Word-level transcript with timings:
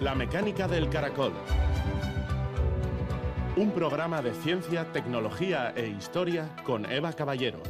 La 0.00 0.14
mecánica 0.14 0.68
del 0.68 0.88
caracol. 0.88 1.32
Un 3.56 3.72
programa 3.72 4.22
de 4.22 4.32
ciencia, 4.32 4.92
tecnología 4.92 5.72
e 5.74 5.88
historia 5.88 6.48
con 6.64 6.88
Eva 6.88 7.12
Caballero. 7.12 7.60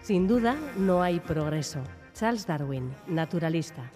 Sin 0.00 0.26
duda, 0.26 0.56
no 0.78 1.02
hay 1.02 1.20
progreso. 1.20 1.80
Charles 2.14 2.46
Darwin, 2.46 2.94
naturalista. 3.06 3.90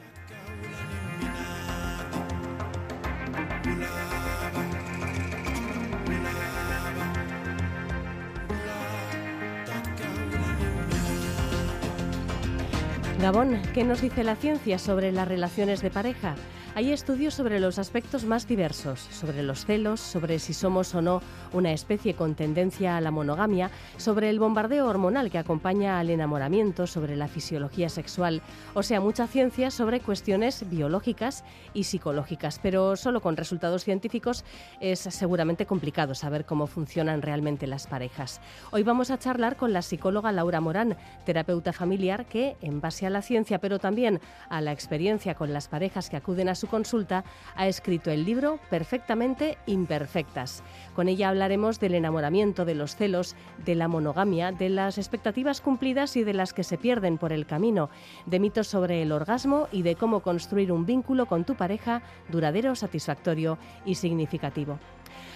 Gabón, 13.23 13.63
¿qué 13.73 13.85
nos 13.85 14.01
dice 14.01 14.25
la 14.25 14.35
ciencia 14.35 14.81
sobre 14.81 15.13
las 15.13 15.29
relaciones 15.29 15.81
de 15.81 15.91
pareja? 15.91 16.35
Hay 16.75 16.91
estudios 16.91 17.35
sobre 17.35 17.61
los 17.61 17.79
aspectos 17.79 18.25
más 18.25 18.49
diversos, 18.49 19.01
sobre 19.01 19.43
los 19.43 19.67
celos, 19.67 20.01
sobre 20.01 20.39
si 20.39 20.55
somos 20.55 20.95
o 20.95 21.03
no 21.03 21.21
una 21.53 21.71
especie 21.73 22.15
con 22.15 22.35
tendencia 22.35 22.97
a 22.97 23.03
la 23.03 23.11
monogamia, 23.11 23.71
sobre 23.99 24.31
el 24.31 24.39
bombardeo 24.39 24.87
hormonal 24.89 25.31
que 25.31 25.37
acompaña 25.37 26.01
al 26.01 26.09
enamoramiento, 26.09 26.87
sobre 26.87 27.15
la 27.15 27.29
fisiología 27.29 27.91
sexual, 27.91 28.41
o 28.73 28.83
sea, 28.83 29.03
mucha 29.03 29.27
ciencia 29.27 29.71
sobre 29.71 30.01
cuestiones 30.01 30.65
biológicas 30.71 31.45
y 31.75 31.85
psicológicas, 31.85 32.59
pero 32.63 32.97
solo 32.97 33.21
con 33.21 33.37
resultados 33.37 33.85
científicos 33.85 34.43
es 34.81 35.01
seguramente 35.01 35.67
complicado 35.67 36.15
saber 36.15 36.47
cómo 36.47 36.67
funcionan 36.67 37.21
realmente 37.21 37.67
las 37.67 37.87
parejas. 37.87 38.41
Hoy 38.71 38.83
vamos 38.83 39.11
a 39.11 39.19
charlar 39.19 39.57
con 39.57 39.75
la 39.75 39.83
psicóloga 39.83 40.33
Laura 40.33 40.63
Morán, 40.63 40.97
terapeuta 41.27 41.75
familiar 41.75 42.25
que, 42.25 42.57
en 42.63 42.81
base 42.81 43.05
a 43.05 43.11
la 43.11 43.21
ciencia, 43.21 43.59
pero 43.59 43.79
también 43.79 44.23
a 44.49 44.63
la 44.63 44.73
experiencia 44.73 45.35
con 45.35 45.53
las 45.53 45.69
parejas 45.69 46.09
que 46.09 46.17
acuden 46.17 46.49
a 46.49 46.62
su 46.63 46.69
consulta, 46.69 47.25
ha 47.57 47.67
escrito 47.67 48.13
el 48.13 48.25
libro 48.25 48.61
Perfectamente 48.71 49.59
Imperfectas. 49.67 50.63
Con 50.95 51.09
ella 51.09 51.29
hablaremos 51.29 51.81
del 51.81 51.97
enamoramiento, 51.97 52.65
de 52.65 52.77
los 52.77 52.95
celos, 52.95 53.35
de 53.65 53.75
la 53.75 53.89
monogamia, 53.89 54.53
de 54.53 54.69
las 54.69 54.97
expectativas 54.97 55.61
cumplidas 55.61 56.17
y 56.17 56.23
de 56.23 56.35
las 56.35 56.53
que 56.53 56.63
se 56.63 56.79
pierden 56.79 57.19
por 57.19 57.33
el 57.33 57.47
camino, 57.47 57.91
de 58.27 58.39
mitos 58.39 58.69
sobre 58.69 59.03
el 59.03 59.11
orgasmo 59.11 59.67
y 59.73 59.83
de 59.83 59.97
cómo 59.97 60.21
construir 60.21 60.71
un 60.71 60.87
vínculo 60.87 61.27
con 61.27 61.43
tu 61.45 61.57
pareja 61.57 62.03
duradero, 62.29 62.77
satisfactorio 62.77 63.59
y 63.85 63.97
significativo. 63.97 64.79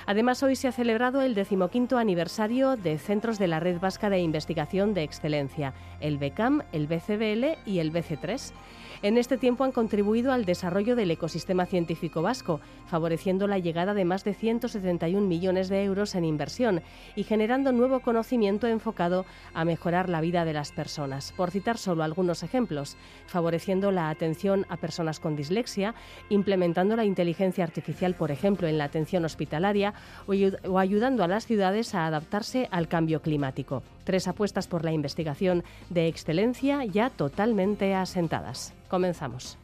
Además, 0.07 0.41
hoy 0.45 0.55
se 0.55 0.69
ha 0.69 0.73
celebrado 0.73 1.21
el 1.21 1.35
decimoquinto 1.35 1.99
aniversario 1.99 2.77
de 2.77 2.97
Centros 2.97 3.41
de 3.41 3.49
la 3.49 3.59
Red 3.59 3.81
Vasca 3.81 4.09
de 4.09 4.21
Investigación 4.21 4.95
de 4.95 5.03
Excelencia, 5.03 5.75
el 5.99 6.17
BECAM, 6.19 6.63
el 6.71 6.87
BCBL 6.87 7.59
y 7.67 7.81
el 7.81 7.93
BC3. 7.93 8.53
En 9.03 9.19
este 9.19 9.37
tiempo 9.37 9.65
han 9.65 9.73
contribuido 9.73 10.33
al 10.33 10.45
desarrollo 10.45 10.97
del 10.97 11.11
ecosistema 11.11 11.67
científico 11.67 12.23
vasco, 12.23 12.61
favoreciendo 12.87 13.47
la 13.47 13.59
llegada 13.59 13.95
de 13.95 14.05
más 14.05 14.25
de 14.25 14.33
171 14.33 15.27
millones 15.27 15.69
de 15.69 15.85
euros 15.85 16.15
en 16.15 16.25
inversión 16.25 16.83
y 17.15 17.25
generando 17.25 17.73
nuevo 17.73 18.01
conocimiento 18.01 18.67
enfocado 18.67 19.27
a 19.55 19.65
mejorar 19.65 20.09
la 20.09 20.21
vida 20.21 20.45
de 20.45 20.55
las 20.55 20.73
personas. 20.73 21.33
Por 21.33 21.51
citar 21.51 21.79
solo 21.79 22.05
algunos 22.05 22.43
ejemplos, 22.43 22.97
favoreciendo 23.27 23.91
la 23.91 24.09
atención 24.09 24.65
a 24.69 24.77
personas 24.77 25.21
con 25.21 25.37
dislexia, 25.37 25.95
implementando 26.31 26.97
la 26.97 27.05
inteligencia 27.05 27.65
artificial, 27.65 28.15
por 28.15 28.31
ejemplo, 28.31 28.67
en 28.67 28.79
la 28.79 28.85
atención 28.85 29.25
hospitalaria 29.25 29.93
o 30.27 30.79
ayudando 30.79 31.25
a 31.25 31.29
las 31.29 31.47
ciudades 31.47 31.95
a 31.95 32.07
adaptarse 32.07 32.69
al 32.71 32.89
cambio 32.89 33.23
climático. 33.23 33.83
Tres 34.05 34.29
apuestas 34.29 34.67
por 34.67 34.85
la 34.85 34.93
investigación 34.93 35.65
de 35.91 36.09
excelencia 36.09 36.85
ya 36.85 37.11
totalmente 37.11 37.95
asentadas. 37.95 38.73
Comenzamos. 38.89 39.59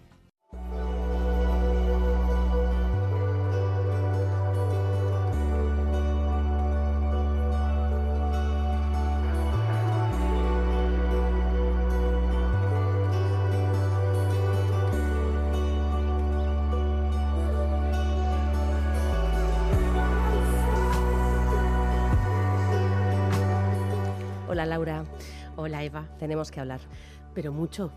Hola 25.57 25.85
Eva. 25.85 26.09
Tenemos 26.19 26.51
que 26.51 26.61
hablar. 26.61 26.81
Pero 27.35 27.53
mucho. 27.53 27.91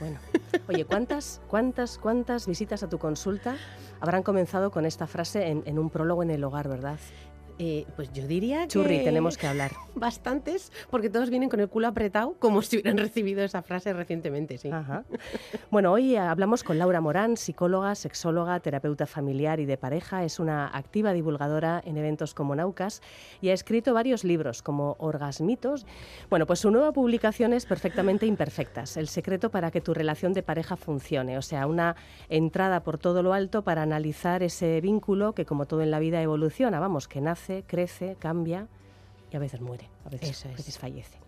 Bueno, 0.00 0.18
oye, 0.68 0.84
¿cuántas, 0.84 1.40
cuántas, 1.48 1.98
cuántas 1.98 2.46
visitas 2.46 2.82
a 2.82 2.88
tu 2.88 2.98
consulta 2.98 3.56
habrán 4.00 4.22
comenzado 4.22 4.70
con 4.70 4.84
esta 4.84 5.06
frase 5.06 5.48
en, 5.48 5.62
en 5.66 5.78
un 5.78 5.90
prólogo 5.90 6.22
en 6.22 6.30
el 6.30 6.44
hogar, 6.44 6.68
verdad? 6.68 6.98
Eh, 7.60 7.86
pues 7.96 8.12
yo 8.12 8.26
diría 8.26 8.68
Churri, 8.68 8.98
que... 8.98 9.04
tenemos 9.04 9.36
que 9.36 9.48
hablar. 9.48 9.72
Bastantes, 9.96 10.70
porque 10.90 11.10
todos 11.10 11.28
vienen 11.28 11.48
con 11.48 11.58
el 11.58 11.68
culo 11.68 11.88
apretado, 11.88 12.34
como 12.38 12.62
si 12.62 12.76
hubieran 12.76 12.98
recibido 12.98 13.42
esa 13.42 13.62
frase 13.62 13.92
recientemente, 13.92 14.58
sí. 14.58 14.70
Ajá. 14.70 15.04
Bueno, 15.70 15.92
hoy 15.92 16.16
hablamos 16.16 16.64
con 16.64 16.78
Laura 16.78 17.00
Morán, 17.00 17.36
psicóloga, 17.36 17.94
sexóloga, 17.94 18.58
terapeuta 18.60 19.06
familiar 19.06 19.60
y 19.60 19.66
de 19.66 19.76
pareja. 19.76 20.24
Es 20.24 20.38
una 20.38 20.66
activa 20.66 21.12
divulgadora 21.12 21.82
en 21.84 21.96
eventos 21.96 22.32
como 22.32 22.54
Naucas 22.54 23.02
y 23.40 23.50
ha 23.50 23.52
escrito 23.52 23.92
varios 23.92 24.24
libros, 24.24 24.62
como 24.62 24.96
Orgasmitos. 24.98 25.84
Bueno, 26.30 26.46
pues 26.46 26.60
su 26.60 26.70
nueva 26.70 26.92
publicación 26.92 27.52
es 27.52 27.66
Perfectamente 27.66 28.26
Imperfectas, 28.26 28.96
el 28.96 29.08
secreto 29.08 29.50
para 29.50 29.70
que 29.70 29.80
tu 29.80 29.92
relación 29.94 30.32
de 30.32 30.42
pareja 30.42 30.76
funcione. 30.76 31.36
O 31.36 31.42
sea, 31.42 31.66
una 31.66 31.96
entrada 32.28 32.82
por 32.82 32.98
todo 32.98 33.22
lo 33.22 33.34
alto 33.34 33.62
para 33.62 33.82
analizar 33.82 34.42
ese 34.42 34.80
vínculo 34.80 35.34
que, 35.34 35.44
como 35.44 35.66
todo 35.66 35.82
en 35.82 35.90
la 35.90 35.98
vida, 35.98 36.22
evoluciona, 36.22 36.80
vamos, 36.80 37.08
que 37.08 37.20
nace 37.20 37.47
crece, 37.66 38.16
cambia 38.18 38.66
y 39.30 39.36
a 39.36 39.38
veces 39.38 39.60
muere, 39.60 39.88
a 40.04 40.08
veces, 40.08 40.44
a 40.46 40.48
veces 40.48 40.78
fallece. 40.78 41.18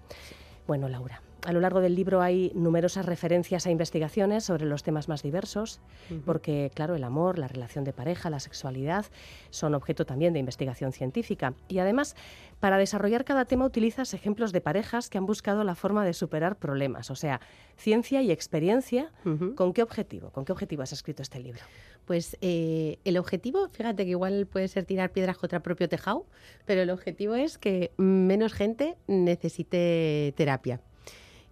Bueno, 0.67 0.89
Laura, 0.89 1.23
a 1.45 1.53
lo 1.53 1.61
largo 1.61 1.81
del 1.81 1.95
libro 1.95 2.21
hay 2.23 2.53
numerosas 2.55 3.07
referencias 3.07 3.67
a 3.67 3.71
investigaciones 3.71 4.45
sobre 4.45 4.67
los 4.67 4.83
temas 4.83 5.09
más 5.09 5.23
diversos, 5.23 5.81
uh 6.11 6.15
-huh. 6.15 6.23
porque, 6.25 6.71
claro, 6.75 6.95
el 6.95 7.05
amor, 7.05 7.39
la 7.39 7.49
relación 7.49 7.85
de 7.85 7.93
pareja, 7.93 8.31
la 8.31 8.41
sexualidad 8.41 9.07
son 9.51 9.75
objeto 9.75 10.05
también 10.05 10.33
de 10.33 10.39
investigación 10.39 10.93
científica. 10.93 11.55
Y 11.69 11.79
además, 11.79 12.17
para 12.61 12.79
desarrollar 12.79 13.25
cada 13.25 13.45
tema 13.45 13.65
utilizas 13.65 14.15
ejemplos 14.15 14.53
de 14.53 14.61
parejas 14.61 15.09
que 15.09 15.19
han 15.19 15.27
buscado 15.27 15.65
la 15.65 15.75
forma 15.75 16.05
de 16.05 16.13
superar 16.13 16.57
problemas, 16.57 17.11
o 17.11 17.17
sea, 17.17 17.41
ciencia 17.77 18.23
y 18.23 18.31
experiencia. 18.31 19.11
Uh 19.25 19.29
-huh. 19.31 19.55
¿Con 19.55 19.73
qué 19.73 19.83
objetivo? 19.83 20.31
¿Con 20.31 20.45
qué 20.45 20.53
objetivo 20.53 20.83
has 20.83 20.93
escrito 20.93 21.23
este 21.23 21.41
libro? 21.41 21.63
Pues 22.05 22.37
eh, 22.41 22.99
el 23.05 23.17
objetivo, 23.19 23.69
fíjate 23.71 24.05
que 24.05 24.11
igual 24.11 24.47
puede 24.47 24.67
ser 24.69 24.85
tirar 24.85 25.13
piedras 25.13 25.39
contra 25.39 25.61
propio 25.61 25.89
tejado, 25.89 26.27
pero 26.67 26.83
el 26.83 26.91
objetivo 26.91 27.35
es 27.35 27.57
que 27.57 27.93
menos 27.99 28.53
gente 28.53 28.97
necesite 29.07 30.35
terapia. 30.37 30.81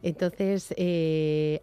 Entonces, 0.03 0.75
eh, 0.77 1.61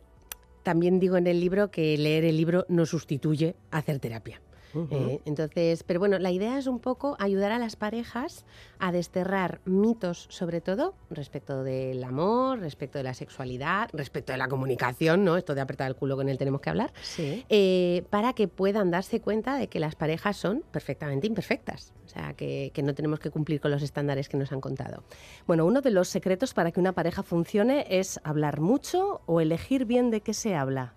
también 0.63 1.00
digo 1.00 1.18
en 1.18 1.28
el 1.28 1.40
libro 1.40 1.72
que 1.72 1.97
leer 1.97 2.25
el 2.25 2.38
libro 2.38 2.66
no 2.69 2.85
sustituye 2.85 3.56
hacer 3.72 4.00
terapia. 4.00 4.41
Uh 4.75 4.88
-huh. 4.88 5.09
eh, 5.09 5.22
entonces, 5.25 5.84
pero 5.84 6.00
bueno, 6.00 6.19
la 6.19 6.31
idea 6.31 6.58
es 6.58 6.68
un 6.68 6.80
poco 6.80 7.16
ayudar 7.19 7.52
a 7.52 7.59
las 7.59 7.75
parejas 7.75 8.46
a 8.78 8.91
desterrar 8.91 9.62
mitos, 9.66 10.28
sobre 10.30 10.62
todo 10.62 10.94
respecto 11.09 11.63
del 11.63 12.03
amor, 12.03 12.59
respecto 12.59 12.97
de 12.97 13.03
la 13.03 13.14
sexualidad, 13.14 13.90
respecto 13.94 14.31
de 14.34 14.38
la 14.38 14.47
comunicación, 14.47 15.24
¿no? 15.24 15.38
Esto 15.38 15.56
de 15.56 15.62
apretar 15.62 15.88
el 15.88 15.96
culo 15.96 16.16
con 16.16 16.29
él 16.29 16.38
tenemos 16.38 16.61
que 16.61 16.70
hablar, 16.70 16.94
sí. 17.02 17.46
eh, 17.50 18.03
para 18.09 18.34
que 18.34 18.47
puedan 18.47 18.91
darse 18.91 19.22
cuenta 19.22 19.58
de 19.58 19.67
que 19.67 19.79
las 19.79 19.96
parejas 19.96 20.38
son 20.38 20.64
perfectamente 20.72 21.28
imperfectas. 21.28 21.94
O 22.05 22.09
sea, 22.09 22.34
que, 22.34 22.72
que, 22.73 22.84
no 22.84 22.94
tenemos 22.94 23.20
que 23.20 23.32
cumplir 23.32 23.59
con 23.59 23.72
los 23.72 23.82
estándares 23.82 24.29
que 24.29 24.38
nos 24.38 24.52
han 24.52 24.61
contado. 24.61 25.03
Bueno, 25.47 25.66
uno 25.66 25.82
de 25.82 25.91
los 25.91 26.08
secretos 26.08 26.53
para 26.53 26.72
que 26.72 26.79
una 26.79 26.94
pareja 26.94 27.23
funcione 27.23 27.85
es 27.90 28.20
hablar 28.23 28.61
mucho 28.61 29.22
o 29.26 29.41
elegir 29.41 29.85
bien 29.85 30.11
de 30.11 30.22
qué 30.22 30.34
se 30.34 30.55
habla. 30.55 30.94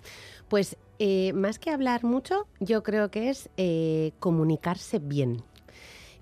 Pues 0.48 0.76
eh, 0.98 1.32
más 1.32 1.58
que 1.58 1.70
hablar 1.70 2.04
mucho, 2.04 2.46
yo 2.60 2.82
creo 2.82 3.10
que 3.10 3.30
es 3.30 3.50
eh, 3.56 4.12
comunicarse 4.18 4.98
bien. 4.98 5.42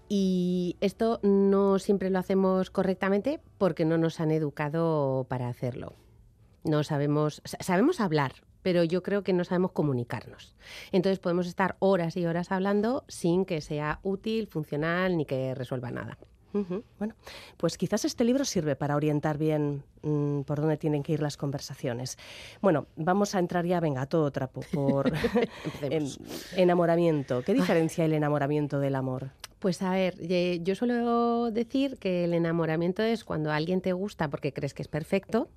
Y 0.08 0.76
esto 0.80 1.18
no 1.22 1.78
siempre 1.78 2.10
lo 2.10 2.18
hacemos 2.18 2.70
correctamente 2.70 3.40
porque 3.58 3.84
no 3.84 3.98
nos 3.98 4.20
han 4.20 4.30
educado 4.30 5.26
para 5.28 5.48
hacerlo. 5.48 5.94
No 6.62 6.84
sabemos, 6.84 7.42
sabemos 7.44 8.00
hablar, 8.00 8.34
pero 8.62 8.84
yo 8.84 9.02
creo 9.02 9.22
que 9.22 9.32
no 9.32 9.44
sabemos 9.44 9.72
comunicarnos. 9.72 10.54
Entonces 10.92 11.18
podemos 11.18 11.46
estar 11.46 11.76
horas 11.78 12.16
y 12.16 12.26
horas 12.26 12.52
hablando 12.52 13.04
sin 13.08 13.44
que 13.44 13.60
sea 13.60 14.00
útil, 14.02 14.46
funcional 14.46 15.16
ni 15.16 15.24
que 15.24 15.54
resuelva 15.54 15.90
nada. 15.90 16.18
Bueno, 16.98 17.14
pues 17.56 17.76
quizás 17.76 18.04
este 18.04 18.24
libro 18.24 18.44
sirve 18.44 18.76
para 18.76 18.96
orientar 18.96 19.38
bien 19.38 19.82
mm, 20.02 20.42
por 20.42 20.60
dónde 20.60 20.76
tienen 20.76 21.02
que 21.02 21.12
ir 21.12 21.20
las 21.20 21.36
conversaciones. 21.36 22.18
Bueno, 22.60 22.86
vamos 22.96 23.34
a 23.34 23.38
entrar 23.38 23.64
ya, 23.64 23.80
venga, 23.80 24.02
a 24.02 24.06
todo 24.06 24.30
trapo, 24.30 24.60
por 24.72 25.12
enamoramiento. 26.56 27.42
¿Qué 27.42 27.54
diferencia 27.54 28.04
el 28.04 28.12
enamoramiento 28.12 28.78
del 28.78 28.94
amor? 28.94 29.30
Pues 29.58 29.80
a 29.82 29.90
ver, 29.90 30.14
yo 30.62 30.74
suelo 30.74 31.50
decir 31.50 31.96
que 31.98 32.24
el 32.24 32.34
enamoramiento 32.34 33.02
es 33.02 33.24
cuando 33.24 33.50
alguien 33.50 33.80
te 33.80 33.92
gusta 33.92 34.28
porque 34.28 34.52
crees 34.52 34.74
que 34.74 34.82
es 34.82 34.88
perfecto 34.88 35.48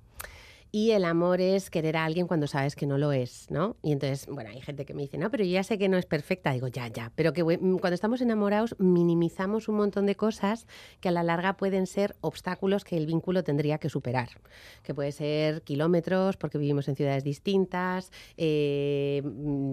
y 0.72 0.92
el 0.92 1.04
amor 1.04 1.40
es 1.40 1.68
querer 1.68 1.96
a 1.96 2.04
alguien 2.04 2.26
cuando 2.26 2.46
sabes 2.46 2.76
que 2.76 2.86
no 2.86 2.96
lo 2.96 3.12
es, 3.12 3.50
¿no? 3.50 3.76
Y 3.82 3.92
entonces, 3.92 4.26
bueno, 4.26 4.50
hay 4.50 4.60
gente 4.60 4.84
que 4.84 4.94
me 4.94 5.02
dice, 5.02 5.18
no, 5.18 5.30
pero 5.30 5.42
yo 5.44 5.50
ya 5.50 5.64
sé 5.64 5.78
que 5.78 5.88
no 5.88 5.96
es 5.96 6.06
perfecta. 6.06 6.52
Digo, 6.52 6.68
ya, 6.68 6.86
ya. 6.88 7.12
Pero 7.16 7.32
que 7.32 7.42
cuando 7.42 7.94
estamos 7.94 8.20
enamorados 8.20 8.76
minimizamos 8.78 9.68
un 9.68 9.76
montón 9.76 10.06
de 10.06 10.14
cosas 10.14 10.66
que 11.00 11.08
a 11.08 11.12
la 11.12 11.22
larga 11.22 11.56
pueden 11.56 11.86
ser 11.86 12.16
obstáculos 12.20 12.84
que 12.84 12.96
el 12.96 13.06
vínculo 13.06 13.42
tendría 13.42 13.78
que 13.78 13.88
superar. 13.88 14.28
Que 14.84 14.94
puede 14.94 15.10
ser 15.12 15.62
kilómetros, 15.62 16.36
porque 16.36 16.58
vivimos 16.58 16.88
en 16.88 16.96
ciudades 16.96 17.24
distintas, 17.24 18.12
eh, 18.36 19.22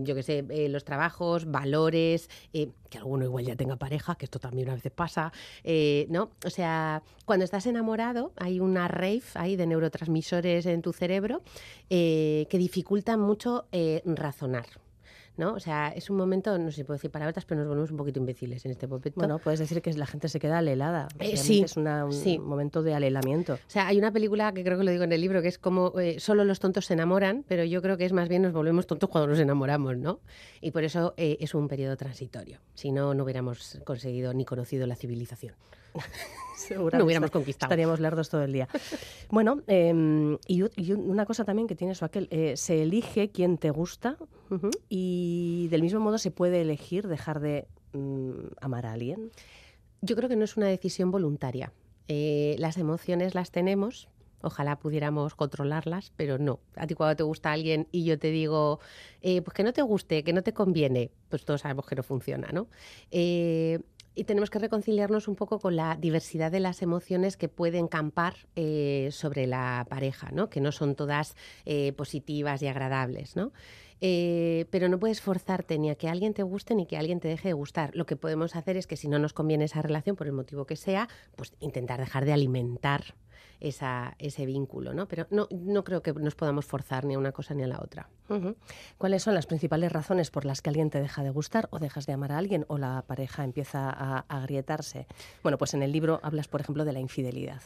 yo 0.03 0.15
qué 0.15 0.23
sé, 0.23 0.45
eh, 0.49 0.69
los 0.69 0.83
trabajos, 0.83 1.45
valores, 1.45 2.29
eh, 2.53 2.69
que 2.89 2.97
alguno 2.97 3.25
igual 3.25 3.45
ya 3.45 3.55
tenga 3.55 3.75
pareja, 3.75 4.15
que 4.15 4.25
esto 4.25 4.39
también 4.39 4.69
a 4.69 4.75
veces 4.75 4.91
pasa, 4.91 5.31
¿no? 6.09 6.31
O 6.45 6.49
sea, 6.49 7.03
cuando 7.25 7.43
estás 7.43 7.65
enamorado 7.65 8.31
hay 8.37 8.61
una 8.61 8.87
rave 8.87 9.23
ahí 9.35 9.57
de 9.57 9.67
neurotransmisores 9.67 10.65
en 10.65 10.81
tu 10.81 10.86
cerebro 10.93 11.41
eh, 11.89 12.47
que 12.49 12.57
dificultan 12.57 13.19
mucho 13.19 13.65
eh, 13.71 14.01
razonar. 14.05 14.65
¿no? 15.37 15.53
O 15.53 15.59
sea, 15.59 15.89
es 15.89 16.09
un 16.09 16.17
momento, 16.17 16.57
no 16.57 16.71
sé 16.71 16.77
si 16.77 16.83
puedo 16.83 16.97
decir 16.97 17.11
palabras, 17.11 17.45
pero 17.45 17.59
nos 17.59 17.67
volvemos 17.67 17.91
un 17.91 17.97
poquito 17.97 18.19
imbéciles 18.19 18.65
en 18.65 18.71
este 18.71 18.87
momento. 18.87 19.11
Bueno, 19.15 19.37
puedes 19.37 19.59
decir 19.59 19.83
que 19.83 19.93
la 19.93 20.07
gente 20.07 20.29
se 20.29 20.39
queda 20.39 20.57
alelada. 20.57 21.09
Eh, 21.19 21.37
sí. 21.37 21.61
Es 21.61 21.77
un 21.77 22.43
momento 22.43 22.81
de 22.81 22.95
alelamiento. 22.95 23.53
O 23.53 23.69
sea, 23.69 23.85
hay 23.85 23.99
una 23.99 24.11
película 24.11 24.51
que 24.51 24.63
creo 24.63 24.79
que 24.79 24.83
lo 24.83 24.89
digo 24.89 25.03
en 25.03 25.13
el 25.13 25.21
libro, 25.21 25.43
que 25.43 25.47
es 25.47 25.59
como 25.59 25.93
solo 26.17 26.43
los 26.43 26.59
tontos 26.59 26.87
se 26.87 26.93
enamoran, 26.93 27.45
pero 27.47 27.63
yo 27.63 27.83
creo 27.83 27.97
que 27.97 28.05
es 28.05 28.13
más 28.13 28.29
bien 28.29 28.41
nos 28.41 28.53
volvemos 28.53 28.87
tontos 28.87 29.11
cuando 29.11 29.27
nos 29.27 29.37
enamoramos, 29.37 29.95
¿no? 29.97 30.21
Y 30.59 30.71
por 30.71 30.83
eso 30.83 31.13
es 31.17 31.53
un 31.53 31.67
periodo 31.67 31.95
transitorio. 31.97 32.59
Si 32.73 32.91
no, 32.91 33.13
no 33.13 33.23
hubiéramos 33.23 33.79
conseguido 33.85 34.33
ni 34.33 34.43
conocido 34.43 34.87
la 34.87 34.95
civilización. 34.95 35.53
Seguramente. 36.57 36.97
No 36.97 37.05
hubiéramos 37.05 37.31
conquistado. 37.31 37.67
Estaríamos 37.67 37.99
lerdos 37.99 38.29
todo 38.29 38.43
el 38.43 38.51
día. 38.51 38.67
Bueno, 39.29 39.61
em, 39.67 40.37
y, 40.47 40.63
una 40.93 41.25
cosa 41.25 41.45
también 41.45 41.67
que 41.67 41.75
tiene 41.75 41.93
su 41.93 42.03
aquel, 42.03 42.27
eh, 42.31 42.57
se 42.57 42.81
elige 42.81 43.29
quien 43.29 43.57
te 43.57 43.69
gusta 43.69 44.17
y 44.89 45.67
del 45.69 45.83
mismo 45.83 45.99
modo 45.99 46.17
se 46.17 46.31
puede 46.31 46.61
elegir 46.61 47.07
dejar 47.07 47.39
de 47.39 47.67
mm, 47.93 48.31
amar 48.59 48.87
a 48.87 48.93
alguien. 48.93 49.31
Yo 50.01 50.15
creo 50.15 50.29
que 50.29 50.35
no 50.35 50.43
es 50.43 50.57
una 50.57 50.67
decisión 50.67 51.11
voluntaria. 51.11 51.71
Eh, 52.07 52.55
las 52.57 52.77
emociones 52.77 53.35
las 53.35 53.51
tenemos, 53.51 54.09
Ojalá 54.41 54.77
pudiéramos 54.77 55.33
controlarlas, 55.33 56.13
pero 56.15 56.37
no. 56.37 56.59
A 56.75 56.85
ti 56.85 56.93
cuando 56.93 57.15
te 57.15 57.23
gusta 57.23 57.51
alguien 57.51 57.87
y 57.91 58.03
yo 58.03 58.19
te 58.19 58.29
digo, 58.29 58.79
eh, 59.21 59.41
pues 59.41 59.55
que 59.55 59.63
no 59.63 59.73
te 59.73 59.81
guste, 59.81 60.23
que 60.23 60.31
no 60.31 60.43
te 60.43 60.53
conviene, 60.53 61.09
pues 61.29 61.43
todos 61.43 61.61
sabemos 61.61 61.87
que 61.87 61.95
no 61.95 62.03
funciona, 62.03 62.49
¿no? 62.53 62.67
Y 64.17 64.23
tenemos 64.23 64.49
que 64.49 64.57
reconciliarnos 64.57 65.27
un 65.27 65.35
poco 65.35 65.59
con 65.59 65.75
la 65.75 65.95
diversidad 65.95 66.51
de 66.51 66.59
las 66.59 66.81
emociones 66.81 67.37
que 67.37 67.49
pueden 67.49 67.87
campar 67.87 68.33
eh, 68.55 69.09
sobre 69.11 69.45
la 69.45 69.85
pareja, 69.87 70.31
¿no? 70.31 70.49
que 70.49 70.59
no 70.59 70.71
son 70.71 70.95
todas 70.95 71.35
eh, 71.65 71.93
positivas 71.93 72.63
y 72.63 72.67
agradables. 72.67 73.35
¿no? 73.35 73.53
Eh, 74.01 74.65
pero 74.71 74.89
no 74.89 74.97
puedes 74.97 75.21
forzarte 75.21 75.77
ni 75.77 75.91
a 75.91 75.95
que 75.95 76.09
alguien 76.09 76.33
te 76.33 76.41
guste 76.41 76.73
ni 76.73 76.87
que 76.87 76.97
alguien 76.97 77.19
te 77.19 77.27
deje 77.27 77.49
de 77.49 77.53
gustar. 77.53 77.91
Lo 77.93 78.07
que 78.07 78.15
podemos 78.15 78.55
hacer 78.55 78.75
es 78.75 78.87
que 78.87 78.97
si 78.97 79.07
no 79.07 79.19
nos 79.19 79.33
conviene 79.33 79.65
esa 79.65 79.83
relación, 79.83 80.15
por 80.15 80.25
el 80.25 80.33
motivo 80.33 80.65
que 80.65 80.77
sea, 80.77 81.07
pues 81.35 81.53
intentar 81.59 81.99
dejar 81.99 82.25
de 82.25 82.33
alimentar 82.33 83.13
esa, 83.59 84.15
ese 84.19 84.45
vínculo, 84.45 84.93
¿no? 84.93 85.07
Pero 85.07 85.27
no, 85.29 85.47
no 85.51 85.83
creo 85.83 86.01
que 86.01 86.13
nos 86.13 86.35
podamos 86.35 86.65
forzar 86.65 87.05
ni 87.05 87.15
a 87.15 87.19
una 87.19 87.31
cosa 87.31 87.53
ni 87.53 87.63
a 87.63 87.67
la 87.67 87.79
otra. 87.81 88.09
¿Cuáles 88.97 89.23
son 89.23 89.35
las 89.35 89.45
principales 89.45 89.91
razones 89.91 90.31
por 90.31 90.45
las 90.45 90.61
que 90.61 90.69
alguien 90.69 90.89
te 90.89 90.99
deja 90.99 91.23
de 91.23 91.29
gustar 91.29 91.67
o 91.71 91.79
dejas 91.79 92.05
de 92.05 92.13
amar 92.13 92.31
a 92.33 92.37
alguien 92.37 92.65
o 92.67 92.77
la 92.77 93.03
pareja 93.07 93.43
empieza 93.43 93.89
a 93.89 94.25
agrietarse? 94.27 95.07
Bueno, 95.43 95.57
pues 95.57 95.73
en 95.73 95.83
el 95.83 95.91
libro 95.91 96.19
hablas, 96.23 96.47
por 96.47 96.61
ejemplo, 96.61 96.83
de 96.83 96.93
la 96.93 96.99
infidelidad, 96.99 97.61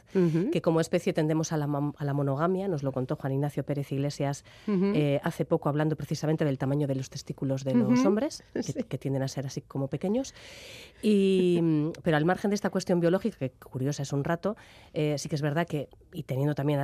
que 0.52 0.62
como 0.62 0.80
especie 0.80 1.14
tendemos 1.14 1.52
a 1.52 1.58
la, 1.58 1.94
a 1.98 2.06
la, 2.06 2.14
monogamia, 2.14 2.68
nos 2.68 2.84
lo 2.84 2.92
contó 2.92 3.16
Juan 3.16 3.34
Ignacio 3.34 3.64
Pérez 3.64 3.92
Iglesias 3.92 4.46
eh, 4.68 5.20
hace 5.24 5.46
poco 5.46 5.70
hablando 5.70 5.96
precisamente 5.96 6.46
del 6.46 6.58
tamaño 6.58 6.88
de 6.88 6.96
los 6.96 7.10
testículos 7.10 7.64
de 7.64 7.74
los 7.74 8.06
hombres, 8.06 8.44
que, 8.90 8.98
tienden 8.98 9.24
a 9.24 9.28
ser 9.28 9.48
así 9.48 9.62
como 9.62 9.88
pequeños. 9.88 10.36
Y, 11.02 11.60
pero 12.04 12.18
al 12.18 12.26
margen 12.26 12.52
de 12.52 12.56
esta 12.56 12.70
cuestión 12.70 13.00
biológica, 13.00 13.38
que 13.38 13.52
curiosa 13.52 14.04
es 14.04 14.14
un 14.14 14.24
rato, 14.24 14.56
eh, 14.94 15.16
sí 15.18 15.28
que 15.28 15.36
es 15.36 15.42
verdad 15.42 15.66
que, 15.68 15.81
y 16.14 16.24
teniendo 16.24 16.56
también 16.56 16.82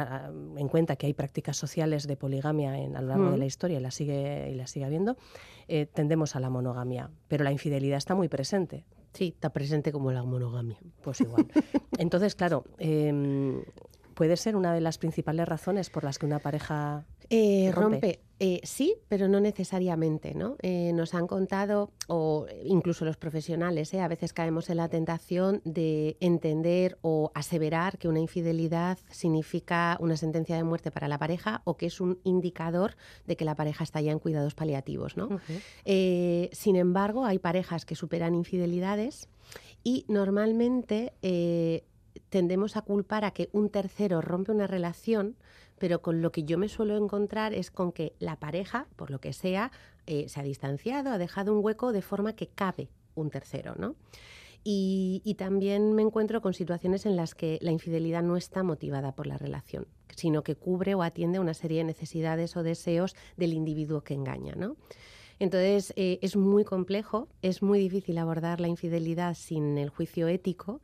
en 0.58 0.68
cuenta 0.68 0.96
que 0.96 1.08
hay 1.08 1.14
prácticas 1.14 1.58
sociales 1.58 2.08
de 2.08 2.16
poligamia 2.16 2.78
en, 2.78 2.96
a 2.96 3.02
lo 3.02 3.10
largo 3.10 3.32
de 3.32 3.38
la 3.38 3.46
historia, 3.46 3.80
y 3.80 3.82
la 3.82 3.92
sigue, 3.92 4.50
y 4.52 4.56
la 4.56 4.68
sigue 4.68 4.86
habiendo, 4.86 5.18
eh, 5.68 5.86
tendemos 5.86 6.36
a 6.36 6.40
la 6.40 6.50
monogamia. 6.50 7.10
Pero 7.28 7.44
la 7.44 7.52
infidelidad 7.52 7.98
está 7.98 8.16
muy 8.16 8.30
presente. 8.30 8.86
Sí, 9.14 9.34
está 9.36 9.50
presente 9.50 9.92
como 9.92 10.12
la 10.12 10.24
monogamia. 10.24 10.78
Pues 11.02 11.22
igual. 11.22 11.48
Entonces, 11.98 12.36
claro, 12.36 12.66
em, 12.78 13.64
puede 14.14 14.38
ser 14.38 14.56
una 14.56 14.74
de 14.74 14.82
las 14.82 14.98
principales 14.98 15.48
razones 15.48 15.90
por 15.90 16.04
las 16.04 16.20
que 16.20 16.26
una 16.26 16.40
pareja 16.40 17.06
eh, 17.30 17.72
rompe. 17.74 18.22
Eh, 18.40 18.60
sí, 18.64 18.96
pero 19.08 19.28
no 19.28 19.40
necesariamente, 19.40 20.36
¿no? 20.36 20.58
Eh, 20.62 20.92
nos 20.94 21.16
han 21.16 21.26
contado, 21.26 21.90
o 22.08 22.46
incluso 22.64 23.04
los 23.04 23.18
profesionales, 23.18 23.92
a 23.96 24.08
veces 24.08 24.32
caemos 24.32 24.70
en 24.70 24.78
la 24.78 24.90
tentación 24.90 25.60
de 25.66 26.18
entender 26.20 27.00
o 27.02 27.32
aseverar 27.34 27.98
que 27.98 28.08
una 28.08 28.20
infidelidad 28.20 29.00
significa 29.10 29.98
una 30.00 30.18
sentencia 30.18 30.56
de 30.56 30.64
muerte 30.64 30.92
para 30.92 31.08
la 31.08 31.18
pareja 31.18 31.64
o 31.64 31.78
que 31.78 31.88
es 31.88 32.00
un 32.00 32.20
indicador 32.24 32.96
de 33.26 33.36
que 33.38 33.44
la 33.46 33.56
pareja 33.56 33.84
está 33.84 34.02
ya 34.02 34.12
en 34.12 34.20
cuidados 34.20 34.54
paliativos, 34.54 35.18
¿no? 35.18 35.30
sin 36.52 36.76
embargo, 36.76 37.26
hay 37.26 37.40
parejas 37.40 37.86
que 37.86 37.96
superan 37.96 38.36
infidelidades 38.36 39.30
y 39.84 40.06
normalmente 40.10 41.14
tendemos 42.30 42.78
a 42.78 42.82
culpar 42.82 43.26
a 43.26 43.32
que 43.32 43.50
un 43.52 43.70
tercero 43.70 44.22
rompe 44.22 44.52
una 44.52 44.68
relación 44.68 45.38
pero 45.80 46.02
con 46.02 46.22
lo 46.22 46.32
que 46.32 46.44
yo 46.44 46.58
me 46.58 46.70
suelo 46.70 46.98
encontrar 46.98 47.54
es 47.54 47.72
con 47.72 47.92
que 47.92 48.14
la 48.20 48.38
pareja, 48.38 48.88
por 48.96 49.12
lo 49.12 49.20
que 49.20 49.34
sea, 49.34 49.72
eh, 50.06 50.30
se 50.30 50.40
ha 50.40 50.44
distanciado, 50.44 51.12
ha 51.12 51.18
dejado 51.18 51.54
un 51.54 51.64
hueco 51.64 51.92
de 51.92 52.02
forma 52.02 52.34
que 52.34 52.48
cabe 52.48 52.90
un 53.16 53.30
tercero, 53.30 53.76
¿no? 53.78 53.96
Y, 54.70 55.36
también 55.38 55.94
me 55.94 56.02
encuentro 56.02 56.42
con 56.42 56.54
situaciones 56.54 57.06
en 57.06 57.16
las 57.16 57.36
que 57.36 57.58
la 57.62 57.72
infidelidad 57.72 58.22
no 58.22 58.36
está 58.36 58.64
motivada 58.64 59.14
por 59.16 59.26
la 59.26 59.38
relación, 59.38 59.88
sino 60.14 60.44
que 60.44 60.56
cubre 60.56 60.94
o 60.94 61.04
atiende 61.04 61.40
una 61.40 61.54
serie 61.54 61.78
de 61.78 61.84
necesidades 61.86 62.58
o 62.58 62.64
deseos 62.64 63.16
del 63.38 63.54
individuo 63.54 64.02
que 64.02 64.14
engaña, 64.14 64.56
¿no? 64.56 64.76
Entonces, 65.40 65.94
eh, 65.96 66.19
es 66.22 66.36
muy 66.36 66.66
complejo, 66.66 67.30
es 67.42 67.62
muy 67.62 67.80
difícil 67.80 68.18
abordar 68.18 68.60
la 68.60 68.68
infidelidad 68.68 69.36
sin 69.36 69.78
el 69.78 69.90
juicio 69.90 70.28
ético, 70.28 70.81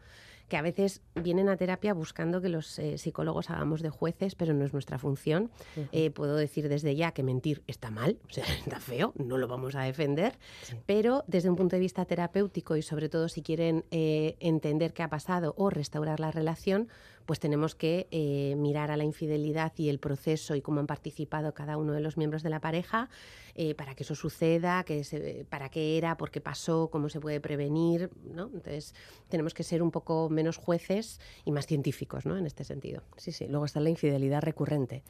que 0.53 0.57
a 0.57 0.61
veces 0.61 1.01
vienen 1.15 1.49
a 1.49 1.57
terapia 1.57 1.95
buscando 1.95 2.39
que 2.39 2.47
los 2.47 2.77
eh, 2.77 2.99
psicólogos 2.99 3.49
hagamos 3.49 3.81
de 3.81 3.89
jueces, 3.89 4.35
pero 4.35 4.53
no 4.53 4.63
es 4.65 4.71
nuestra 4.71 4.99
función. 4.99 5.49
Eh, 5.91 6.11
puedo 6.11 6.35
decir 6.35 6.69
desde 6.69 6.95
ya 6.95 7.11
que 7.11 7.23
mentir 7.23 7.63
está 7.65 7.89
mal, 7.89 8.19
o 8.29 8.31
sea, 8.31 8.43
está 8.59 8.79
feo, 8.79 9.13
no 9.15 9.39
lo 9.39 9.47
vamos 9.47 9.73
a 9.73 9.81
defender, 9.81 10.37
pero 10.85 11.23
desde 11.25 11.49
un 11.49 11.55
punto 11.55 11.75
de 11.75 11.79
vista 11.79 12.05
terapéutico 12.05 12.75
y 12.75 12.83
sobre 12.83 13.09
todo 13.09 13.29
si 13.29 13.41
quieren 13.41 13.83
eh, 13.89 14.35
entender 14.41 14.93
qué 14.93 15.01
ha 15.01 15.09
pasado 15.09 15.55
o 15.57 15.71
restaurar 15.71 16.19
la 16.19 16.29
relación, 16.29 16.87
pues 17.25 17.39
tenemos 17.39 17.75
que 17.75 18.07
eh, 18.11 18.55
mirar 18.57 18.91
a 18.91 18.97
la 18.97 19.03
infidelidad 19.03 19.73
y 19.77 19.89
el 19.89 19.99
proceso 19.99 20.55
y 20.55 20.61
cómo 20.61 20.79
han 20.79 20.87
participado 20.87 21.53
cada 21.53 21.77
uno 21.77 21.93
de 21.93 22.01
los 22.01 22.17
miembros 22.17 22.43
de 22.43 22.49
la 22.49 22.59
pareja 22.59 23.09
eh, 23.55 23.75
para 23.75 23.95
que 23.95 24.03
eso 24.03 24.15
suceda, 24.15 24.83
que 24.83 25.45
para 25.49 25.69
qué 25.69 25.97
era, 25.97 26.17
por 26.17 26.31
qué 26.31 26.41
pasó, 26.41 26.89
cómo 26.91 27.09
se 27.09 27.19
puede 27.19 27.39
prevenir, 27.39 28.09
¿no? 28.23 28.45
Entonces 28.45 28.95
tenemos 29.29 29.53
que 29.53 29.63
ser 29.63 29.83
un 29.83 29.91
poco 29.91 30.29
menos 30.29 30.57
jueces 30.57 31.19
y 31.45 31.51
más 31.51 31.67
científicos, 31.67 32.25
¿no? 32.25 32.37
En 32.37 32.45
este 32.45 32.63
sentido. 32.63 33.03
Sí, 33.17 33.31
sí. 33.31 33.47
Luego 33.47 33.65
está 33.65 33.79
la 33.79 33.89
infidelidad 33.89 34.41
recurrente 34.41 35.03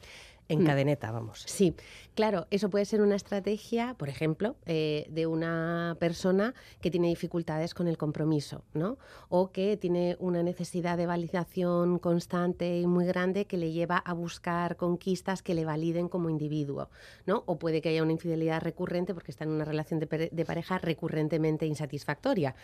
en 0.48 0.62
mm. 0.62 0.66
cadeneta, 0.66 1.10
vamos. 1.10 1.44
Sí, 1.46 1.74
claro, 2.14 2.46
eso 2.50 2.70
puede 2.70 2.84
ser 2.84 3.00
una 3.00 3.16
estrategia, 3.16 3.94
por 3.94 4.08
ejemplo, 4.08 4.56
eh, 4.66 5.06
de 5.10 5.26
una 5.26 5.96
persona 5.98 6.54
que 6.80 6.90
tiene 6.90 7.08
dificultades 7.08 7.74
con 7.74 7.88
el 7.88 7.96
compromiso, 7.96 8.62
¿no? 8.74 8.98
O 9.28 9.50
que 9.50 9.76
tiene 9.76 10.16
una 10.18 10.42
necesidad 10.42 10.96
de 10.96 11.06
validación 11.06 11.98
constante 11.98 12.78
y 12.78 12.86
muy 12.86 13.06
grande 13.06 13.46
que 13.46 13.56
le 13.56 13.72
lleva 13.72 13.98
a 13.98 14.12
buscar 14.12 14.76
conquistas 14.76 15.42
que 15.42 15.54
le 15.54 15.64
validen 15.64 16.08
como 16.08 16.30
individuo, 16.30 16.90
¿no? 17.26 17.42
O 17.46 17.58
puede 17.58 17.80
que 17.80 17.88
haya 17.88 18.02
una 18.02 18.12
infidelidad 18.12 18.60
recurrente 18.60 19.14
porque 19.14 19.30
está 19.30 19.44
en 19.44 19.50
una 19.50 19.64
relación 19.64 20.00
de 20.00 20.44
pareja 20.44 20.78
recurrentemente 20.78 21.66
insatisfactoria. 21.66 22.54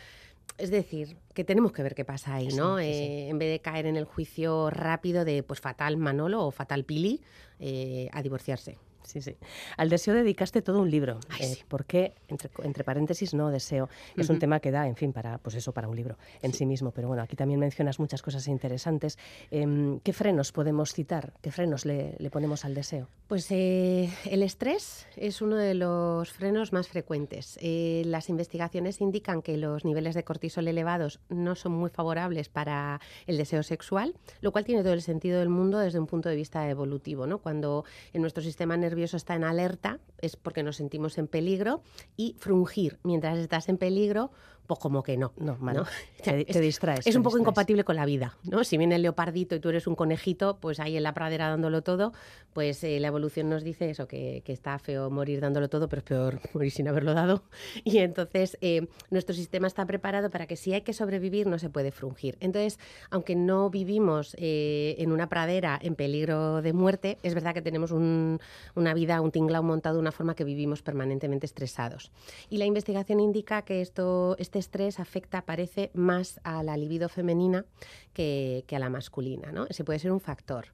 Es 0.58 0.70
decir, 0.70 1.16
que 1.34 1.44
tenemos 1.44 1.72
que 1.72 1.82
ver 1.82 1.94
qué 1.94 2.04
pasa 2.04 2.34
ahí, 2.34 2.48
¿no? 2.48 2.78
Eh, 2.78 3.28
en 3.28 3.38
vez 3.38 3.50
de 3.50 3.60
caer 3.60 3.86
en 3.86 3.96
el 3.96 4.04
juicio 4.04 4.70
rápido 4.70 5.24
de, 5.24 5.42
pues, 5.42 5.60
fatal 5.60 5.96
Manolo 5.96 6.44
o 6.46 6.50
fatal 6.50 6.84
Pili, 6.84 7.22
eh, 7.58 8.08
a 8.12 8.22
divorciarse. 8.22 8.78
Sí, 9.10 9.20
sí. 9.20 9.36
Al 9.76 9.88
deseo 9.88 10.14
dedicaste 10.14 10.62
todo 10.62 10.80
un 10.80 10.88
libro. 10.88 11.18
Ay, 11.30 11.54
sí. 11.54 11.62
¿Por 11.66 11.84
qué? 11.84 12.14
Entre, 12.28 12.48
entre 12.62 12.84
paréntesis, 12.84 13.34
no 13.34 13.50
deseo. 13.50 13.88
Es 14.16 14.28
un 14.28 14.36
Ujú. 14.36 14.40
tema 14.40 14.60
que 14.60 14.70
da, 14.70 14.86
en 14.86 14.94
fin, 14.94 15.12
para, 15.12 15.38
pues 15.38 15.56
eso, 15.56 15.72
para 15.72 15.88
un 15.88 15.96
libro 15.96 16.16
en 16.42 16.52
sí. 16.54 16.64
mismo. 16.64 16.92
Pero 16.92 17.08
bueno, 17.08 17.20
aquí 17.24 17.34
también 17.34 17.58
mencionas 17.58 17.98
muchas 17.98 18.22
cosas 18.22 18.46
interesantes. 18.46 19.18
Em, 19.50 19.98
¿Qué 19.98 20.12
frenos 20.12 20.52
podemos 20.52 20.92
citar? 20.94 21.32
¿Qué 21.42 21.50
frenos 21.50 21.84
le, 21.84 22.14
le 22.18 22.30
ponemos 22.30 22.64
al 22.64 22.74
deseo? 22.74 23.08
Pues 23.26 23.50
eh, 23.50 24.08
el 24.30 24.44
estrés 24.44 25.06
es 25.16 25.42
uno 25.42 25.56
de 25.56 25.74
los 25.74 26.30
frenos 26.30 26.72
más 26.72 26.86
frecuentes. 26.86 27.58
Eh, 27.60 28.02
las 28.06 28.28
investigaciones 28.28 29.00
indican 29.00 29.42
que 29.42 29.56
los 29.56 29.84
niveles 29.84 30.14
de 30.14 30.22
cortisol 30.22 30.68
elevados 30.68 31.18
no 31.28 31.56
son 31.56 31.72
muy 31.72 31.90
favorables 31.90 32.48
para 32.48 33.00
el 33.26 33.36
deseo 33.38 33.64
sexual, 33.64 34.14
lo 34.40 34.52
cual 34.52 34.64
tiene 34.64 34.82
todo 34.84 34.92
el 34.92 35.02
sentido 35.02 35.40
del 35.40 35.48
mundo 35.48 35.78
desde 35.78 35.98
un 35.98 36.06
punto 36.06 36.28
de 36.28 36.36
vista 36.36 36.68
evolutivo. 36.70 37.26
¿no? 37.26 37.38
Cuando 37.38 37.84
en 38.12 38.20
nuestro 38.20 38.42
sistema 38.42 38.76
nervioso 38.76 38.99
está 39.04 39.34
en 39.34 39.44
alerta 39.44 39.98
es 40.18 40.36
porque 40.36 40.62
nos 40.62 40.76
sentimos 40.76 41.16
en 41.18 41.26
peligro 41.26 41.82
y 42.16 42.36
frungir 42.38 42.98
mientras 43.02 43.38
estás 43.38 43.68
en 43.68 43.78
peligro, 43.78 44.30
pues 44.66 44.78
como 44.78 45.02
que 45.02 45.16
no. 45.16 45.32
No. 45.38 45.56
¿no? 45.60 45.84
Te, 46.22 46.44
te 46.44 46.60
distraes. 46.60 47.06
Es 47.06 47.12
te 47.14 47.18
un 47.18 47.22
poco 47.24 47.36
distraes. 47.36 47.40
incompatible 47.42 47.84
con 47.84 47.96
la 47.96 48.04
vida, 48.04 48.36
¿no? 48.44 48.62
Si 48.62 48.76
viene 48.76 48.96
el 48.96 49.02
leopardito 49.02 49.54
y 49.56 49.60
tú 49.60 49.70
eres 49.70 49.86
un 49.86 49.94
conejito, 49.96 50.58
pues 50.60 50.78
ahí 50.78 50.96
en 50.96 51.02
la 51.02 51.14
pradera 51.14 51.48
dándolo 51.48 51.82
todo, 51.82 52.12
pues 52.52 52.84
eh, 52.84 53.00
la 53.00 53.08
evolución 53.08 53.48
nos 53.48 53.64
dice 53.64 53.90
eso, 53.90 54.06
que, 54.06 54.42
que 54.44 54.52
está 54.52 54.78
feo 54.78 55.10
morir 55.10 55.40
dándolo 55.40 55.68
todo, 55.70 55.88
pero 55.88 56.00
es 56.00 56.04
peor 56.04 56.40
morir 56.54 56.70
sin 56.70 56.86
haberlo 56.86 57.14
dado. 57.14 57.42
Y 57.82 57.98
entonces 57.98 58.58
eh, 58.60 58.86
nuestro 59.10 59.34
sistema 59.34 59.66
está 59.66 59.86
preparado 59.86 60.28
para 60.30 60.46
que 60.46 60.56
si 60.56 60.72
hay 60.74 60.82
que 60.82 60.92
sobrevivir 60.92 61.46
no 61.46 61.58
se 61.58 61.70
puede 61.70 61.90
frungir. 61.90 62.36
Entonces, 62.40 62.78
aunque 63.10 63.34
no 63.34 63.70
vivimos 63.70 64.36
eh, 64.38 64.94
en 64.98 65.10
una 65.12 65.28
pradera 65.28 65.78
en 65.82 65.94
peligro 65.96 66.60
de 66.62 66.72
muerte, 66.74 67.18
es 67.22 67.34
verdad 67.34 67.54
que 67.54 67.62
tenemos 67.62 67.90
un- 67.90 68.38
una 68.76 68.89
vida, 68.94 69.20
un 69.20 69.30
tinglao 69.30 69.62
montado 69.62 69.96
de 69.96 70.00
una 70.00 70.12
forma 70.12 70.34
que 70.34 70.44
vivimos 70.44 70.82
permanentemente 70.82 71.46
estresados. 71.46 72.10
Y 72.48 72.58
la 72.58 72.64
investigación 72.64 73.20
indica 73.20 73.62
que 73.62 73.80
esto, 73.80 74.36
este 74.38 74.58
estrés 74.58 75.00
afecta, 75.00 75.42
parece, 75.42 75.90
más 75.94 76.40
a 76.44 76.62
la 76.62 76.76
libido 76.76 77.08
femenina 77.08 77.64
que, 78.12 78.64
que 78.66 78.76
a 78.76 78.78
la 78.78 78.90
masculina. 78.90 79.52
¿no? 79.52 79.66
Ese 79.68 79.84
puede 79.84 79.98
ser 79.98 80.12
un 80.12 80.20
factor. 80.20 80.66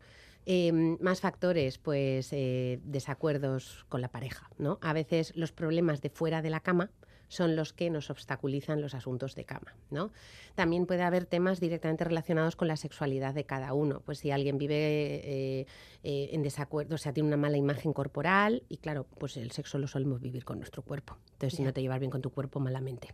Eh, 0.48 0.70
más 1.00 1.20
factores, 1.20 1.76
pues 1.78 2.28
eh, 2.32 2.78
desacuerdos 2.84 3.84
con 3.88 4.00
la 4.00 4.08
pareja. 4.08 4.48
¿no? 4.58 4.78
A 4.80 4.92
veces 4.92 5.32
los 5.34 5.50
problemas 5.50 6.00
de 6.00 6.08
fuera 6.08 6.40
de 6.40 6.50
la 6.50 6.60
cama 6.60 6.90
son 7.28 7.56
los 7.56 7.72
que 7.72 7.90
nos 7.90 8.10
obstaculizan 8.10 8.80
los 8.80 8.94
asuntos 8.94 9.34
de 9.34 9.44
cama. 9.44 9.74
¿no? 9.90 10.10
También 10.54 10.86
puede 10.86 11.02
haber 11.02 11.26
temas 11.26 11.60
directamente 11.60 12.04
relacionados 12.04 12.56
con 12.56 12.68
la 12.68 12.76
sexualidad 12.76 13.34
de 13.34 13.44
cada 13.44 13.72
uno. 13.72 14.00
Pues 14.04 14.18
si 14.18 14.30
alguien 14.30 14.58
vive 14.58 14.76
eh, 14.76 15.66
eh, 16.02 16.30
en 16.32 16.42
desacuerdo, 16.42 16.94
o 16.94 16.98
sea, 16.98 17.12
tiene 17.12 17.26
una 17.26 17.36
mala 17.36 17.56
imagen 17.56 17.92
corporal, 17.92 18.62
y 18.68 18.78
claro, 18.78 19.06
pues 19.18 19.36
el 19.36 19.50
sexo 19.50 19.78
lo 19.78 19.88
solemos 19.88 20.20
vivir 20.20 20.44
con 20.44 20.58
nuestro 20.58 20.82
cuerpo. 20.82 21.16
Entonces, 21.32 21.56
si 21.56 21.62
no 21.62 21.72
te 21.72 21.82
llevas 21.82 21.98
bien 21.98 22.10
con 22.10 22.22
tu 22.22 22.30
cuerpo, 22.30 22.60
malamente. 22.60 23.08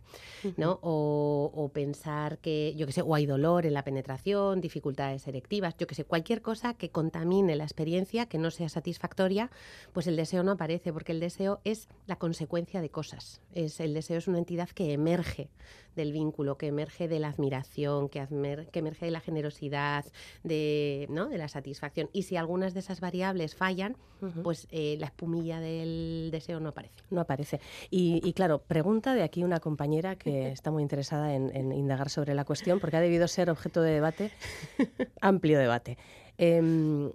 ¿no? 0.57 0.79
O, 0.81 1.51
o 1.53 1.69
pensar 1.69 2.37
que, 2.37 2.73
yo 2.77 2.85
qué 2.85 2.93
sé, 2.93 3.01
o 3.01 3.15
hay 3.15 3.25
dolor 3.25 3.65
en 3.65 3.73
la 3.73 3.83
penetración, 3.83 4.61
dificultades 4.61 5.23
selectivas, 5.23 5.75
yo 5.77 5.87
qué 5.87 5.95
sé, 5.95 6.05
cualquier 6.05 6.41
cosa 6.41 6.75
que 6.75 6.89
contamine 6.89 7.55
la 7.55 7.63
experiencia, 7.63 8.27
que 8.27 8.37
no 8.37 8.51
sea 8.51 8.69
satisfactoria, 8.69 9.49
pues 9.91 10.07
el 10.07 10.15
deseo 10.15 10.43
no 10.43 10.51
aparece, 10.51 10.93
porque 10.93 11.11
el 11.11 11.19
deseo 11.19 11.59
es 11.63 11.89
la 12.07 12.17
consecuencia 12.17 12.81
de 12.81 12.89
cosas. 12.89 13.41
Es, 13.53 13.79
el 13.79 13.93
deseo 13.93 14.02
es 14.11 14.27
una 14.27 14.37
entidad 14.39 14.69
que 14.69 14.93
emerge 14.93 15.49
del 15.95 16.11
vínculo, 16.11 16.57
que 16.57 16.67
emerge 16.67 17.07
de 17.07 17.19
la 17.19 17.29
admiración, 17.29 18.09
que, 18.09 18.19
admer- 18.19 18.67
que 18.71 18.79
emerge 18.79 19.05
de 19.05 19.11
la 19.11 19.19
generosidad, 19.19 20.03
de, 20.43 21.05
¿no? 21.09 21.27
de 21.29 21.37
la 21.37 21.47
satisfacción. 21.47 22.09
Y 22.13 22.23
si 22.23 22.35
algunas 22.35 22.73
de 22.73 22.79
esas 22.79 22.99
variables 22.99 23.55
fallan, 23.55 23.95
pues 24.41 24.67
eh, 24.71 24.95
la 24.99 25.07
espumilla 25.07 25.59
del 25.59 26.29
deseo 26.31 26.59
no 26.61 26.69
aparece. 26.69 26.95
No 27.09 27.21
aparece. 27.21 27.59
Y, 27.91 28.21
y 28.27 28.33
claro, 28.33 28.59
pregunta 28.63 29.13
de 29.15 29.21
aquí 29.21 29.43
una 29.43 29.59
compañera 29.59 30.15
que 30.15 30.47
está 30.51 30.71
muy 30.71 30.81
interesada 30.81 31.35
en, 31.35 31.55
en 31.55 31.71
indagar 31.73 32.09
sobre 32.09 32.33
la 32.33 32.45
cuestión, 32.45 32.79
porque 32.79 32.97
ha 32.97 33.01
debido 33.01 33.27
ser 33.27 33.49
objeto 33.49 33.81
de 33.81 33.91
debate, 33.91 34.31
amplio 35.21 35.59
debate. 35.59 35.97
Em, 36.37 37.11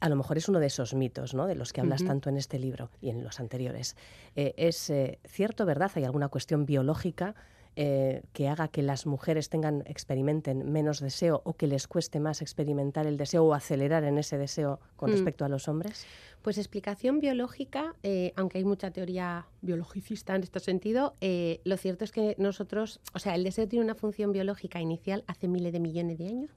a 0.00 0.08
lo 0.08 0.16
mejor 0.16 0.38
es 0.38 0.48
uno 0.48 0.58
de 0.60 0.66
esos 0.66 0.94
mitos, 0.94 1.34
¿no? 1.34 1.46
De 1.46 1.54
los 1.54 1.72
que 1.72 1.80
hablas 1.82 2.02
tanto 2.04 2.30
en 2.30 2.36
este 2.36 2.58
libro 2.58 2.90
y 3.00 3.10
en 3.10 3.22
los 3.22 3.38
anteriores. 3.38 3.96
Eh, 4.34 4.54
¿Es 4.56 4.90
eh, 4.90 5.18
cierto, 5.26 5.66
verdad? 5.66 5.90
¿Hay 5.94 6.04
alguna 6.04 6.28
cuestión 6.28 6.64
biológica 6.64 7.34
eh, 7.76 8.22
que 8.32 8.48
haga 8.48 8.66
que 8.66 8.82
las 8.82 9.06
mujeres 9.06 9.48
tengan, 9.48 9.84
experimenten 9.86 10.72
menos 10.72 10.98
deseo 11.00 11.40
o 11.44 11.52
que 11.52 11.68
les 11.68 11.86
cueste 11.86 12.18
más 12.18 12.42
experimentar 12.42 13.06
el 13.06 13.16
deseo 13.16 13.44
o 13.44 13.54
acelerar 13.54 14.02
en 14.04 14.18
ese 14.18 14.38
deseo 14.38 14.80
con 14.96 15.10
Mm. 15.10 15.12
respecto 15.12 15.44
a 15.44 15.48
los 15.48 15.68
hombres? 15.68 16.04
Pues 16.42 16.56
explicación 16.56 17.20
biológica, 17.20 17.94
eh, 18.02 18.32
aunque 18.34 18.58
hay 18.58 18.64
mucha 18.64 18.90
teoría 18.90 19.46
biologicista 19.60 20.34
en 20.34 20.42
este 20.42 20.58
sentido, 20.58 21.14
eh, 21.20 21.60
lo 21.64 21.76
cierto 21.76 22.02
es 22.02 22.12
que 22.12 22.34
nosotros, 22.38 23.00
o 23.12 23.18
sea, 23.18 23.34
el 23.34 23.44
deseo 23.44 23.68
tiene 23.68 23.84
una 23.84 23.94
función 23.94 24.32
biológica 24.32 24.80
inicial 24.80 25.22
hace 25.26 25.48
miles 25.48 25.74
de 25.74 25.80
millones 25.80 26.16
de 26.16 26.28
años, 26.28 26.50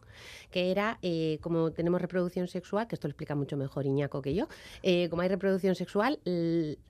que 0.51 0.71
era, 0.71 0.99
eh, 1.01 1.37
como 1.41 1.71
tenemos 1.71 2.01
reproducción 2.01 2.47
sexual, 2.47 2.87
que 2.87 2.95
esto 2.95 3.09
lo 3.09 3.11
explica 3.11 3.35
mucho 3.35 3.57
mejor 3.57 3.85
Iñaco 3.85 4.21
que 4.21 4.33
yo, 4.33 4.47
como 5.09 5.21
hay 5.21 5.27
reproducción 5.27 5.75
sexual, 5.75 6.19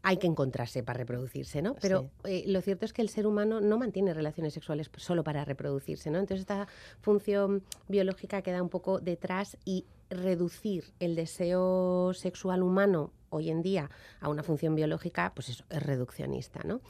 hay 0.03 0.17
que 0.17 0.27
encontrarse 0.27 0.83
para 0.83 0.99
reproducirse, 0.99 1.63
¿no? 1.63 1.75
Pero 1.81 2.11
lo 2.45 2.61
cierto 2.61 2.85
es 2.85 2.93
que 2.93 3.01
el 3.01 3.09
ser 3.09 3.25
humano 3.25 3.59
no 3.59 3.79
mantiene 3.79 4.13
relaciones 4.13 4.53
sexuales 4.53 4.91
solo 4.97 5.23
para 5.23 5.43
reproducirse, 5.45 6.11
¿no? 6.11 6.19
Entonces 6.19 6.41
esta 6.41 6.67
función 7.01 7.63
biológica 7.87 8.43
queda 8.43 8.61
un 8.61 8.69
poco 8.69 8.99
detrás 8.99 9.57
y 9.65 9.85
reducir 10.13 10.93
el 10.99 11.15
deseo 11.15 12.13
sexual 12.13 12.63
humano 12.63 13.11
hoy 13.29 13.49
en 13.49 13.61
día 13.61 13.89
a 14.19 14.29
una 14.29 14.43
función 14.43 14.75
biológica, 14.75 15.33
pues 15.35 15.49
eso, 15.49 15.65
es 15.69 15.81
reduccionista, 15.81 16.61
¿no? 16.63 16.81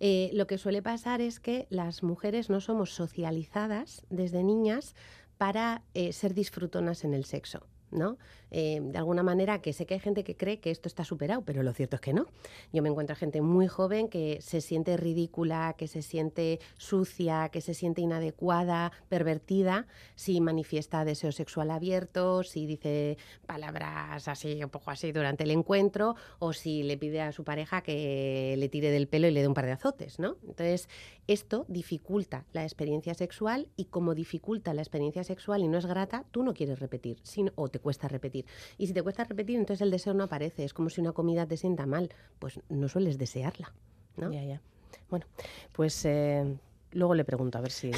Eh, 0.00 0.30
lo 0.32 0.48
que 0.48 0.58
suele 0.58 0.82
pasar 0.82 1.20
es 1.20 1.38
que 1.38 1.66
las 1.70 2.02
mujeres 2.02 2.50
no 2.50 2.60
somos 2.60 2.92
socializadas 2.92 4.04
desde 4.10 4.42
niñas 4.42 4.96
para 5.38 5.82
eh, 5.94 6.12
ser 6.12 6.34
disfrutonas 6.34 7.04
en 7.04 7.14
el 7.14 7.24
sexo. 7.24 7.66
¿no? 7.92 8.18
Eh, 8.54 8.80
de 8.82 8.98
alguna 8.98 9.22
manera 9.22 9.62
que 9.62 9.72
sé 9.72 9.86
que 9.86 9.94
hay 9.94 10.00
gente 10.00 10.24
que 10.24 10.36
cree 10.36 10.60
que 10.60 10.70
esto 10.70 10.86
está 10.86 11.04
superado, 11.04 11.42
pero 11.42 11.62
lo 11.62 11.72
cierto 11.72 11.96
es 11.96 12.02
que 12.02 12.12
no. 12.12 12.26
Yo 12.72 12.82
me 12.82 12.90
encuentro 12.90 13.16
gente 13.16 13.40
muy 13.40 13.66
joven 13.66 14.08
que 14.08 14.38
se 14.42 14.60
siente 14.60 14.96
ridícula, 14.98 15.74
que 15.78 15.88
se 15.88 16.02
siente 16.02 16.60
sucia, 16.76 17.48
que 17.48 17.62
se 17.62 17.72
siente 17.72 18.02
inadecuada, 18.02 18.92
pervertida, 19.08 19.86
si 20.14 20.40
manifiesta 20.42 21.04
deseo 21.06 21.32
sexual 21.32 21.70
abierto, 21.70 22.42
si 22.42 22.66
dice 22.66 23.16
palabras 23.46 24.28
así, 24.28 24.62
un 24.62 24.70
poco 24.70 24.90
así 24.90 25.12
durante 25.12 25.44
el 25.44 25.50
encuentro, 25.50 26.14
o 26.38 26.52
si 26.52 26.82
le 26.82 26.98
pide 26.98 27.22
a 27.22 27.32
su 27.32 27.44
pareja 27.44 27.80
que 27.80 28.54
le 28.58 28.68
tire 28.68 28.90
del 28.90 29.08
pelo 29.08 29.28
y 29.28 29.30
le 29.30 29.40
dé 29.40 29.48
un 29.48 29.54
par 29.54 29.64
de 29.64 29.72
azotes, 29.72 30.18
¿no? 30.18 30.36
Entonces, 30.42 30.90
esto 31.26 31.64
dificulta 31.68 32.44
la 32.52 32.64
experiencia 32.64 33.14
sexual 33.14 33.68
y 33.76 33.86
como 33.86 34.14
dificulta 34.14 34.74
la 34.74 34.82
experiencia 34.82 35.24
sexual 35.24 35.62
y 35.62 35.68
no 35.68 35.78
es 35.78 35.86
grata, 35.86 36.26
tú 36.30 36.42
no 36.42 36.52
quieres 36.52 36.80
repetir, 36.80 37.22
o 37.54 37.68
te 37.68 37.78
cuesta 37.78 38.08
repetir. 38.08 38.41
Y 38.78 38.86
si 38.86 38.92
te 38.92 39.02
cuesta 39.02 39.24
repetir, 39.24 39.56
entonces 39.58 39.80
el 39.82 39.90
deseo 39.90 40.14
no 40.14 40.24
aparece. 40.24 40.64
Es 40.64 40.72
como 40.74 40.90
si 40.90 41.00
una 41.00 41.12
comida 41.12 41.46
te 41.46 41.56
sienta 41.56 41.86
mal, 41.86 42.10
pues 42.38 42.60
no 42.68 42.88
sueles 42.88 43.18
desearla. 43.18 43.72
¿no? 44.16 44.30
Ya, 44.32 44.42
ya. 44.44 44.60
Bueno, 45.08 45.26
pues 45.72 46.04
eh, 46.04 46.56
luego 46.92 47.14
le 47.14 47.24
pregunto 47.24 47.58
a 47.58 47.60
ver 47.60 47.70
si 47.70 47.90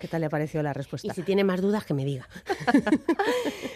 qué 0.00 0.08
tal 0.08 0.20
le 0.20 0.26
ha 0.26 0.30
parecido 0.30 0.62
la 0.62 0.70
Y 0.72 0.74
respuesta. 0.74 1.14
si 1.14 1.22
tiene 1.22 1.44
más 1.44 1.60
dudas, 1.60 1.84
que 1.84 1.94
me 1.94 2.04
diga. 2.04 2.28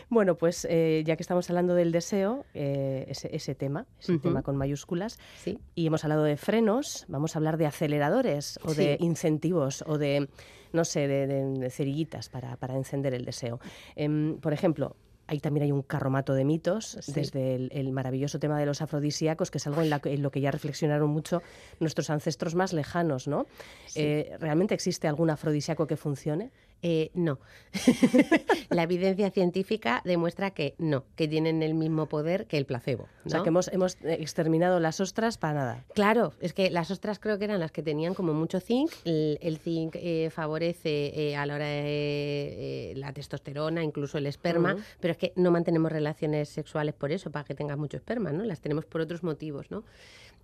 Bueno, 0.09 0.37
pues 0.37 0.67
eh, 0.69 1.03
ya 1.07 1.17
que 1.17 1.23
estamos 1.23 1.49
hablando 1.49 1.75
del 1.75 1.91
deseo, 1.91 2.45
eh, 2.53 3.07
ese, 3.09 3.35
ese 3.35 3.55
tema, 3.55 3.87
ese 3.99 4.13
Ujú. 4.13 4.21
tema 4.21 4.43
con 4.43 4.57
mayúsculas, 4.57 5.19
Sí. 5.39 5.59
y 5.75 5.87
hemos 5.87 6.05
hablado 6.05 6.25
de 6.25 6.37
frenos, 6.37 7.07
vamos 7.09 7.35
a 7.35 7.39
hablar 7.39 7.57
de 7.57 7.65
aceleradores 7.67 8.59
o 8.63 8.75
de 8.75 8.99
incentivos 9.01 9.83
o 9.87 9.97
de, 9.97 10.29
no 10.75 10.85
sé, 10.85 11.09
de, 11.09 11.27
de- 11.27 11.59
de 11.59 11.71
cerillitas 11.71 12.29
para, 12.29 12.57
para 12.59 12.77
encender 12.77 13.15
el 13.15 13.25
deseo. 13.25 13.59
Em, 13.97 14.37
por 14.39 14.53
ejemplo, 14.53 14.97
ahí 15.27 15.39
también 15.41 15.65
hay 15.65 15.73
un 15.73 15.83
carromato 15.83 16.35
de 16.35 16.45
mitos, 16.45 16.99
Sí. 17.01 17.13
desde 17.13 17.55
el, 17.55 17.71
el 17.73 17.93
maravilloso 17.93 18.39
tema 18.39 18.59
de 18.59 18.67
los 18.67 18.83
afrodisíacos, 18.83 19.51
que 19.51 19.59
es 19.59 19.67
algo 19.67 19.83
en, 19.83 19.91
la 19.91 20.01
en 20.05 20.23
lo 20.23 20.31
que 20.31 20.41
ya 20.41 20.51
reflexionaron 20.51 21.09
mucho 21.11 21.43
nuestros 21.81 22.11
ancestros 22.11 22.55
más 22.55 22.73
lejanos, 22.73 23.29
¿no? 23.29 23.47
Eh, 23.95 24.37
¿Realmente 24.41 24.75
existe 24.75 25.09
algún 25.09 25.31
afrodisíaco 25.31 25.87
que 25.87 25.97
funcione? 25.97 26.51
Eh, 26.83 27.11
no. 27.15 27.39
la 28.71 28.83
evidencia 28.83 29.31
científica 29.31 30.03
demuestra 30.05 30.51
que 30.51 30.75
no, 30.79 31.05
que 31.17 31.29
tienen 31.29 31.63
el 31.63 31.75
mismo 31.75 32.07
poder 32.07 32.47
que 32.47 32.59
el 32.59 32.67
placebo. 32.67 33.09
O 33.25 33.29
sea, 33.29 33.43
que 33.43 33.49
hemos, 33.49 33.69
hemos 33.69 33.97
eh, 34.03 34.17
exterminado 34.21 34.81
las 34.81 35.01
ostras 35.01 35.39
para 35.39 35.55
nada. 35.55 35.85
Claro, 35.95 36.33
es 36.41 36.53
que 36.53 36.71
las 36.71 36.91
ostras 36.91 37.19
creo 37.19 37.39
que 37.39 37.45
eran 37.45 37.61
las 37.61 37.73
que 37.73 37.83
tenían 37.83 38.15
como 38.15 38.35
mucho 38.35 38.61
zinc. 38.61 38.91
El, 39.05 39.39
el 39.41 39.59
zinc 39.59 39.97
eh, 39.97 40.31
favorece 40.31 41.13
eh, 41.15 41.37
a 41.37 41.47
la 41.47 41.55
hora 41.55 41.67
de 41.67 42.91
eh, 42.91 42.95
la 42.97 43.13
testosterona, 43.13 43.83
incluso 43.83 44.19
el 44.19 44.27
esperma, 44.27 44.77
pero 45.01 45.13
es 45.13 45.19
que 45.19 45.33
no 45.37 45.51
mantenemos 45.51 45.93
relaciones 45.93 46.49
sexuales 46.49 46.95
por 46.95 47.13
eso, 47.13 47.31
para 47.31 47.45
que 47.45 47.55
tengas 47.55 47.79
mucho 47.79 47.97
esperma, 47.97 48.33
¿no? 48.33 48.45
Las 48.45 48.61
tenemos 48.61 48.85
por 48.85 49.01
otros 49.01 49.23
motivos, 49.23 49.71
¿no? 49.71 49.85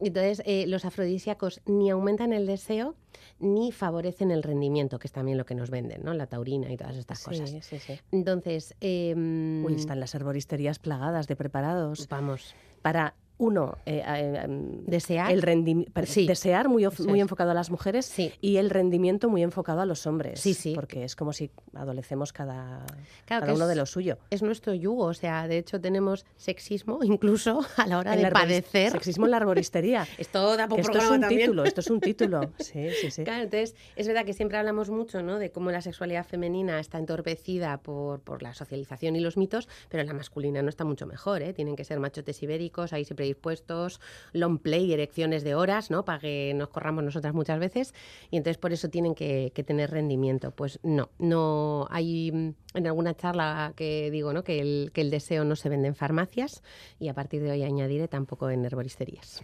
Entonces, 0.01 0.43
eh, 0.47 0.67
los 0.67 0.85
afrodisíacos 0.85 1.61
ni 1.67 1.91
aumentan 1.91 2.33
el 2.33 2.47
deseo 2.47 2.95
ni 3.41 3.73
favorecen 3.73 4.31
el 4.31 4.43
rendimiento, 4.43 4.99
que 4.99 5.07
es 5.07 5.13
también 5.13 5.39
lo 5.39 5.45
que 5.45 5.55
nos 5.55 5.71
venden, 5.71 6.05
¿no? 6.05 6.15
La 6.15 6.27
taurina 6.27 6.71
y 6.73 6.77
todas 6.77 6.97
estas 6.97 7.23
cosas. 7.23 7.51
Sí, 7.51 7.61
sí, 7.63 7.79
sí. 7.79 7.99
Entonces, 8.13 8.75
em, 8.81 9.65
Uy, 9.65 9.75
están 9.75 10.01
las 10.01 10.15
herboristerías 10.15 10.79
plagadas 10.79 11.27
de 11.27 11.37
preparados 11.37 12.09
vamos. 12.09 12.55
para 12.83 13.15
uno, 13.39 13.79
eh, 13.87 14.03
eh, 14.05 14.41
em, 14.45 14.85
desear, 14.85 15.31
el 15.31 15.87
sí. 16.07 16.27
desear 16.27 16.69
muy, 16.69 16.87
muy 17.07 17.21
enfocado 17.21 17.53
a 17.53 17.55
las 17.55 17.71
mujeres 17.71 18.07
sí. 18.07 18.33
y 18.41 18.57
el 18.57 18.69
rendimiento 18.69 19.31
muy 19.31 19.43
enfocado 19.45 19.81
a 19.81 19.87
los 19.87 20.07
hombres. 20.07 20.41
Sí, 20.41 20.55
sí. 20.55 20.75
Porque 20.75 21.05
es 21.05 21.15
como 21.15 21.33
si 21.33 21.51
adolecemos 21.75 22.33
cada, 22.33 22.85
claro, 23.27 23.47
cada 23.47 23.55
uno 23.55 23.65
es, 23.65 23.69
de 23.71 23.77
lo 23.77 23.87
suyo. 23.87 24.19
Es 24.31 24.43
nuestro 24.43 24.75
yugo, 24.75 25.05
o 25.05 25.15
sea, 25.15 25.47
de 25.47 25.59
hecho 25.59 25.81
tenemos 25.81 26.27
sexismo 26.37 26.99
incluso 27.05 27.65
a 27.77 27.87
la 27.87 27.99
hora 27.99 28.17
de 28.17 28.29
padecer. 28.31 28.91
Sexismo 28.91 29.27
en 29.27 29.31
la 29.31 29.37
arboristería. 29.37 30.07
esto 30.19 30.57
da 30.57 30.67
por 30.67 30.81
esto 30.81 30.99
es 30.99 31.11
un 31.11 31.21
también. 31.21 31.43
título, 31.43 31.65
esto 31.65 31.81
es 31.81 31.91
un 31.91 32.01
título. 32.09 32.53
Sí, 32.59 32.91
sí, 33.01 33.11
sí. 33.11 33.25
Claro, 33.25 33.45
entonces 33.45 33.77
es 33.95 34.07
verdad 34.09 34.25
que 34.25 34.33
siempre 34.33 34.59
hablamos 34.59 34.91
mucho 34.91 35.23
¿no? 35.23 35.39
de 35.39 35.53
cómo 35.53 35.71
la 35.71 35.81
sexualidad 35.81 36.27
femenina 36.27 36.81
está 36.81 36.99
entorpecida 36.99 37.79
por, 37.79 38.21
por 38.21 38.43
la 38.43 38.53
socialización 38.53 39.15
y 39.15 39.21
los 39.21 39.37
mitos, 39.37 39.69
pero 39.89 40.03
la 40.03 40.13
masculina 40.13 40.61
no 40.61 40.69
está 40.69 40.85
mucho 40.85 41.07
mejor, 41.07 41.43
¿eh? 41.43 41.53
Tienen 41.53 41.77
que 41.77 41.85
ser 41.85 42.01
machotes 42.01 42.43
ibéricos, 42.43 42.93
ahí 42.93 43.05
siempre 43.05 43.28
dispuestos, 43.29 44.01
long 44.33 44.59
play, 44.59 44.93
erecciones 44.93 45.45
de 45.45 45.55
horas, 45.55 45.91
¿no? 45.91 46.05
Para 46.05 46.19
que 46.19 46.53
nos 46.55 46.69
corramos 46.69 47.05
nosotras 47.05 47.35
muchas 47.35 47.59
veces. 47.59 47.95
Y 48.31 48.37
entonces 48.37 48.59
por 48.59 48.73
eso 48.73 48.89
tienen 48.89 49.15
que, 49.15 49.53
que 49.55 49.63
tener 49.63 49.91
rendimiento. 49.91 50.51
Pues 50.51 50.81
no, 50.83 51.11
no 51.19 51.87
hay 51.91 52.33
mm, 52.33 52.55
en 52.75 52.87
alguna 52.87 53.15
charla 53.15 53.73
que 53.77 54.11
digo 54.11 54.33
¿no? 54.33 54.45
que, 54.45 54.61
el, 54.61 54.91
que 54.93 55.01
el 55.01 55.11
deseo 55.11 55.45
no 55.45 55.57
se 55.57 55.69
vende 55.69 55.89
en 55.89 55.95
farmacias 55.95 56.63
y 56.99 57.09
a 57.09 57.15
partir 57.15 57.43
de 57.43 57.51
hoy 57.51 57.63
añadiré 57.63 58.09
tampoco 58.09 58.51
en 58.51 58.65
herboristerías. 58.65 59.43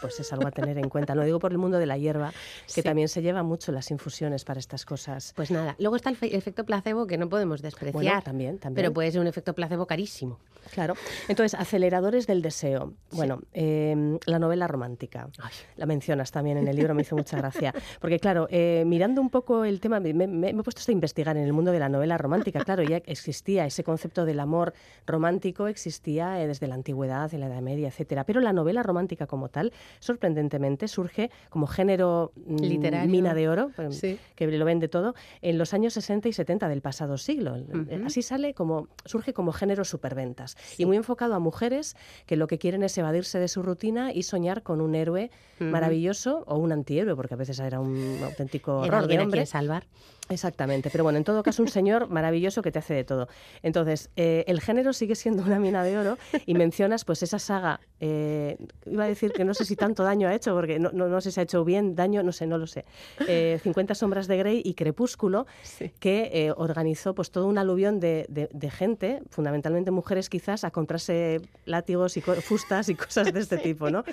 Pues 0.00 0.20
es 0.20 0.32
algo 0.32 0.46
a 0.46 0.50
tener 0.50 0.78
en 0.78 0.88
cuenta. 0.88 1.14
Lo 1.14 1.24
digo 1.24 1.38
por 1.38 1.52
el 1.52 1.58
mundo 1.58 1.78
de 1.78 1.86
la 1.86 1.98
hierba, 1.98 2.32
que 2.66 2.72
sí. 2.72 2.82
también 2.82 3.08
se 3.08 3.22
lleva 3.22 3.42
mucho 3.42 3.72
las 3.72 3.90
infusiones 3.90 4.44
para 4.44 4.60
estas 4.60 4.84
cosas. 4.84 5.32
Pues 5.36 5.50
nada, 5.50 5.76
luego 5.78 5.96
está 5.96 6.10
el 6.10 6.16
efecto 6.20 6.64
placebo 6.64 7.06
que 7.06 7.18
no 7.18 7.28
podemos 7.28 7.62
despreciar. 7.62 7.92
Bueno, 7.92 8.22
también, 8.22 8.58
también. 8.58 8.76
Pero 8.76 8.92
puede 8.92 9.10
ser 9.10 9.20
un 9.20 9.26
efecto 9.26 9.54
placebo 9.54 9.86
carísimo. 9.86 10.38
Claro. 10.72 10.94
Entonces, 11.28 11.58
aceleradores 11.58 12.26
del 12.26 12.42
deseo. 12.42 12.94
Bueno, 13.20 13.42
eh, 13.52 14.18
la 14.26 14.38
novela 14.38 14.66
romántica. 14.66 15.28
Ay. 15.42 15.52
La 15.76 15.86
mencionas 15.86 16.30
también 16.30 16.56
en 16.58 16.68
el 16.68 16.76
libro, 16.76 16.94
me 16.94 17.02
hizo 17.02 17.16
mucha 17.16 17.36
gracia. 17.38 17.74
Porque 18.00 18.18
claro, 18.18 18.46
eh, 18.50 18.84
mirando 18.86 19.20
un 19.20 19.30
poco 19.30 19.64
el 19.64 19.80
tema, 19.80 20.00
me, 20.00 20.14
me, 20.14 20.26
me, 20.26 20.50
he 20.50 20.54
puesto 20.54 20.80
a 20.86 20.92
investigar 20.92 21.36
en 21.36 21.44
el 21.44 21.52
mundo 21.52 21.72
de 21.72 21.78
la 21.78 21.88
novela 21.88 22.18
romántica. 22.18 22.64
Claro, 22.64 22.82
ya 22.82 22.98
existía 22.98 23.66
ese 23.66 23.84
concepto 23.84 24.24
del 24.24 24.40
amor 24.40 24.72
romántico, 25.06 25.66
existía 25.66 26.42
eh, 26.42 26.46
desde 26.46 26.66
la 26.66 26.74
antigüedad, 26.74 27.32
en 27.34 27.40
la 27.40 27.46
Edad 27.46 27.60
Media, 27.60 27.88
etcétera. 27.88 28.24
Pero 28.24 28.40
la 28.40 28.52
novela 28.52 28.82
romántica 28.82 29.26
como 29.26 29.48
tal, 29.48 29.72
sorprendentemente, 29.98 30.88
surge 30.88 31.30
como 31.48 31.66
género 31.66 32.32
literario, 32.46 33.10
mina 33.10 33.34
de 33.34 33.48
oro, 33.48 33.70
sí. 33.90 34.18
que 34.34 34.46
lo 34.46 34.64
vende 34.64 34.88
todo, 34.88 35.14
en 35.42 35.58
los 35.58 35.74
años 35.74 35.94
60 35.94 36.28
y 36.28 36.32
70 36.32 36.68
del 36.68 36.80
pasado 36.80 37.18
siglo. 37.18 37.54
Uh 37.54 37.56
-huh. 37.56 38.06
Así 38.06 38.22
sale 38.22 38.54
como, 38.54 38.88
surge 39.04 39.32
como 39.32 39.52
género 39.52 39.84
superventas. 39.84 40.56
Sí. 40.60 40.82
Y 40.82 40.86
muy 40.86 40.96
enfocado 40.96 41.34
a 41.34 41.38
mujeres 41.38 41.96
que 42.26 42.36
lo 42.36 42.46
que 42.46 42.58
quieren 42.58 42.82
es 42.82 42.92
evadirse 43.10 43.38
de 43.38 43.48
su 43.48 43.62
rutina 43.62 44.12
y 44.12 44.22
soñar 44.22 44.62
con 44.62 44.80
un 44.80 44.94
héroe 44.94 45.30
maravilloso 45.58 46.44
o 46.46 46.56
un 46.56 46.72
antihéroe, 46.72 47.14
porque 47.14 47.34
a 47.34 47.36
veces 47.36 47.58
era 47.58 47.80
un 47.80 48.18
auténtico 48.24 48.82
era 48.84 48.98
horror 48.98 49.08
de 49.08 49.18
hombre. 49.18 49.46
salvar. 49.46 49.86
Exactamente, 50.30 50.90
pero 50.90 51.04
bueno, 51.04 51.18
en 51.18 51.24
todo 51.24 51.42
caso 51.42 51.62
un 51.62 51.68
señor 51.68 52.08
maravilloso 52.08 52.62
que 52.62 52.70
te 52.70 52.78
hace 52.78 52.94
de 52.94 53.04
todo. 53.04 53.28
Entonces, 53.62 54.10
eh, 54.16 54.44
el 54.46 54.60
género 54.60 54.92
sigue 54.92 55.16
siendo 55.16 55.42
una 55.42 55.58
mina 55.58 55.82
de 55.82 55.98
oro 55.98 56.18
y 56.46 56.54
mencionas 56.54 57.04
pues 57.04 57.22
esa 57.22 57.38
saga, 57.38 57.80
eh, 58.00 58.56
iba 58.86 59.04
a 59.04 59.06
decir 59.06 59.32
que 59.32 59.44
no 59.44 59.54
sé 59.54 59.64
si 59.64 59.76
tanto 59.76 60.02
daño 60.02 60.28
ha 60.28 60.34
hecho, 60.34 60.54
porque 60.54 60.78
no, 60.78 60.90
no, 60.92 61.08
no 61.08 61.20
sé 61.20 61.30
si 61.30 61.40
ha 61.40 61.42
hecho 61.42 61.64
bien, 61.64 61.94
daño, 61.94 62.22
no 62.22 62.32
sé, 62.32 62.46
no 62.46 62.58
lo 62.58 62.66
sé. 62.66 62.84
Eh, 63.28 63.60
50 63.62 63.94
sombras 63.94 64.26
de 64.26 64.36
Grey 64.38 64.62
y 64.64 64.74
Crepúsculo, 64.74 65.46
sí. 65.62 65.92
que 66.00 66.30
eh, 66.32 66.52
organizó 66.56 67.14
pues 67.14 67.30
todo 67.30 67.46
un 67.46 67.58
aluvión 67.58 68.00
de, 68.00 68.26
de, 68.28 68.48
de, 68.52 68.70
gente, 68.70 69.22
fundamentalmente 69.30 69.90
mujeres 69.90 70.28
quizás, 70.28 70.64
a 70.64 70.70
comprarse 70.70 71.40
látigos 71.66 72.16
y 72.16 72.20
fustas 72.20 72.88
y 72.88 72.94
cosas 72.94 73.32
de 73.32 73.40
este 73.40 73.56
sí. 73.58 73.62
tipo, 73.62 73.90
¿no? 73.90 74.04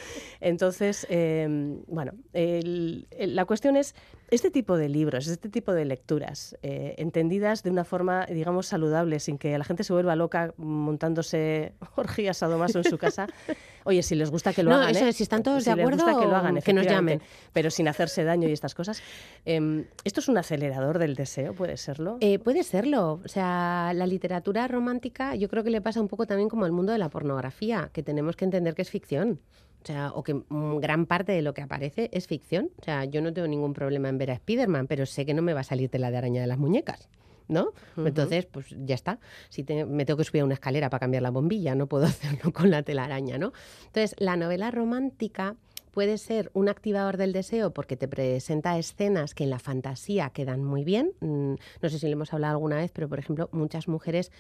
Entonces, 0.42 1.08
eh, 1.10 1.48
bueno, 1.88 2.12
el, 2.34 3.08
el, 3.12 3.36
la 3.36 3.46
cuestión 3.46 3.78
es 3.78 3.96
este 4.30 4.52
tipo 4.52 4.78
de 4.78 4.90
libros, 4.90 5.28
este 5.28 5.48
tipo 5.48 5.72
de 5.72 5.86
lecturas, 5.86 6.58
eh, 6.62 6.96
entendidas 6.98 7.64
de 7.64 7.70
una 7.70 7.86
forma, 7.86 8.26
digamos, 8.26 8.68
saludable, 8.68 9.20
sin 9.20 9.38
que 9.38 9.58
la 9.58 9.64
gente 9.64 9.84
se 9.84 9.94
vuelva 9.94 10.16
loca 10.16 10.54
montándose 10.58 11.74
orgías 11.96 12.38
sadomaso 12.38 12.80
en 12.80 12.84
su 12.84 12.98
casa. 12.98 13.28
Oye, 13.88 14.04
si 14.04 14.16
les 14.16 14.30
gusta 14.30 14.52
que 14.52 14.64
lo 14.64 14.72
no, 14.72 14.76
hagan, 14.76 14.90
eso, 14.90 15.06
¿eh? 15.06 15.14
si 15.14 15.24
están 15.24 15.44
todos 15.44 15.64
si 15.64 15.70
de 15.70 15.80
acuerdo, 15.80 16.06
les 16.06 16.06
gusta 16.06 16.20
que 16.20 16.28
lo 16.28 16.36
hagan, 16.36 16.62
que 16.62 16.74
nos 16.74 16.86
llamen. 16.86 17.22
Pero 17.54 17.72
sin 17.72 17.88
hacerse 17.88 18.26
daño 18.26 18.50
y 18.50 18.52
estas 18.52 18.76
cosas. 18.76 19.02
Eh, 19.46 19.86
¿Esto 20.04 20.20
es 20.20 20.28
un 20.28 20.38
acelerador 20.38 21.00
del 21.00 21.16
deseo? 21.16 21.54
¿Puede 21.54 21.78
serlo? 21.78 22.18
Eh, 22.20 22.38
puede 22.38 22.64
serlo. 22.64 23.22
O 23.24 23.28
sea, 23.30 23.94
la 23.96 24.06
literatura 24.06 24.68
romántica 24.68 25.36
yo 25.36 25.48
creo 25.48 25.64
que 25.64 25.70
le 25.70 25.80
pasa 25.80 26.02
un 26.02 26.10
poco 26.10 26.28
también 26.28 26.50
como 26.50 26.66
al 26.66 26.74
mundo 26.74 26.92
de 26.92 26.98
la 26.98 27.08
pornografía, 27.08 27.90
que 27.94 28.04
tenemos 28.04 28.36
que 28.36 28.44
entender 28.44 28.76
que 28.76 28.82
es 28.82 28.90
ficción. 28.90 29.40
O 29.84 29.86
sea, 29.88 30.12
o 30.14 30.22
que 30.22 30.36
gran 30.50 31.06
parte 31.06 31.32
de 31.32 31.42
lo 31.42 31.54
que 31.54 31.62
aparece 31.62 32.10
es 32.12 32.28
ficción. 32.28 32.72
O 32.82 32.84
sea, 32.84 33.06
yo 33.06 33.22
no 33.22 33.32
tengo 33.32 33.48
ningún 33.48 33.74
problema 33.74 34.10
en 34.10 34.18
ver 34.18 34.32
a 34.32 34.36
Spiderman, 34.36 34.88
pero 34.88 35.06
sé 35.06 35.26
que 35.26 35.34
no 35.34 35.42
me 35.42 35.54
va 35.54 35.62
a 35.62 35.64
salir 35.64 35.90
tela 35.90 36.12
de 36.12 36.18
araña 36.18 36.42
de 36.42 36.48
las 36.48 36.58
muñecas. 36.58 37.08
¿No? 37.48 37.68
Uh 37.96 38.02
-huh. 38.02 38.08
Entonces, 38.08 38.46
pues 38.46 38.68
ya 38.86 38.96
está. 38.96 39.20
Si 39.50 39.64
te, 39.64 39.86
me 39.86 40.06
tengo 40.06 40.18
que 40.18 40.24
subir 40.26 40.42
a 40.42 40.46
una 40.46 40.56
escalera 40.56 40.90
para 40.90 41.00
cambiar 41.00 41.24
la 41.24 41.30
bombilla, 41.30 41.76
no 41.76 41.88
puedo 41.88 42.06
hacerlo 42.06 42.52
con 42.52 42.70
la 42.70 42.84
telaraña, 42.84 43.38
¿no? 43.38 43.54
Entonces, 43.86 44.16
la 44.20 44.36
novela 44.36 44.72
romántica 44.72 45.56
puede 45.98 46.20
ser 46.20 46.52
un 46.54 46.70
activador 46.70 47.18
del 47.18 47.34
deseo 47.34 47.74
porque 47.74 47.98
te 47.98 48.08
presenta 48.08 48.78
escenas 48.78 49.34
que 49.34 49.46
en 49.46 49.50
la 49.50 49.58
fantasía 49.58 50.30
quedan 50.30 50.64
muy 50.64 50.84
bien. 50.84 51.14
No 51.22 51.90
sé 51.90 51.98
si 51.98 52.06
le 52.06 52.12
hemos 52.12 52.34
hablado 52.34 52.54
alguna 52.54 52.76
vez, 52.76 52.92
pero 52.92 53.10
por 53.10 53.18
ejemplo, 53.18 53.50
muchas 53.52 53.88
mujeres 53.88 54.32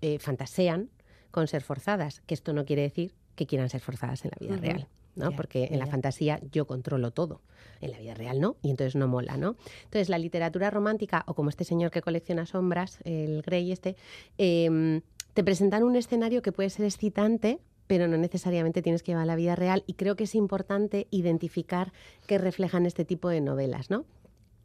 eh, 0.00 0.18
fantasean 0.18 0.88
con 1.30 1.48
ser 1.48 1.62
forzadas, 1.62 2.22
que 2.22 2.32
esto 2.32 2.54
no 2.54 2.64
quiere 2.64 2.80
decir 2.80 3.14
que 3.34 3.46
quieran 3.46 3.68
ser 3.68 3.82
forzadas 3.82 4.24
en 4.24 4.30
la 4.30 4.38
vida 4.40 4.54
uh 4.54 4.58
-huh. 4.58 4.62
real. 4.62 4.88
¿no? 5.16 5.28
Yeah, 5.28 5.36
Porque 5.36 5.64
en 5.64 5.68
yeah. 5.68 5.78
la 5.78 5.86
fantasía 5.86 6.40
yo 6.50 6.66
controlo 6.66 7.10
todo, 7.10 7.42
en 7.80 7.90
la 7.90 7.98
vida 7.98 8.14
real 8.14 8.40
no, 8.40 8.56
y 8.62 8.70
entonces 8.70 8.96
no 8.96 9.08
mola, 9.08 9.36
¿no? 9.36 9.56
Entonces 9.84 10.08
la 10.08 10.18
literatura 10.18 10.70
romántica, 10.70 11.24
o 11.26 11.34
como 11.34 11.50
este 11.50 11.64
señor 11.64 11.90
que 11.90 12.02
colecciona 12.02 12.46
sombras, 12.46 12.98
el 13.04 13.42
Grey 13.42 13.72
este, 13.72 13.96
eh, 14.38 15.00
te 15.36 15.44
presentan 15.44 15.82
un 15.82 15.96
escenario 15.96 16.40
que 16.40 16.50
puede 16.50 16.70
ser 16.70 16.86
excitante, 16.86 17.60
pero 17.86 18.08
no 18.08 18.16
necesariamente 18.16 18.80
tienes 18.80 19.02
que 19.02 19.12
llevar 19.12 19.24
a 19.24 19.26
la 19.26 19.36
vida 19.36 19.54
real, 19.54 19.84
y 19.86 19.92
creo 19.92 20.16
que 20.16 20.24
es 20.24 20.34
importante 20.34 21.06
identificar 21.10 21.92
qué 22.26 22.38
reflejan 22.38 22.86
este 22.86 23.04
tipo 23.04 23.28
de 23.28 23.42
novelas, 23.42 23.90
¿no? 23.90 24.06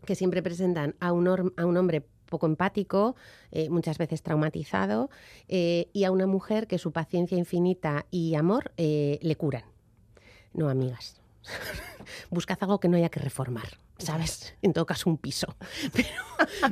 Que 0.05 0.15
siempre 0.15 0.41
presentan 0.41 0.95
a 1.01 1.11
un, 1.11 1.27
hombre 1.27 2.05
poco 2.29 2.45
empático, 2.45 3.17
eh, 3.51 3.69
muchas 3.69 3.97
veces 3.97 4.23
traumatizado, 4.23 5.09
eh, 5.49 5.89
y 5.91 6.05
a 6.05 6.11
una 6.11 6.25
mujer 6.25 6.67
que 6.67 6.77
su 6.77 6.93
paciencia 6.93 7.37
infinita 7.37 8.05
y 8.09 8.35
amor 8.35 8.71
eh, 8.77 9.19
le 9.21 9.35
curan. 9.35 9.65
No, 10.53 10.69
amigas. 10.69 11.20
Buscad 12.29 12.57
algo 12.61 12.79
que 12.79 12.87
no 12.87 12.97
haya 12.97 13.09
que 13.09 13.19
reformar, 13.19 13.77
¿sabes? 13.97 14.53
En 14.61 14.73
todo 14.73 14.85
caso, 14.85 15.09
un 15.09 15.17
piso. 15.17 15.55
Pero, 15.93 16.07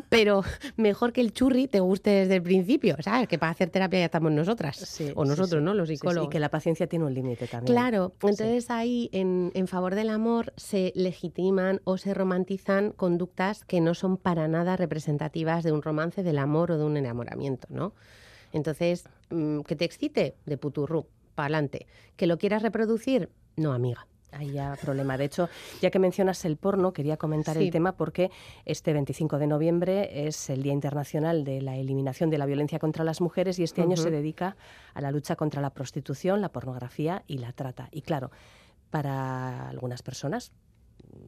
pero, 0.10 0.44
mejor 0.78 1.14
que 1.14 1.22
el 1.22 1.34
churri 1.34 1.68
te 1.68 1.80
guste 1.80 2.10
desde 2.10 2.36
el 2.36 2.42
principio, 2.42 2.96
¿sabes? 3.02 3.28
Que 3.28 3.38
para 3.38 3.52
hacer 3.52 3.70
terapia 3.70 4.00
ya 4.00 4.06
estamos 4.06 4.32
nosotras. 4.32 4.78
Sí, 4.78 5.12
o 5.16 5.26
nosotros, 5.26 5.50
sí, 5.50 5.58
sí. 5.58 5.64
¿no? 5.64 5.74
Los 5.74 5.90
psicólogos. 5.90 6.28
y 6.28 6.32
que 6.32 6.40
la 6.40 6.50
paciencia 6.50 6.88
tiene 6.88 7.06
un 7.06 7.14
límite 7.14 7.48
también. 7.48 7.74
Claro. 7.74 8.14
Entonces 8.14 8.70
ahí, 8.70 9.10
en, 9.12 9.52
en 9.54 9.68
favor 9.68 9.96
del 9.96 10.10
amor, 10.10 10.54
se 10.58 10.92
legitiman 10.96 11.82
o 11.84 11.98
se 11.98 12.14
romantizan 12.14 12.92
conductas 12.92 13.66
que 13.66 13.82
no 13.82 13.94
son 13.94 14.18
para 14.18 14.48
nada 14.48 14.76
representativas 14.78 15.64
de 15.64 15.72
un 15.72 15.82
romance, 15.82 16.24
del 16.24 16.38
amor 16.38 16.72
o 16.72 16.78
de 16.78 16.84
un 16.84 16.98
enamoramiento, 16.98 17.68
¿no? 17.70 17.94
Entonces, 18.52 19.08
mm, 19.30 19.62
que 19.62 19.76
te 19.76 19.86
excite, 19.86 20.36
de 20.46 20.58
puturru, 20.58 21.08
para 21.36 21.46
adelante. 21.46 21.88
Que 22.16 22.28
lo 22.28 22.38
quieras 22.38 22.64
reproducir, 22.64 23.30
no, 23.56 23.74
amiga. 23.74 24.08
Ahí 24.32 24.52
ya 24.52 24.78
problema. 24.82 25.18
De 25.18 25.26
hecho, 25.26 25.50
ya 25.82 25.90
que 25.90 25.98
mencionas 26.00 26.46
el 26.46 26.56
porno, 26.58 26.94
quería 26.94 27.18
comentar 27.18 27.58
Sí. 27.58 27.64
el 27.66 27.72
tema 27.72 27.94
porque 27.94 28.30
este 28.66 28.94
25 28.94 29.40
de 29.40 29.48
noviembre 29.48 30.28
es 30.28 30.50
el 30.50 30.62
Día 30.64 30.74
Internacional 30.74 31.44
de 31.44 31.62
la 31.62 31.76
Eliminación 31.78 32.30
de 32.30 32.38
la 32.38 32.46
Violencia 32.46 32.78
contra 32.80 33.04
las 33.04 33.22
Mujeres 33.22 33.58
y 33.60 33.64
este 33.64 33.82
año 33.82 33.98
se 33.98 34.12
dedica 34.12 34.56
a 34.94 35.02
la 35.02 35.12
lucha 35.12 35.36
contra 35.36 35.62
la 35.62 35.72
prostitución, 35.72 36.42
la 36.42 36.50
pornografía 36.50 37.24
y 37.28 37.40
la 37.40 37.54
trata. 37.54 37.90
Y 37.92 38.02
claro, 38.04 38.30
para 38.92 39.70
algunas 39.70 40.02
personas, 40.04 40.52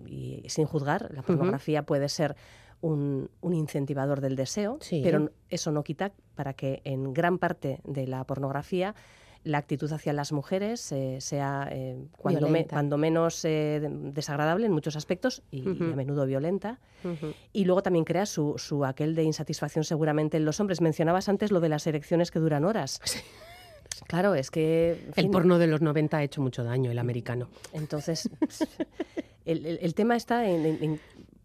y 0.06 0.44
sin 0.48 0.66
juzgar, 0.66 1.12
la 1.14 1.22
pornografía 1.24 1.84
puede 1.84 2.08
ser 2.10 2.36
un, 2.82 3.30
un 3.42 3.54
incentivador 3.54 4.22
del 4.22 4.36
deseo, 4.36 4.78
Sí. 4.82 5.02
pero 5.04 5.32
eso 5.50 5.72
no 5.72 5.84
quita 5.84 6.12
para 6.36 6.54
que 6.54 6.82
en 6.84 7.14
gran 7.14 7.38
parte 7.38 7.80
de 7.84 8.08
la 8.08 8.24
pornografía 8.26 8.96
la 9.43 9.58
actitud 9.58 9.91
hacia 9.91 10.13
las 10.13 10.32
mujeres 10.32 10.91
eh, 10.91 11.17
sea 11.19 11.67
eh, 11.71 11.97
cuando, 12.17 12.41
me- 12.41 12.47
Violenta. 12.49 12.75
cuando 12.75 12.97
menos 12.97 13.43
eh, 13.45 13.80
de- 13.82 13.89
desagradable 14.12 14.67
en 14.67 14.71
muchos 14.71 14.95
aspectos 14.95 15.41
y, 15.51 15.67
a 15.67 15.95
menudo 15.95 16.25
violenta. 16.25 16.80
Y 17.51 17.65
luego 17.65 17.82
también 17.82 18.06
crea 18.06 18.27
su, 18.27 18.56
su 18.60 18.86
aquel 18.86 19.15
de 19.15 19.23
insatisfacción 19.23 19.84
seguramente 19.84 20.38
en 20.38 20.45
los 20.45 20.60
hombres. 20.60 20.82
Mencionabas 20.82 21.27
antes 21.30 21.51
lo 21.51 21.60
de 21.60 21.69
las 21.69 21.88
erecciones 21.88 22.30
que 22.30 22.38
duran 22.39 22.63
horas. 22.65 23.01
Claro, 24.08 24.36
es 24.36 24.51
que... 24.51 24.91
en 25.15 25.25
El 25.25 25.30
porno 25.32 25.58
de 25.58 25.67
los 25.67 25.82
90 25.82 26.17
ha 26.17 26.23
hecho 26.23 26.41
mucho 26.41 26.63
daño, 26.63 26.91
el 26.91 26.99
americano. 26.99 27.49
entonces, 27.73 28.30
el, 29.45 29.65
el- 29.65 29.80
el 29.82 29.93
tema 29.95 30.15
está 30.15 30.47
en, 30.49 30.65
en- 30.65 30.84
en 30.84 30.99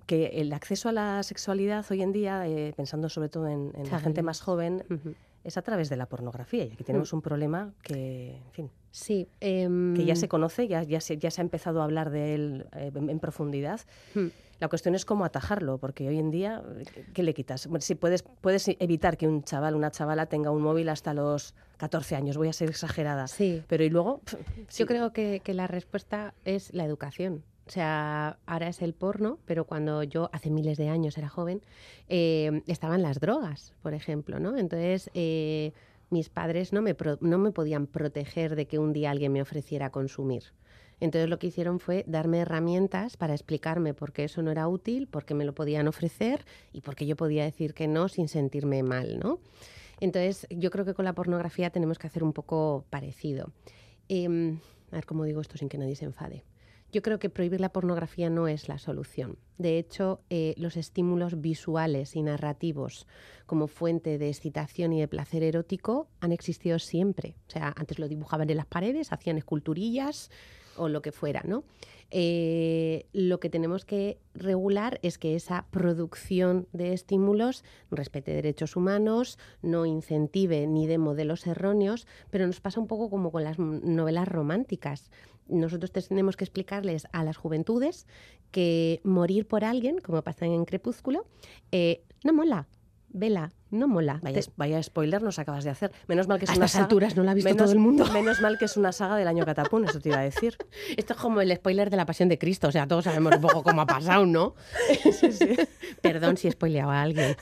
que 0.06 0.26
el 0.40 0.52
acceso 0.52 0.88
a 0.88 0.92
la 0.92 1.22
sexualidad 1.24 1.84
hoy 1.90 2.00
en 2.02 2.12
día, 2.12 2.46
eh, 2.46 2.72
pensando 2.76 3.08
sobre 3.08 3.28
todo 3.28 3.48
en, 3.48 3.72
en 3.74 3.90
la 3.90 3.98
gente 3.98 4.22
más 4.22 4.40
joven. 4.40 4.84
Es 5.46 5.56
a 5.56 5.62
través 5.62 5.88
de 5.88 5.96
la 5.96 6.06
pornografía. 6.06 6.64
Y 6.64 6.72
aquí 6.72 6.84
tenemos 6.84 7.12
un 7.12 7.22
problema 7.22 7.72
que, 7.82 8.36
en 8.36 8.52
fin, 8.52 8.70
Sí. 8.96 9.28
Que 9.40 10.04
ya 10.06 10.16
se 10.16 10.26
conoce, 10.26 10.68
ya, 10.68 10.82
ya, 10.82 11.02
se, 11.02 11.18
ya 11.18 11.30
se 11.30 11.42
ha 11.42 11.44
empezado 11.44 11.82
a 11.82 11.84
hablar 11.84 12.08
de 12.08 12.34
él 12.34 12.66
eh, 12.74 12.90
en, 12.94 13.18
profundidad. 13.18 13.82
Hmm. 14.14 14.28
La 14.58 14.68
cuestión 14.68 14.94
es 14.94 15.04
cómo 15.04 15.26
atajarlo, 15.26 15.76
porque 15.76 16.08
hoy 16.08 16.18
en 16.18 16.30
día, 16.30 16.62
¿qué 17.12 17.22
le 17.22 17.34
quitas? 17.34 17.66
Bueno, 17.66 17.82
si 17.82 17.94
puedes, 17.94 18.22
puedes 18.22 18.66
evitar 18.68 19.18
que 19.18 19.28
un 19.28 19.42
chaval, 19.42 19.74
una 19.74 19.90
chavala 19.90 20.26
tenga 20.26 20.50
un 20.50 20.62
móvil 20.62 20.88
hasta 20.88 21.12
los 21.12 21.54
14 21.76 22.16
años, 22.16 22.38
voy 22.38 22.48
a 22.48 22.54
ser 22.54 22.70
exagerada. 22.70 23.26
Sí. 23.26 23.62
Pero 23.68 23.84
y 23.84 23.90
luego... 23.90 24.22
Yo 24.74 24.86
creo 24.86 25.12
que, 25.12 25.42
que 25.44 25.52
la 25.52 25.66
respuesta 25.66 26.32
es 26.46 26.72
la 26.72 26.86
educación. 26.86 27.44
O 27.66 27.70
sea, 27.70 28.38
ahora 28.46 28.68
es 28.68 28.80
el 28.80 28.94
porno, 28.94 29.38
pero 29.44 29.64
cuando 29.64 30.02
yo 30.04 30.30
hace 30.32 30.50
miles 30.50 30.78
de 30.78 30.88
años 30.88 31.18
era 31.18 31.28
joven, 31.28 31.62
eh, 32.08 32.62
estaban 32.66 33.02
las 33.02 33.18
drogas, 33.18 33.74
por 33.82 33.92
ejemplo, 33.92 34.38
¿no? 34.38 34.56
Entonces, 34.56 35.10
eh, 35.14 35.72
mis 36.10 36.28
padres 36.28 36.72
no 36.72 36.80
me, 36.80 36.96
no 37.20 37.38
me 37.38 37.50
podían 37.50 37.88
proteger 37.88 38.54
de 38.54 38.66
que 38.66 38.78
un 38.78 38.92
día 38.92 39.10
alguien 39.10 39.32
me 39.32 39.42
ofreciera 39.42 39.90
consumir. 39.90 40.44
Entonces 41.00 41.28
lo 41.28 41.38
que 41.38 41.48
hicieron 41.48 41.78
fue 41.78 42.04
darme 42.06 42.38
herramientas 42.38 43.16
para 43.16 43.34
explicarme 43.34 43.92
por 43.92 44.12
qué 44.12 44.24
eso 44.24 44.42
no 44.42 44.50
era 44.50 44.66
útil, 44.66 45.08
por 45.08 45.24
qué 45.24 45.34
me 45.34 45.44
lo 45.44 45.54
podían 45.54 45.88
ofrecer 45.88 46.44
y 46.72 46.80
por 46.80 46.94
qué 46.94 47.06
yo 47.06 47.16
podía 47.16 47.44
decir 47.44 47.74
que 47.74 47.86
no 47.86 48.08
sin 48.08 48.28
sentirme 48.28 48.82
mal, 48.82 49.18
¿no? 49.18 49.40
Entonces 50.00 50.46
yo 50.50 50.70
creo 50.70 50.84
que 50.84 50.94
con 50.94 51.04
la 51.04 51.14
pornografía 51.14 51.70
tenemos 51.70 51.98
que 51.98 52.06
hacer 52.06 52.22
un 52.22 52.32
poco 52.32 52.84
parecido. 52.88 53.52
Em, 54.08 54.58
a 54.90 54.96
ver 54.96 55.06
cómo 55.06 55.24
digo 55.24 55.40
esto 55.40 55.58
sin 55.58 55.68
que 55.68 55.78
nadie 55.78 55.96
se 55.96 56.04
enfade. 56.06 56.44
Yo 56.92 57.02
creo 57.02 57.18
que 57.18 57.30
prohibir 57.30 57.60
la 57.60 57.72
pornografía 57.72 58.30
no 58.30 58.48
es 58.48 58.68
la 58.68 58.78
solución. 58.78 59.38
De 59.58 59.78
hecho, 59.78 60.20
eh, 60.30 60.54
los 60.56 60.76
estímulos 60.76 61.40
visuales 61.40 62.14
y 62.14 62.22
narrativos 62.22 63.06
como 63.46 63.66
fuente 63.66 64.18
de 64.18 64.28
excitación 64.28 64.92
y 64.92 65.00
de 65.00 65.08
placer 65.08 65.42
erótico 65.42 66.08
han 66.20 66.32
existido 66.32 66.78
siempre. 66.78 67.36
O 67.48 67.50
sea, 67.50 67.74
antes 67.76 67.98
lo 67.98 68.08
dibujaban 68.08 68.48
en 68.50 68.58
las 68.58 68.66
paredes, 68.66 69.12
hacían 69.12 69.38
esculturillas 69.38 70.30
o 70.76 70.88
lo 70.88 71.02
que 71.02 71.12
fuera, 71.12 71.42
¿no? 71.44 71.64
Eh, 72.10 73.06
lo 73.12 73.40
que 73.40 73.50
tenemos 73.50 73.84
que 73.84 74.18
regular 74.34 75.00
es 75.02 75.18
que 75.18 75.34
esa 75.34 75.66
producción 75.70 76.68
de 76.72 76.92
estímulos 76.92 77.64
respete 77.90 78.32
derechos 78.32 78.76
humanos, 78.76 79.38
no 79.60 79.86
incentive 79.86 80.66
ni 80.66 80.86
de 80.86 80.98
modelos 80.98 81.46
erróneos, 81.46 82.06
pero 82.30 82.46
nos 82.46 82.60
pasa 82.60 82.78
un 82.78 82.86
poco 82.86 83.10
como 83.10 83.32
con 83.32 83.42
las 83.42 83.58
novelas 83.58 84.28
románticas 84.28 85.10
nosotros 85.48 85.90
tenemos 86.08 86.36
que 86.36 86.44
explicarles 86.44 87.06
a 87.12 87.24
las 87.24 87.36
juventudes 87.36 88.06
que 88.50 89.00
morir 89.04 89.46
por 89.46 89.64
alguien, 89.64 89.98
como 89.98 90.22
pasa 90.22 90.46
en 90.46 90.64
Crepúsculo, 90.64 91.26
eh, 91.72 92.02
no 92.24 92.32
mola. 92.32 92.66
Vela, 93.16 93.50
no 93.70 93.88
mola. 93.88 94.20
Vaya, 94.56 94.82
spoiler 94.82 95.22
nos 95.22 95.38
acabas 95.38 95.64
de 95.64 95.70
hacer. 95.70 95.90
Menos 96.06 96.28
mal 96.28 96.38
que 96.38 96.44
es 96.44 96.50
a 96.50 96.54
una 96.54 96.66
estas 96.66 96.82
alturas 96.82 97.16
no 97.16 97.22
la 97.22 97.30
ha 97.30 97.34
visto 97.34 97.56
todo 97.56 97.72
el 97.72 97.78
mundo. 97.78 98.04
Menos 98.12 98.42
mal 98.42 98.58
que 98.58 98.66
es 98.66 98.76
una 98.76 98.92
saga 98.92 99.16
del 99.16 99.26
año 99.26 99.44
Catapún, 99.46 99.86
eso 99.86 99.98
te 100.00 100.10
iba 100.10 100.18
a 100.18 100.22
decir. 100.22 100.58
Esto 100.98 101.14
es 101.14 101.18
como 101.18 101.40
el 101.40 101.54
spoiler 101.56 101.88
de 101.88 101.96
la 101.96 102.04
Pasión 102.04 102.28
de 102.28 102.38
Cristo, 102.38 102.68
o 102.68 102.72
sea, 102.72 102.86
todos 102.86 103.04
sabemos 103.04 103.34
un 103.36 103.40
poco 103.40 103.62
cómo 103.62 103.80
ha 103.80 103.86
pasado, 103.86 104.26
¿no? 104.26 104.54
Sí, 105.02 105.32
sí. 105.32 105.56
Perdón 106.02 106.36
si 106.36 106.46
he 106.46 106.50
spoileado 106.50 106.90
a 106.90 107.00
alguien. 107.00 107.36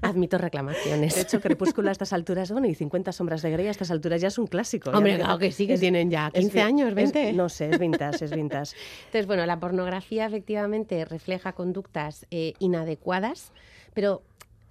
Admito 0.00 0.38
reclamaciones. 0.38 1.14
De 1.14 1.20
hecho, 1.20 1.40
Crepúsculo 1.40 1.90
a 1.90 1.92
estas 1.92 2.14
alturas, 2.14 2.50
bueno, 2.50 2.66
y 2.66 2.74
50 2.74 3.12
sombras 3.12 3.42
de 3.42 3.50
Grey 3.50 3.66
a 3.66 3.70
estas 3.70 3.90
alturas 3.90 4.22
ya 4.22 4.28
es 4.28 4.38
un 4.38 4.46
clásico. 4.46 4.90
Hombre, 4.90 5.18
claro 5.18 5.38
que 5.38 5.52
sí, 5.52 5.66
que 5.66 5.76
tienen 5.76 6.10
ya 6.10 6.30
15 6.30 6.60
años, 6.62 6.94
20. 6.94 7.34
no 7.34 7.50
sé, 7.50 7.68
es 7.68 7.78
vintage, 7.78 8.24
es 8.24 8.34
vintage. 8.34 8.74
Entonces, 9.06 9.26
bueno, 9.26 9.44
la 9.44 9.60
pornografía 9.60 10.24
efectivamente 10.24 11.04
refleja 11.04 11.52
conductas 11.52 12.26
eh, 12.30 12.54
inadecuadas, 12.58 13.52
pero 13.94 14.22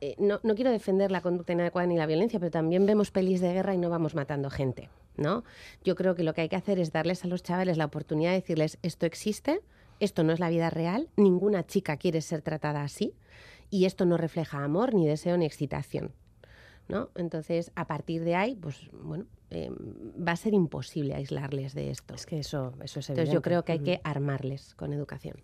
eh, 0.01 0.15
no, 0.17 0.39
quiero 0.55 0.71
defender 0.71 1.11
la 1.11 1.21
conducta 1.21 1.53
inadecuada 1.53 1.87
ni 1.87 1.95
la 1.95 2.07
violencia, 2.07 2.39
pero 2.39 2.51
también 2.51 2.87
vemos 2.87 3.11
pelis 3.11 3.39
de 3.39 3.53
guerra 3.53 3.75
y 3.75 3.77
no 3.77 3.89
vamos 3.89 4.15
matando 4.15 4.49
gente, 4.49 4.89
¿no? 5.15 5.43
Yo 5.83 5.95
creo 5.95 6.15
que 6.15 6.23
lo 6.23 6.33
que 6.33 6.41
hay 6.41 6.49
que 6.49 6.55
hacer 6.55 6.79
es 6.79 6.91
darles 6.91 7.23
a 7.23 7.27
los 7.27 7.43
chavales 7.43 7.77
la 7.77 7.85
oportunidad 7.85 8.31
de 8.31 8.41
decirles 8.41 8.79
esto 8.81 9.05
existe, 9.05 9.61
esto 9.99 10.23
no 10.23 10.33
es 10.33 10.39
la 10.39 10.49
vida 10.49 10.71
real, 10.71 11.07
ninguna 11.17 11.67
chica 11.67 11.97
quiere 11.97 12.21
ser 12.21 12.41
tratada 12.41 12.81
así 12.81 13.13
y 13.69 13.85
esto 13.85 14.05
no 14.05 14.17
refleja 14.17 14.63
amor, 14.63 14.95
ni 14.95 15.05
deseo, 15.07 15.37
ni 15.37 15.45
excitación. 15.45 16.11
¿no? 16.87 17.09
Entonces, 17.15 17.71
a 17.75 17.85
partir 17.85 18.23
de 18.23 18.35
ahí, 18.35 18.55
pues 18.55 18.89
bueno, 18.91 19.25
em, 19.51 19.75
va 20.27 20.31
a 20.31 20.35
ser 20.35 20.53
imposible 20.53 21.13
aislarles 21.13 21.73
de 21.73 21.91
esto. 21.91 22.15
Es 22.15 22.25
que 22.25 22.39
eso, 22.39 22.73
eso 22.83 22.99
es 22.99 23.09
Entonces, 23.09 23.33
yo 23.33 23.41
creo 23.41 23.63
que 23.63 23.73
hay 23.73 23.79
que 23.79 24.01
armarles 24.03 24.73
con 24.75 24.93
educación. 24.93 25.37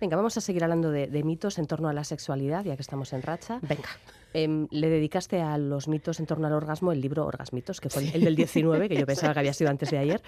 Venga, 0.00 0.16
vamos 0.16 0.36
a 0.36 0.40
seguir 0.40 0.62
hablando 0.62 0.90
de, 0.90 1.06
de, 1.06 1.22
mitos 1.22 1.58
en 1.58 1.66
torno 1.66 1.88
a 1.88 1.92
la 1.92 2.04
sexualidad, 2.04 2.64
ya 2.64 2.76
que 2.76 2.82
estamos 2.82 3.12
en 3.12 3.22
racha. 3.22 3.58
Venga. 3.62 3.88
Em, 4.34 4.66
le 4.70 4.88
dedicaste 4.88 5.40
a 5.40 5.58
los 5.58 5.88
mitos 5.88 6.18
en 6.20 6.26
torno 6.26 6.46
al 6.46 6.54
orgasmo 6.54 6.92
el 6.92 7.00
libro 7.00 7.26
Orgasmitos, 7.26 7.80
que 7.80 7.90
fue 7.90 8.08
el 8.14 8.24
del 8.24 8.36
19, 8.36 8.88
que 8.88 8.96
yo 8.96 9.06
pensaba 9.06 9.34
que 9.34 9.40
había 9.40 9.52
sido 9.52 9.70
antes 9.70 9.90
de 9.90 9.98
ayer, 9.98 10.22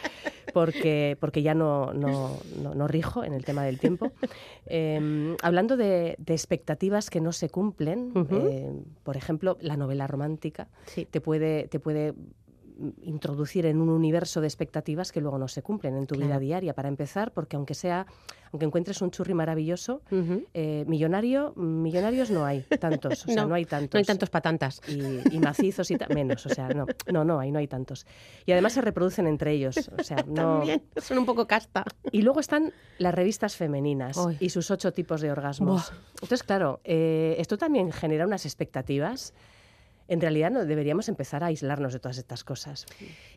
porque, 0.53 1.17
porque 1.21 1.43
ya 1.43 1.55
no, 1.55 1.93
no, 1.95 2.39
no, 2.61 2.89
rijo 2.89 3.25
en 3.25 3.33
el 3.33 3.45
tema 3.45 3.65
del 3.65 3.79
tiempo. 3.79 4.13
Em, 4.67 5.37
hablando 5.43 5.77
de, 5.77 6.17
expectativas 6.27 7.11
que 7.11 7.21
no 7.21 7.33
se 7.33 7.49
cumplen, 7.49 8.13
em, 8.31 8.85
por 9.03 9.17
ejemplo, 9.17 9.57
la 9.61 9.77
novela 9.77 10.07
romántica 10.07 10.69
te, 11.11 11.21
puede, 11.21 11.69
te 11.69 11.81
puede 11.81 12.15
introducir 13.03 13.67
en 13.67 13.81
un 13.81 13.89
universo 13.89 14.41
de 14.41 14.47
expectativas 14.47 15.13
que 15.13 15.21
luego 15.21 15.39
no 15.39 15.49
se 15.49 15.63
cumplen 15.63 15.97
en 15.97 16.07
tu 16.07 16.17
vida 16.17 16.39
diaria, 16.39 16.75
para 16.75 16.89
empezar, 16.89 17.33
porque 17.33 17.57
aunque 17.57 17.75
sea, 17.75 18.07
aunque 18.53 18.67
encuentres 18.67 19.01
un 19.03 19.11
churri 19.11 19.35
maravilloso, 19.35 20.03
eh, 20.55 20.85
millonario, 20.87 21.55
millonarios 21.57 22.31
no 22.31 22.45
hay 22.45 22.63
tantos, 22.63 23.25
o 23.27 23.33
sea, 23.33 23.47
no, 23.47 23.55
hay 23.55 23.65
tantos. 23.65 23.95
No 23.95 23.99
hay 23.99 24.05
tantos 24.05 24.31
patantas. 24.31 24.81
Y, 24.89 25.39
macizos 25.39 25.91
y 25.91 25.97
menos, 26.15 26.47
o 26.47 26.49
sea, 26.49 26.69
no, 26.69 26.87
no, 27.13 27.25
no 27.25 27.39
hay, 27.39 27.53
no 27.53 27.59
hay 27.59 27.69
tantos. 27.69 28.07
Y 28.47 28.53
además 28.53 28.73
se 28.73 28.81
reproducen 28.81 29.27
entre 29.27 29.53
ellos, 29.53 29.91
o 29.99 30.03
sea, 30.03 30.17
no... 30.27 30.59
También, 30.59 30.83
son 30.97 31.19
un 31.19 31.27
poco 31.27 31.47
casta. 31.47 31.85
Y 32.11 32.23
luego 32.23 32.41
están 32.41 32.73
las 32.99 33.15
revistas 33.15 33.57
femeninas 33.57 34.19
y 34.41 34.51
sus 34.51 34.71
ocho 34.71 34.93
tipos 34.93 35.21
de 35.21 35.31
orgasmos. 35.31 35.93
Entonces, 36.15 36.43
claro, 36.43 36.81
eh, 36.85 37.37
esto 37.39 37.59
también 37.59 37.93
genera 37.93 38.27
unas 38.27 38.47
expectativas 38.47 39.35
en 40.09 40.21
realidad 40.21 40.51
no 40.51 40.65
deberíamos 40.65 41.09
empezar 41.09 41.43
a 41.43 41.47
aislarnos 41.47 41.93
de 41.93 42.01
todas 42.01 42.19
estas 42.19 42.45
cosas. 42.45 42.87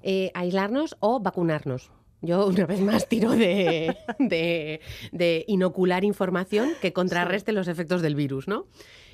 Eh, 0.04 0.32
aislarnos 0.34 0.98
o 1.00 1.20
vacunarnos. 1.20 1.92
Yo 2.22 2.48
una 2.48 2.66
vez 2.66 2.82
más 2.82 3.08
tiro 3.08 3.32
de, 3.32 3.96
de, 5.12 5.46
inocular 5.48 6.04
información 6.04 6.70
que 6.82 6.94
contrarreste 6.94 7.52
los 7.52 7.68
efectos 7.68 8.02
del 8.02 8.16
virus, 8.16 8.48
¿no? 8.48 8.66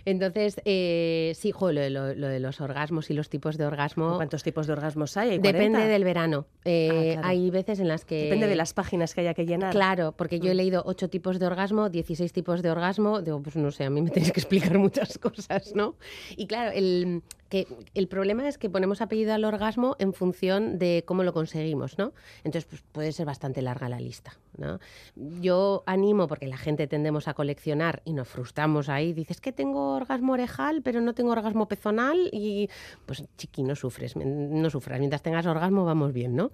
Entonces, 0.06 0.62
eh, 0.66 1.34
sí, 1.36 1.54
lo, 1.60 1.72
de 1.72 2.40
los 2.40 2.62
orgasmos 2.62 3.10
y 3.10 3.14
los 3.14 3.30
tipos 3.30 3.58
de 3.58 3.66
orgasmo. 3.66 4.16
¿Cuántos 4.16 4.44
tipos 4.44 4.68
de 4.68 4.74
orgasmos 4.74 5.16
hay? 5.18 5.38
Depende 5.40 5.86
del 5.88 6.04
verano. 6.04 6.46
Eh, 6.66 7.18
ah, 7.18 7.30
hay 7.30 7.50
veces 7.50 7.80
en 7.80 7.88
las 7.88 8.06
que. 8.06 8.24
Depende 8.24 8.48
de 8.48 8.56
las 8.56 8.74
páginas 8.74 9.14
que 9.14 9.22
haya 9.22 9.34
que 9.34 9.46
llenar. 9.46 9.72
Claro, 9.72 10.14
porque 10.14 10.40
yo 10.40 10.52
he 10.52 10.54
mm. 10.54 10.58
leído 10.58 10.84
ocho 10.86 11.10
tipos 11.10 11.40
de 11.40 11.46
orgasmo, 11.46 11.90
16 11.90 12.32
tipos 12.34 12.62
de 12.62 12.72
orgasmo. 12.72 13.22
Digo, 13.22 13.42
pues 13.42 13.56
no 13.56 13.72
sé, 13.72 13.86
a 13.86 13.90
mí 13.90 14.02
me 14.02 14.10
tenéis 14.12 14.32
que 14.32 14.40
explicar 14.40 14.78
muchas 14.78 15.18
cosas, 15.18 15.74
¿no? 15.76 15.96
Y 16.36 16.48
claro, 16.48 16.72
el, 16.74 17.24
que 17.54 17.68
el 17.94 18.08
problema 18.08 18.48
es 18.48 18.58
que 18.58 18.68
ponemos 18.68 19.00
apellido 19.00 19.32
al 19.32 19.46
orgasmo 19.46 19.96
en 20.00 20.14
función 20.14 20.80
de 20.80 21.04
cómo 21.06 21.22
lo 21.22 21.34
conseguimos, 21.34 22.00
¿no? 22.00 22.12
Entonces, 22.44 22.66
pues 22.66 22.84
puede 22.92 23.12
ser 23.12 23.28
bastante 23.28 23.62
larga 23.62 23.90
la 23.90 24.00
lista, 24.00 24.40
¿no? 24.58 24.80
Yo 25.16 25.84
animo, 25.86 26.28
porque 26.28 26.48
la 26.48 26.58
gente 26.58 26.88
tendemos 26.88 27.28
a 27.28 27.36
coleccionar 27.36 28.02
y 28.06 28.14
nos 28.14 28.28
frustramos 28.28 28.90
ahí, 28.90 29.14
dices 29.14 29.40
que 29.40 29.52
tengo 29.52 29.93
orgasmo 29.96 30.34
orejal, 30.34 30.82
pero 30.82 31.02
no 31.02 31.14
tengo 31.14 31.32
orgasmo 31.32 31.68
pezonal 31.68 32.30
y 32.32 32.70
pues 33.06 33.24
chiqui, 33.38 33.64
no 33.64 33.76
sufres, 33.76 34.16
no 34.16 34.70
sufras, 34.70 35.00
mientras 35.00 35.22
tengas 35.22 35.46
orgasmo 35.46 35.86
vamos 35.86 36.14
bien, 36.14 36.36
¿no? 36.36 36.52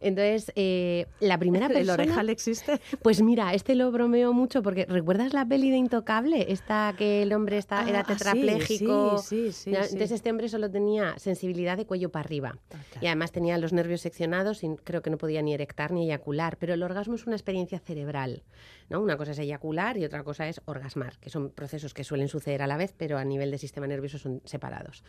Entonces, 0.00 0.52
eh, 0.56 1.06
la 1.20 1.38
primera 1.38 1.68
persona... 1.68 1.94
¿El 1.94 2.00
orejal 2.00 2.30
existe? 2.30 2.80
Pues 3.02 3.22
mira, 3.22 3.54
este 3.54 3.74
lo 3.74 3.90
bromeo 3.90 4.32
mucho 4.32 4.62
porque 4.62 4.84
¿recuerdas 4.86 5.32
la 5.32 5.46
peli 5.46 5.70
de 5.70 5.76
Intocable? 5.76 6.52
Esta 6.52 6.94
que 6.96 7.22
el 7.22 7.32
hombre 7.32 7.58
está, 7.58 7.88
era 7.88 8.00
ah, 8.00 8.04
tetrapléjico. 8.04 9.18
Sí, 9.18 9.52
sí, 9.52 9.52
sí, 9.52 9.70
Entonces 9.70 10.12
este 10.12 10.30
hombre 10.30 10.48
solo 10.48 10.70
tenía 10.70 11.18
sensibilidad 11.18 11.76
de 11.76 11.86
cuello 11.86 12.10
para 12.10 12.24
arriba. 12.24 12.58
Ah, 12.72 12.78
y 13.00 13.06
además 13.06 13.32
tenía 13.32 13.58
los 13.58 13.72
nervios 13.72 14.00
seccionados 14.00 14.64
y 14.64 14.76
creo 14.84 15.02
que 15.02 15.10
no 15.10 15.18
podía 15.18 15.42
ni 15.42 15.54
erectar 15.54 15.92
ni 15.92 16.04
eyacular. 16.04 16.56
Pero 16.58 16.74
el 16.74 16.82
orgasmo 16.82 17.14
es 17.14 17.26
una 17.26 17.36
experiencia 17.36 17.78
cerebral. 17.78 18.42
¿no? 18.92 19.00
Una 19.00 19.16
cosa 19.16 19.32
es 19.32 19.38
eyacular 19.38 19.96
y 19.96 20.04
otra 20.04 20.22
cosa 20.22 20.48
es 20.48 20.60
orgasmar, 20.66 21.18
que 21.18 21.30
son 21.30 21.50
procesos 21.50 21.94
que 21.94 22.04
suelen 22.04 22.28
suceder 22.28 22.62
a 22.62 22.66
la 22.66 22.76
vez, 22.76 22.81
pero 22.90 23.18
a 23.18 23.24
nivel 23.24 23.52
de 23.52 23.58
sistema 23.58 23.86
nervioso 23.86 24.18
son 24.18 24.42
separados. 24.44 25.04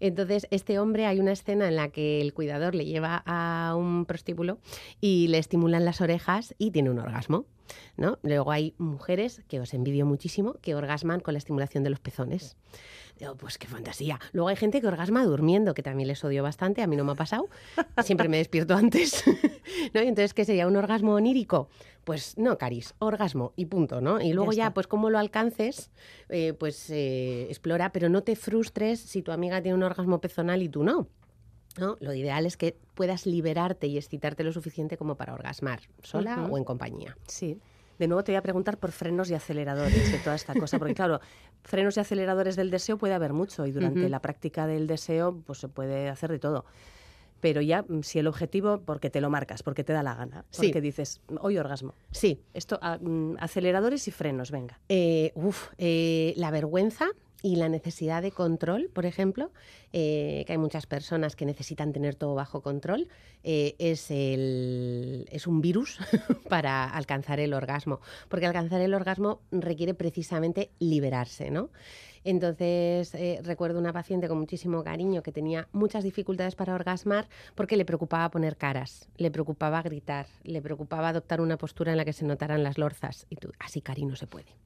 Entonces, 0.00 0.46
este 0.50 0.78
hombre, 0.78 1.04
hay 1.04 1.20
una 1.20 1.32
escena 1.32 1.68
en 1.68 1.76
la 1.76 1.90
que 1.90 2.22
el 2.22 2.32
cuidador 2.32 2.74
le 2.74 2.86
lleva 2.86 3.22
a 3.26 3.74
un 3.76 4.06
prostíbulo 4.06 4.58
y 5.00 5.28
le 5.28 5.36
estimulan 5.38 5.84
las 5.84 6.00
orejas 6.00 6.54
y 6.56 6.70
tiene 6.70 6.90
un 6.90 6.98
orgasmo. 6.98 7.44
¿no? 7.96 8.18
Luego 8.22 8.50
hay 8.50 8.74
mujeres, 8.78 9.42
que 9.48 9.60
os 9.60 9.74
envidio 9.74 10.06
muchísimo, 10.06 10.54
que 10.62 10.74
orgasman 10.74 11.20
con 11.20 11.34
la 11.34 11.38
estimulación 11.38 11.84
de 11.84 11.90
los 11.90 12.00
pezones. 12.00 12.56
Digo, 13.18 13.34
pues 13.36 13.58
qué 13.58 13.66
fantasía. 13.66 14.20
Luego 14.32 14.48
hay 14.48 14.56
gente 14.56 14.80
que 14.80 14.86
orgasma 14.86 15.24
durmiendo, 15.24 15.74
que 15.74 15.82
también 15.82 16.06
les 16.06 16.22
odio 16.24 16.42
bastante, 16.42 16.82
a 16.82 16.86
mí 16.86 16.96
no 16.96 17.04
me 17.04 17.12
ha 17.12 17.16
pasado. 17.16 17.48
Siempre 18.02 18.28
me 18.28 18.36
despierto 18.36 18.74
antes. 18.76 19.24
¿no? 19.92 20.02
Y 20.02 20.06
entonces, 20.06 20.34
¿qué 20.34 20.44
sería? 20.44 20.66
¿Un 20.68 20.76
orgasmo 20.76 21.14
onírico? 21.14 21.68
Pues 22.08 22.38
no, 22.38 22.56
Caris, 22.56 22.94
orgasmo 23.00 23.52
y 23.54 23.66
punto, 23.66 24.00
¿no? 24.00 24.18
Y 24.18 24.32
luego 24.32 24.52
ya, 24.52 24.72
pues 24.72 24.86
cómo 24.86 25.10
lo 25.10 25.18
alcances, 25.18 25.90
eh, 26.30 26.54
pues 26.54 26.88
eh, 26.88 27.42
explora, 27.50 27.92
pero 27.92 28.08
no 28.08 28.22
te 28.22 28.34
frustres 28.34 28.98
si 28.98 29.20
tu 29.20 29.30
amiga 29.30 29.60
tiene 29.60 29.74
un 29.76 29.82
orgasmo 29.82 30.18
pezonal 30.18 30.62
y 30.62 30.70
tú 30.70 30.84
no. 30.84 31.06
¿no? 31.76 31.98
Lo 32.00 32.14
ideal 32.14 32.46
es 32.46 32.56
que 32.56 32.78
puedas 32.94 33.26
liberarte 33.26 33.88
y 33.88 33.98
excitarte 33.98 34.42
lo 34.42 34.54
suficiente 34.54 34.96
como 34.96 35.16
para 35.16 35.34
orgasmar, 35.34 35.80
sola 36.02 36.48
o 36.50 36.56
en 36.56 36.64
compañía. 36.64 37.14
Sí. 37.26 37.60
De 37.98 38.08
nuevo 38.08 38.24
te 38.24 38.32
voy 38.32 38.38
a 38.38 38.42
preguntar 38.42 38.78
por 38.78 38.92
frenos 38.92 39.28
y 39.28 39.34
aceleradores 39.34 40.10
de 40.10 40.16
toda 40.16 40.36
esta 40.36 40.54
cosa, 40.54 40.78
porque 40.78 40.94
claro, 40.94 41.20
frenos 41.62 41.98
y 41.98 42.00
aceleradores 42.00 42.56
del 42.56 42.70
deseo 42.70 42.96
puede 42.96 43.12
haber 43.12 43.34
mucho 43.34 43.66
y 43.66 43.70
durante 43.70 44.08
la 44.08 44.22
práctica 44.22 44.66
del 44.66 44.86
deseo 44.86 45.42
pues 45.44 45.58
se 45.58 45.68
puede 45.68 46.08
hacer 46.08 46.30
de 46.30 46.38
todo. 46.38 46.64
Pero 47.40 47.60
ya 47.60 47.82
mm, 47.82 48.02
si 48.02 48.18
el 48.18 48.26
objetivo, 48.26 48.80
porque 48.84 49.10
te 49.10 49.20
lo 49.20 49.30
marcas, 49.30 49.62
porque 49.62 49.84
te 49.84 49.92
da 49.92 50.02
la 50.02 50.14
gana, 50.14 50.44
Sí. 50.50 50.62
porque 50.68 50.80
dices, 50.80 51.20
hoy 51.40 51.58
orgasmo. 51.58 51.94
Sí, 52.10 52.40
Esto, 52.54 52.78
ah, 52.82 52.98
mm, 53.00 53.36
aceleradores 53.40 54.08
y 54.08 54.10
frenos, 54.10 54.50
venga. 54.50 54.80
Eh, 54.88 55.32
uf, 55.34 55.68
eh, 55.78 56.34
la 56.36 56.50
vergüenza 56.50 57.06
y 57.42 57.56
la 57.56 57.68
necesidad 57.68 58.22
de 58.22 58.32
control, 58.32 58.90
por 58.92 59.06
ejemplo, 59.06 59.52
eh, 59.92 60.42
que 60.46 60.52
hay 60.52 60.58
muchas 60.58 60.86
personas 60.86 61.36
que 61.36 61.46
necesitan 61.46 61.92
tener 61.92 62.14
todo 62.16 62.34
bajo 62.34 62.62
control, 62.62 63.08
eh, 63.44 63.76
es, 63.78 64.10
el- 64.10 65.26
es 65.30 65.46
un 65.46 65.60
virus 65.60 65.98
para 66.48 66.84
alcanzar 66.84 67.38
el 67.40 67.54
orgasmo, 67.54 68.00
porque 68.28 68.46
alcanzar 68.46 68.80
el 68.80 68.92
orgasmo 68.94 69.40
requiere 69.52 69.94
precisamente 69.94 70.70
liberarse, 70.80 71.50
¿no? 71.50 71.70
Entonces, 72.24 73.14
eh, 73.14 73.40
recuerdo 73.44 73.78
una 73.78 73.92
paciente 73.92 74.28
con 74.28 74.38
muchísimo 74.38 74.82
cariño 74.82 75.22
que 75.22 75.32
tenía 75.32 75.68
muchas 75.72 76.02
dificultades 76.04 76.56
para 76.56 76.74
orgasmar 76.74 77.28
porque 77.54 77.76
le 77.76 77.84
preocupaba 77.84 78.30
poner 78.30 78.56
caras, 78.56 79.08
le 79.16 79.30
preocupaba 79.30 79.80
gritar, 79.82 80.26
le 80.42 80.60
preocupaba 80.60 81.08
adoptar 81.10 81.40
una 81.40 81.56
postura 81.56 81.92
en 81.92 81.96
la 81.98 82.04
que 82.04 82.12
se 82.12 82.26
notaran 82.26 82.64
las 82.64 82.76
lorzas. 82.76 83.26
Y 83.30 83.36
así, 83.60 83.80
Cari, 83.80 84.04
no 84.04 84.16
se 84.16 84.26
puede. 84.26 84.56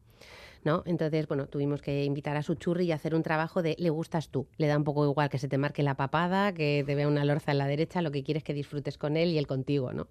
¿No? 0.64 0.84
Entonces, 0.86 1.26
bueno, 1.26 1.48
tuvimos 1.48 1.82
que 1.82 2.04
invitar 2.04 2.36
a 2.36 2.42
su 2.42 2.54
churri 2.54 2.86
y 2.86 2.92
hacer 2.92 3.16
un 3.16 3.24
trabajo 3.24 3.62
de 3.62 3.74
le 3.78 3.90
gustas 3.90 4.28
tú. 4.28 4.46
Le 4.58 4.68
da 4.68 4.76
un 4.76 4.84
poco 4.84 5.04
igual 5.04 5.28
que 5.28 5.38
se 5.38 5.48
te 5.48 5.58
marque 5.58 5.82
la 5.82 5.96
papada, 5.96 6.54
que 6.54 6.84
te 6.86 6.94
vea 6.94 7.08
una 7.08 7.24
lorza 7.24 7.50
en 7.50 7.58
la 7.58 7.66
derecha, 7.66 8.00
lo 8.00 8.12
que 8.12 8.22
quieres 8.22 8.42
es 8.42 8.44
que 8.44 8.54
disfrutes 8.54 8.96
con 8.96 9.16
él 9.16 9.30
y 9.30 9.38
él 9.38 9.48
contigo, 9.48 9.92
¿no? 9.92 10.06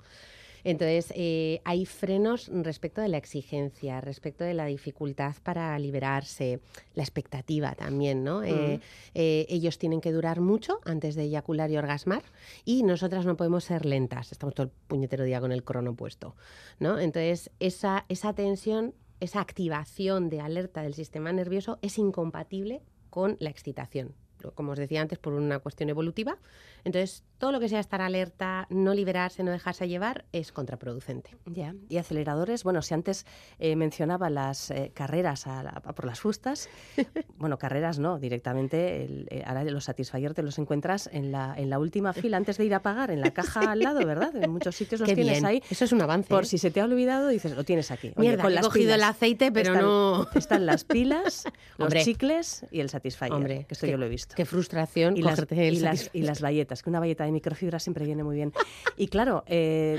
Entonces, 0.63 1.11
eh, 1.15 1.61
hay 1.63 1.85
frenos 1.85 2.49
respecto 2.53 3.01
de 3.01 3.07
la 3.07 3.17
exigencia, 3.17 4.01
respecto 4.01 4.43
de 4.43 4.53
la 4.53 4.65
dificultad 4.65 5.35
para 5.43 5.77
liberarse, 5.79 6.59
la 6.93 7.03
expectativa 7.03 7.73
también, 7.73 8.23
¿no? 8.23 8.43
Eh, 8.43 8.79
eh, 9.13 9.45
ellos 9.49 9.77
tienen 9.77 10.01
que 10.01 10.11
durar 10.11 10.39
mucho 10.39 10.79
antes 10.85 11.15
de 11.15 11.23
eyacular 11.23 11.71
y 11.71 11.77
orgasmar 11.77 12.23
y 12.65 12.83
nosotras 12.83 13.25
no 13.25 13.37
podemos 13.37 13.63
ser 13.63 13.85
lentas. 13.85 14.31
Estamos 14.31 14.53
todo 14.53 14.65
el 14.65 14.71
puñetero 14.87 15.23
día 15.23 15.39
con 15.39 15.51
el 15.51 15.63
crono 15.63 15.95
puesto, 15.95 16.35
¿no? 16.79 16.99
Entonces, 16.99 17.49
esa, 17.59 18.05
esa 18.09 18.33
tensión, 18.33 18.93
esa 19.21 19.39
activación 19.39 20.29
de 20.29 20.41
alerta 20.41 20.81
del 20.81 20.95
sistema 20.95 21.31
nervioso 21.31 21.79
es 21.81 21.97
incompatible 21.97 22.81
con 23.09 23.37
la 23.39 23.49
excitación. 23.51 24.15
Como 24.55 24.71
os 24.71 24.79
decía 24.79 25.01
antes, 25.01 25.19
por 25.19 25.33
una 25.33 25.59
cuestión 25.59 25.89
evolutiva. 25.89 26.37
Entonces, 26.83 27.23
todo 27.37 27.51
lo 27.51 27.59
que 27.59 27.69
sea 27.69 27.79
estar 27.79 28.01
alerta, 28.01 28.65
no 28.71 28.95
liberarse, 28.95 29.43
no 29.43 29.51
dejarse 29.51 29.87
llevar, 29.87 30.25
es 30.31 30.51
contraproducente. 30.51 31.37
Ya. 31.45 31.75
Y 31.89 31.97
aceleradores, 31.97 32.63
bueno, 32.63 32.81
si 32.81 32.95
antes 32.95 33.25
eh, 33.59 33.75
mencionaba 33.75 34.29
las 34.31 34.71
eh, 34.71 34.91
carreras 34.93 35.45
a 35.45 35.61
la- 35.63 35.69
a 35.69 35.93
por 35.93 36.05
las 36.05 36.19
fustas, 36.19 36.69
bueno, 37.37 37.57
carreras 37.59 37.99
no, 37.99 38.17
directamente, 38.19 39.03
el- 39.05 39.27
eh, 39.29 39.43
ahora 39.45 39.63
los 39.65 39.83
Satisfyer 39.85 40.33
te 40.33 40.41
los 40.41 40.57
encuentras 40.57 41.07
en 41.13 41.31
la, 41.31 41.53
en 41.55 41.69
la 41.69 41.77
última 41.77 42.13
fila 42.13 42.37
antes 42.37 42.57
de 42.57 42.65
ir 42.65 42.73
a 42.73 42.81
pagar, 42.81 43.11
en 43.11 43.21
la 43.21 43.31
caja 43.31 43.71
al 43.71 43.79
lado, 43.79 44.03
¿verdad? 44.05 44.35
En 44.35 44.49
muchos 44.51 44.75
sitios 44.75 44.99
los 45.01 45.07
Qué 45.09 45.15
tienes 45.15 45.33
bien. 45.35 45.45
ahí. 45.45 45.63
Eso 45.69 45.85
es 45.85 45.91
un 45.91 46.01
avance. 46.01 46.29
Por 46.29 46.43
¿eh? 46.43 46.47
si 46.47 46.57
se 46.57 46.71
te 46.71 46.81
ha 46.81 46.85
olvidado, 46.85 47.27
dices, 47.27 47.55
lo 47.55 47.63
tienes 47.63 47.91
aquí. 47.91 48.07
Oye, 48.15 48.29
Mierda, 48.29 48.41
con 48.43 48.51
he 48.51 48.55
las 48.55 48.65
cogido 48.65 48.89
el 48.93 48.97
pilas. 48.99 49.09
aceite, 49.11 49.51
pero 49.51 49.73
Están- 49.73 49.85
no... 49.85 50.27
Están 50.33 50.65
las 50.65 50.83
pilas, 50.83 51.43
los 51.77 51.85
Hombre. 51.87 52.03
chicles 52.03 52.65
y 52.71 52.79
el 52.79 52.89
Satisfyer, 52.89 53.31
Hombre, 53.33 53.65
que 53.67 53.73
esto 53.75 53.85
yo 53.87 53.97
lo 53.97 54.05
he 54.05 54.09
visto. 54.09 54.30
Qué 54.35 54.45
frustración 54.45 55.17
y 55.17 55.21
las, 55.21 55.39
y, 55.51 55.71
las, 55.71 55.79
Satisfyer. 55.79 56.09
y 56.13 56.21
las 56.25 56.41
bayetas, 56.41 56.83
que 56.83 56.89
una 56.89 56.99
bayeta 56.99 57.25
de 57.25 57.31
microfibra 57.31 57.79
siempre 57.79 58.05
viene 58.05 58.23
muy 58.23 58.35
bien. 58.35 58.53
Y 58.97 59.07
claro, 59.07 59.43
eh, 59.47 59.97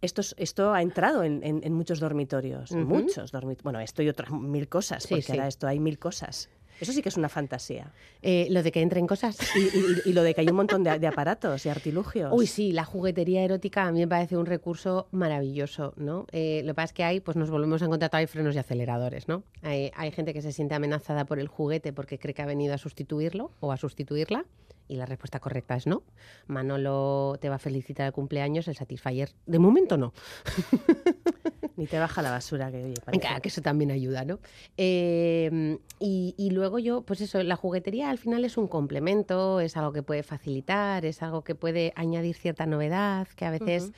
esto, 0.00 0.20
es- 0.22 0.34
esto 0.38 0.72
ha 0.72 0.82
entrado 0.82 1.22
en, 1.24 1.42
en- 1.44 1.60
en 1.62 1.72
muchos 1.74 2.00
dormitorios, 2.00 2.72
muchos 2.72 3.32
dormitorios. 3.32 3.64
Bueno, 3.64 3.80
esto 3.80 4.02
y 4.02 4.08
otras 4.08 4.30
mil 4.30 4.68
cosas, 4.68 5.02
Sí, 5.02 5.08
porque 5.10 5.22
sí. 5.22 5.32
ahora 5.32 5.46
esto 5.48 5.66
hay 5.66 5.78
mil 5.78 5.98
cosas. 5.98 6.48
Eso 6.80 6.92
sí 6.92 7.02
que 7.02 7.08
es 7.10 7.16
una 7.16 7.28
fantasía. 7.28 7.92
Eh, 8.22 8.46
lo 8.50 8.62
de 8.62 8.72
que 8.72 8.80
entren 8.82 9.06
cosas. 9.06 9.36
Y, 9.54 9.60
y- 9.60 10.10
y 10.10 10.12
lo 10.12 10.22
de 10.22 10.34
que 10.34 10.40
hay 10.40 10.48
un 10.48 10.56
montón 10.56 10.82
de, 10.82 10.98
de 10.98 11.06
aparatos 11.06 11.64
y 11.66 11.68
artilugios. 11.68 12.30
Uy, 12.34 12.46
sí, 12.46 12.72
la 12.72 12.84
juguetería 12.84 13.42
erótica 13.44 13.84
a 13.86 13.92
mí 13.92 14.00
me 14.00 14.08
parece 14.08 14.36
un 14.36 14.46
recurso 14.46 15.08
maravilloso, 15.12 15.92
¿no? 15.96 16.26
Eh, 16.32 16.62
lo 16.64 16.72
que 16.72 16.74
pasa 16.74 16.84
es 16.86 16.92
que 16.92 17.04
hay, 17.04 17.20
pues 17.20 17.36
nos 17.36 17.50
volvemos 17.50 17.82
a 17.82 17.84
encontrar, 17.86 18.10
hay 18.14 18.26
frenos 18.26 18.54
y 18.54 18.58
aceleradores, 18.58 19.28
¿no? 19.28 19.42
Hay, 19.62 19.90
hay 19.94 20.10
gente 20.10 20.32
que 20.32 20.42
se 20.42 20.52
siente 20.52 20.74
amenazada 20.74 21.24
por 21.24 21.38
el 21.38 21.48
juguete 21.48 21.92
porque 21.92 22.18
cree 22.18 22.34
que 22.34 22.42
ha 22.42 22.46
venido 22.46 22.74
a 22.74 22.78
sustituirlo 22.78 23.50
o 23.60 23.72
a 23.72 23.76
sustituirla 23.76 24.44
y 24.90 24.96
la 24.96 25.06
respuesta 25.06 25.38
correcta 25.38 25.76
es 25.76 25.86
no. 25.86 26.02
Manolo 26.48 27.38
te 27.40 27.48
va 27.48 27.54
a 27.54 27.58
felicitar 27.58 28.06
el 28.06 28.12
cumpleaños, 28.12 28.66
el 28.66 28.74
Satisfyer, 28.74 29.30
de 29.46 29.58
momento 29.60 29.96
no. 29.96 30.12
Ni 31.76 31.86
te 31.86 31.98
baja 31.98 32.22
la 32.22 32.32
basura, 32.32 32.72
que 32.72 32.84
oye, 32.84 32.94
Claro, 33.20 33.40
que 33.40 33.48
eso 33.48 33.62
también 33.62 33.92
ayuda, 33.92 34.24
¿no? 34.24 34.40
Eh, 34.76 35.78
y, 36.00 36.34
y 36.36 36.50
luego 36.50 36.80
yo, 36.80 37.02
pues 37.02 37.20
eso, 37.20 37.42
la 37.42 37.54
juguetería 37.54 38.10
al 38.10 38.18
final 38.18 38.44
es 38.44 38.56
un 38.56 38.66
complemento, 38.66 39.60
es 39.60 39.76
algo 39.76 39.92
que 39.92 40.02
puede 40.02 40.24
facilitar, 40.24 41.04
es 41.04 41.22
algo 41.22 41.42
que 41.44 41.54
puede 41.54 41.92
añadir 41.94 42.34
cierta 42.34 42.66
novedad, 42.66 43.28
que 43.28 43.44
a 43.44 43.50
veces 43.50 43.92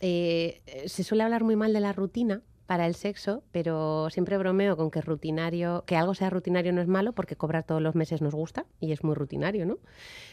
eh, 0.00 0.60
se 0.86 1.04
suele 1.04 1.22
hablar 1.22 1.44
muy 1.44 1.54
mal 1.54 1.72
de 1.72 1.80
la 1.80 1.92
rutina 1.92 2.42
para 2.66 2.86
el 2.86 2.94
sexo, 2.94 3.42
pero 3.52 4.08
siempre 4.10 4.38
bromeo 4.38 4.76
con 4.76 4.90
que 4.90 5.00
rutinario, 5.00 5.84
que 5.86 5.96
algo 5.96 6.14
sea 6.14 6.30
rutinario 6.30 6.72
no 6.72 6.80
es 6.80 6.88
malo 6.88 7.12
porque 7.12 7.36
cobrar 7.36 7.64
todos 7.64 7.82
los 7.82 7.94
meses 7.94 8.22
nos 8.22 8.34
gusta 8.34 8.66
y 8.80 8.92
es 8.92 9.04
muy 9.04 9.14
rutinario, 9.14 9.66
¿no? 9.66 9.78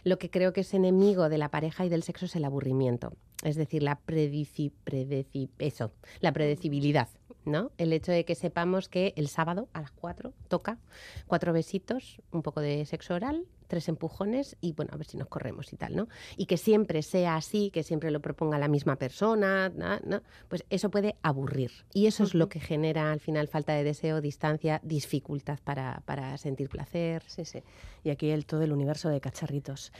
Lo 0.04 0.18
que 0.20 0.30
creo 0.30 0.54
que 0.54 0.62
es 0.62 0.74
enemigo 0.74 1.30
de 1.30 1.38
la 1.38 1.50
pareja 1.50 1.86
y 1.86 1.89
del 1.89 2.04
sexo 2.04 2.26
es 2.26 2.36
el 2.36 2.46
aburrimiento, 2.46 3.13
es 3.44 3.56
decir, 3.56 3.84
la 3.84 4.00
predici, 4.00 4.72
la 6.22 6.32
predecibilidad, 6.34 7.10
¿no? 7.46 7.72
El 7.78 7.94
hecho 7.94 8.12
de 8.12 8.26
que 8.26 8.36
sepamos 8.36 8.89
que 8.89 9.13
el 9.15 9.28
sábado 9.28 9.68
a 9.74 9.82
las 9.82 9.92
4 9.92 10.34
toca 10.48 10.78
cuatro 11.28 11.54
besitos, 11.54 12.22
un 12.32 12.42
poco 12.42 12.62
de 12.62 12.86
sexo 12.86 13.15
oral, 13.15 13.46
tres 13.69 13.88
empujones 13.88 14.58
y 14.60 14.73
bueno, 14.73 14.91
a 14.93 14.97
ver 14.97 15.05
si 15.05 15.15
nos 15.15 15.27
corremos 15.27 15.71
y 15.71 15.77
tal, 15.77 15.95
¿no? 15.95 16.08
Y 16.36 16.47
que 16.47 16.58
siempre 16.58 17.01
sea 17.03 17.36
así, 17.36 17.69
que 17.71 17.84
siempre 17.84 18.12
lo 18.12 18.19
proponga 18.19 18.58
la 18.58 18.67
misma 18.67 18.97
persona, 18.97 19.69
¿no? 19.69 19.99
¿no? 20.05 20.21
Pues 20.49 20.65
eso 20.69 20.89
puede 20.89 21.15
aburrir. 21.21 21.71
Y 21.93 22.08
eso 22.08 22.23
es 22.23 22.34
lo 22.34 22.49
que 22.49 22.60
genera 22.60 23.12
al 23.12 23.19
final 23.19 23.47
falta 23.47 23.73
de 23.73 23.84
deseo, 23.84 24.19
distancia, 24.21 24.82
dificultad 24.84 25.60
para, 25.63 26.01
para 26.05 26.38
sentir 26.38 26.67
placer. 26.67 27.23
Sí, 27.27 27.45
sí. 27.45 27.63
Y 28.03 28.10
aquí 28.10 28.29
el 28.29 28.45
todo 28.45 28.63
el 28.63 28.71
universo 28.71 29.10
de 29.10 29.21
cacharritos. 29.21 29.91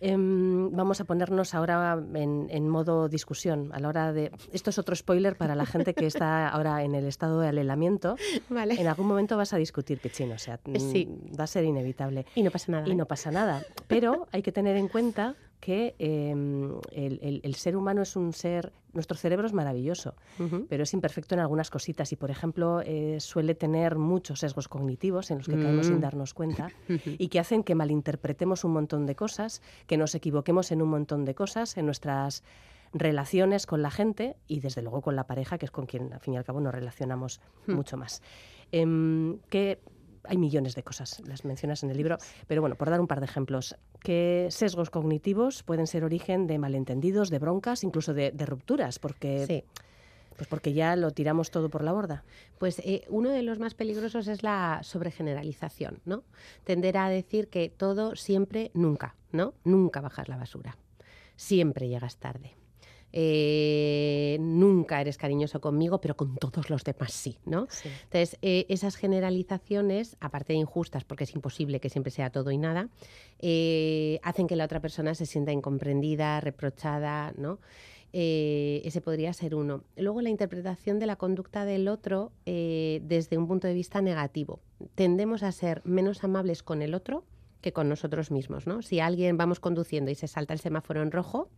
Em, 0.00 0.70
vamos 0.74 1.00
a 1.00 1.04
ponernos 1.04 1.54
ahora 1.54 2.02
en, 2.14 2.46
en 2.48 2.68
modo 2.68 3.08
discusión 3.08 3.70
a 3.72 3.80
la 3.80 3.88
hora 3.88 4.12
de. 4.12 4.30
Esto 4.52 4.70
es 4.70 4.78
otro 4.78 4.96
spoiler 4.96 5.36
para 5.36 5.54
la 5.54 5.66
gente 5.66 5.92
que 5.94 6.06
está 6.06 6.48
ahora 6.48 6.82
en 6.84 6.94
el 6.94 7.04
estado 7.06 7.40
de 7.40 7.48
alelamiento. 7.48 8.16
Vale. 8.48 8.80
En 8.80 8.86
algún 8.86 9.06
momento 9.06 9.36
vas 9.36 9.52
a 9.52 9.58
discutir, 9.58 9.98
Pichín, 10.00 10.32
o 10.32 10.38
sea, 10.38 10.58
Sí. 10.78 11.06
mm, 11.06 11.38
va 11.38 11.44
a 11.44 11.46
ser 11.46 11.64
inevitable. 11.64 12.24
Y 12.34 12.42
no 12.42 12.50
pasa 12.50 12.72
nada. 12.72 12.88
Y 12.88 12.92
¿eh? 12.92 12.94
no 12.94 13.06
pasa 13.10 13.30
nada. 13.30 13.62
Pero 13.88 14.28
hay 14.32 14.42
que 14.42 14.52
tener 14.52 14.76
en 14.76 14.86
cuenta 14.88 15.34
que 15.60 15.94
em, 15.98 16.70
el, 16.92 17.18
el- 17.22 17.40
el 17.42 17.54
ser 17.54 17.76
humano 17.76 18.00
es 18.02 18.16
un 18.16 18.32
ser. 18.32 18.72
Nuestro 18.92 19.16
cerebro 19.16 19.46
es 19.46 19.52
maravilloso, 19.52 20.14
pero 20.68 20.82
es 20.82 20.92
imperfecto 20.94 21.34
en 21.34 21.40
algunas 21.40 21.70
cositas 21.70 22.10
y, 22.12 22.16
por 22.16 22.30
ejemplo, 22.30 22.80
eh, 22.84 23.18
suele 23.20 23.54
tener 23.54 23.96
muchos 23.96 24.40
sesgos 24.40 24.66
cognitivos 24.68 25.30
en 25.30 25.38
los 25.38 25.46
que 25.48 25.58
caemos 25.62 25.86
sin 25.86 25.98
Mm. 25.98 26.00
darnos 26.00 26.34
cuenta 26.34 26.68
y 27.24 27.28
que 27.28 27.38
hacen 27.38 27.62
que 27.62 27.74
malinterpretemos 27.76 28.64
un 28.64 28.72
montón 28.72 29.06
de 29.06 29.14
cosas, 29.14 29.60
que 29.86 29.96
nos 29.96 30.14
equivoquemos 30.14 30.72
en 30.72 30.82
un 30.82 30.88
montón 30.88 31.24
de 31.24 31.34
cosas, 31.34 31.76
en 31.76 31.86
nuestras 31.86 32.42
relaciones 32.92 33.66
con 33.66 33.82
la 33.82 33.90
gente 33.92 34.34
y 34.48 34.58
desde 34.60 34.82
luego 34.82 35.02
con 35.02 35.14
la 35.14 35.24
pareja, 35.28 35.58
que 35.58 35.66
es 35.66 35.70
con 35.70 35.86
quien 35.86 36.12
al 36.12 36.18
fin 36.20 36.34
y 36.34 36.36
al 36.38 36.44
cabo 36.44 36.60
nos 36.60 36.74
relacionamos 36.74 37.40
Hmm. 37.66 37.74
mucho 37.74 37.96
más. 37.96 38.22
Em, 38.72 39.38
que 39.50 39.78
hay 40.24 40.36
millones 40.38 40.74
de 40.74 40.82
cosas, 40.82 41.20
las 41.26 41.44
mencionas 41.44 41.82
en 41.82 41.90
el 41.90 41.96
libro, 41.96 42.18
pero 42.46 42.60
bueno, 42.60 42.76
por 42.76 42.90
dar 42.90 43.00
un 43.00 43.06
par 43.06 43.20
de 43.20 43.26
ejemplos, 43.26 43.76
que 44.00 44.48
sesgos 44.50 44.90
cognitivos 44.90 45.62
pueden 45.62 45.86
ser 45.86 46.04
origen 46.04 46.46
de 46.46 46.58
malentendidos, 46.58 47.30
de 47.30 47.38
broncas, 47.38 47.84
incluso 47.84 48.14
de, 48.14 48.30
de 48.30 48.46
rupturas, 48.46 48.98
porque, 48.98 49.46
Sí. 49.46 49.64
pues 50.36 50.48
porque 50.48 50.72
ya 50.72 50.96
lo 50.96 51.10
tiramos 51.10 51.50
todo 51.50 51.68
por 51.70 51.82
la 51.84 51.92
borda. 51.92 52.24
Pues 52.58 52.78
eh, 52.80 53.04
uno 53.08 53.30
de 53.30 53.42
los 53.42 53.58
más 53.58 53.74
peligrosos 53.74 54.26
es 54.28 54.42
la 54.42 54.80
sobregeneralización, 54.82 56.00
¿no? 56.04 56.22
Tender 56.64 56.96
a 56.98 57.08
decir 57.08 57.48
que 57.48 57.68
todo 57.68 58.16
siempre, 58.16 58.70
nunca, 58.74 59.16
¿no? 59.32 59.54
Nunca 59.64 60.00
bajas 60.00 60.28
la 60.28 60.36
basura. 60.36 60.76
Siempre 61.36 61.88
llegas 61.88 62.16
tarde. 62.18 62.54
Eh, 63.12 64.38
nunca 64.40 65.00
eres 65.00 65.16
cariñoso 65.16 65.60
conmigo, 65.60 66.00
pero 66.00 66.16
con 66.16 66.36
todos 66.36 66.70
los 66.70 66.84
demás 66.84 67.12
sí, 67.12 67.38
¿no? 67.44 67.66
Entonces, 68.04 68.38
eh, 68.42 68.66
esas 68.68 68.96
generalizaciones, 68.96 70.16
aparte 70.20 70.52
de 70.52 70.60
injustas, 70.60 71.04
porque 71.04 71.24
es 71.24 71.34
imposible 71.34 71.80
que 71.80 71.90
siempre 71.90 72.10
sea 72.10 72.30
todo 72.30 72.50
y 72.50 72.58
nada, 72.58 72.88
eh, 73.40 74.20
hacen 74.22 74.46
que 74.46 74.56
la 74.56 74.64
otra 74.64 74.80
persona 74.80 75.14
se 75.14 75.26
sienta 75.26 75.52
incomprendida, 75.52 76.40
reprochada, 76.40 77.32
¿no? 77.36 77.58
Ese 78.12 79.00
podría 79.00 79.32
ser 79.32 79.54
uno. 79.54 79.84
Luego, 79.96 80.20
la 80.20 80.30
interpretación 80.30 80.98
de 80.98 81.06
la 81.06 81.14
conducta 81.14 81.64
del 81.64 81.86
otro 81.86 82.32
desde 82.44 83.38
un 83.38 83.46
punto 83.46 83.68
de 83.68 83.74
vista 83.74 84.02
negativo. 84.02 84.58
Tendemos 84.96 85.44
a 85.44 85.52
ser 85.52 85.80
menos 85.84 86.24
amables 86.24 86.64
con 86.64 86.82
el 86.82 86.94
otro 86.94 87.22
que 87.60 87.72
con 87.72 87.88
nosotros 87.88 88.32
mismos, 88.32 88.66
¿no? 88.66 88.82
Si 88.82 88.98
alguien 88.98 89.36
vamos 89.36 89.60
conduciendo 89.60 90.10
y 90.10 90.16
se 90.16 90.26
salta 90.26 90.54
el 90.54 90.60
semáforo 90.60 91.02
en 91.02 91.12
rojo, 91.12 91.50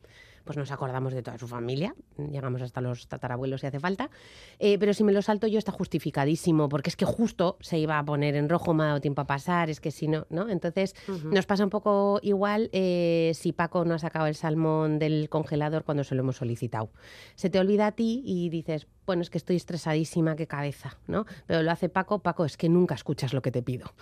pues 0.45 0.57
nos 0.57 0.71
acordamos 0.71 1.13
de 1.15 1.23
toda 1.23 1.39
su 1.39 1.49
familia, 1.49 1.95
llegamos 2.17 2.63
hasta 2.63 2.81
los 2.81 3.09
tatarabuelos 3.09 3.61
si 3.61 3.67
hace 3.67 3.81
falta, 3.81 4.11
eh, 4.59 4.79
pero 4.79 4.95
si 4.95 5.05
me 5.05 5.13
lo 5.13 5.23
salto 5.23 5.47
yo 5.47 5.59
está 5.59 5.73
justificadísimo, 5.73 6.69
porque 6.69 6.91
es 6.91 6.97
que 6.97 7.05
justo 7.05 7.57
se 7.61 7.79
iba 7.79 7.99
a 7.99 8.05
poner 8.05 8.37
en 8.37 8.49
rojo, 8.49 8.75
me 8.75 8.85
ha 8.85 8.87
dado 8.89 9.01
tiempo 9.01 9.21
a 9.21 9.27
pasar, 9.27 9.71
es 9.71 9.81
que 9.81 9.91
si 9.91 10.09
no, 10.09 10.27
¿no? 10.31 10.49
Entonces 10.49 10.95
nos 11.25 11.47
pasa 11.47 11.65
un 11.65 11.71
poco 11.71 12.21
igual 12.23 12.71
eh, 12.73 13.33
si 13.35 13.53
Paco 13.53 13.85
no 13.85 13.95
ha 13.95 13.99
sacado 13.99 14.27
el 14.27 14.35
salmón 14.35 14.99
del 14.99 15.29
congelador 15.29 15.85
cuando 15.85 16.05
se 16.05 16.15
lo 16.15 16.23
hemos 16.23 16.37
solicitado. 16.37 16.91
Se 17.35 17.51
te 17.51 17.59
olvida 17.59 17.87
a 17.87 17.93
ti 17.93 18.23
y 18.25 18.49
dices, 18.49 18.87
bueno, 19.07 19.23
es 19.23 19.31
que 19.31 19.38
estoy 19.38 19.57
estresadísima, 19.57 20.37
qué 20.37 20.47
cabeza, 20.47 20.99
¿no? 21.07 21.27
Pero 21.47 21.62
lo 21.62 21.71
hace 21.71 21.88
Paco, 21.88 22.21
Paco, 22.21 22.45
es 22.45 22.57
que 22.57 22.69
nunca 22.69 22.95
escuchas 22.95 23.33
lo 23.33 23.43
que 23.43 23.51
te 23.51 23.62
pido. 23.62 23.93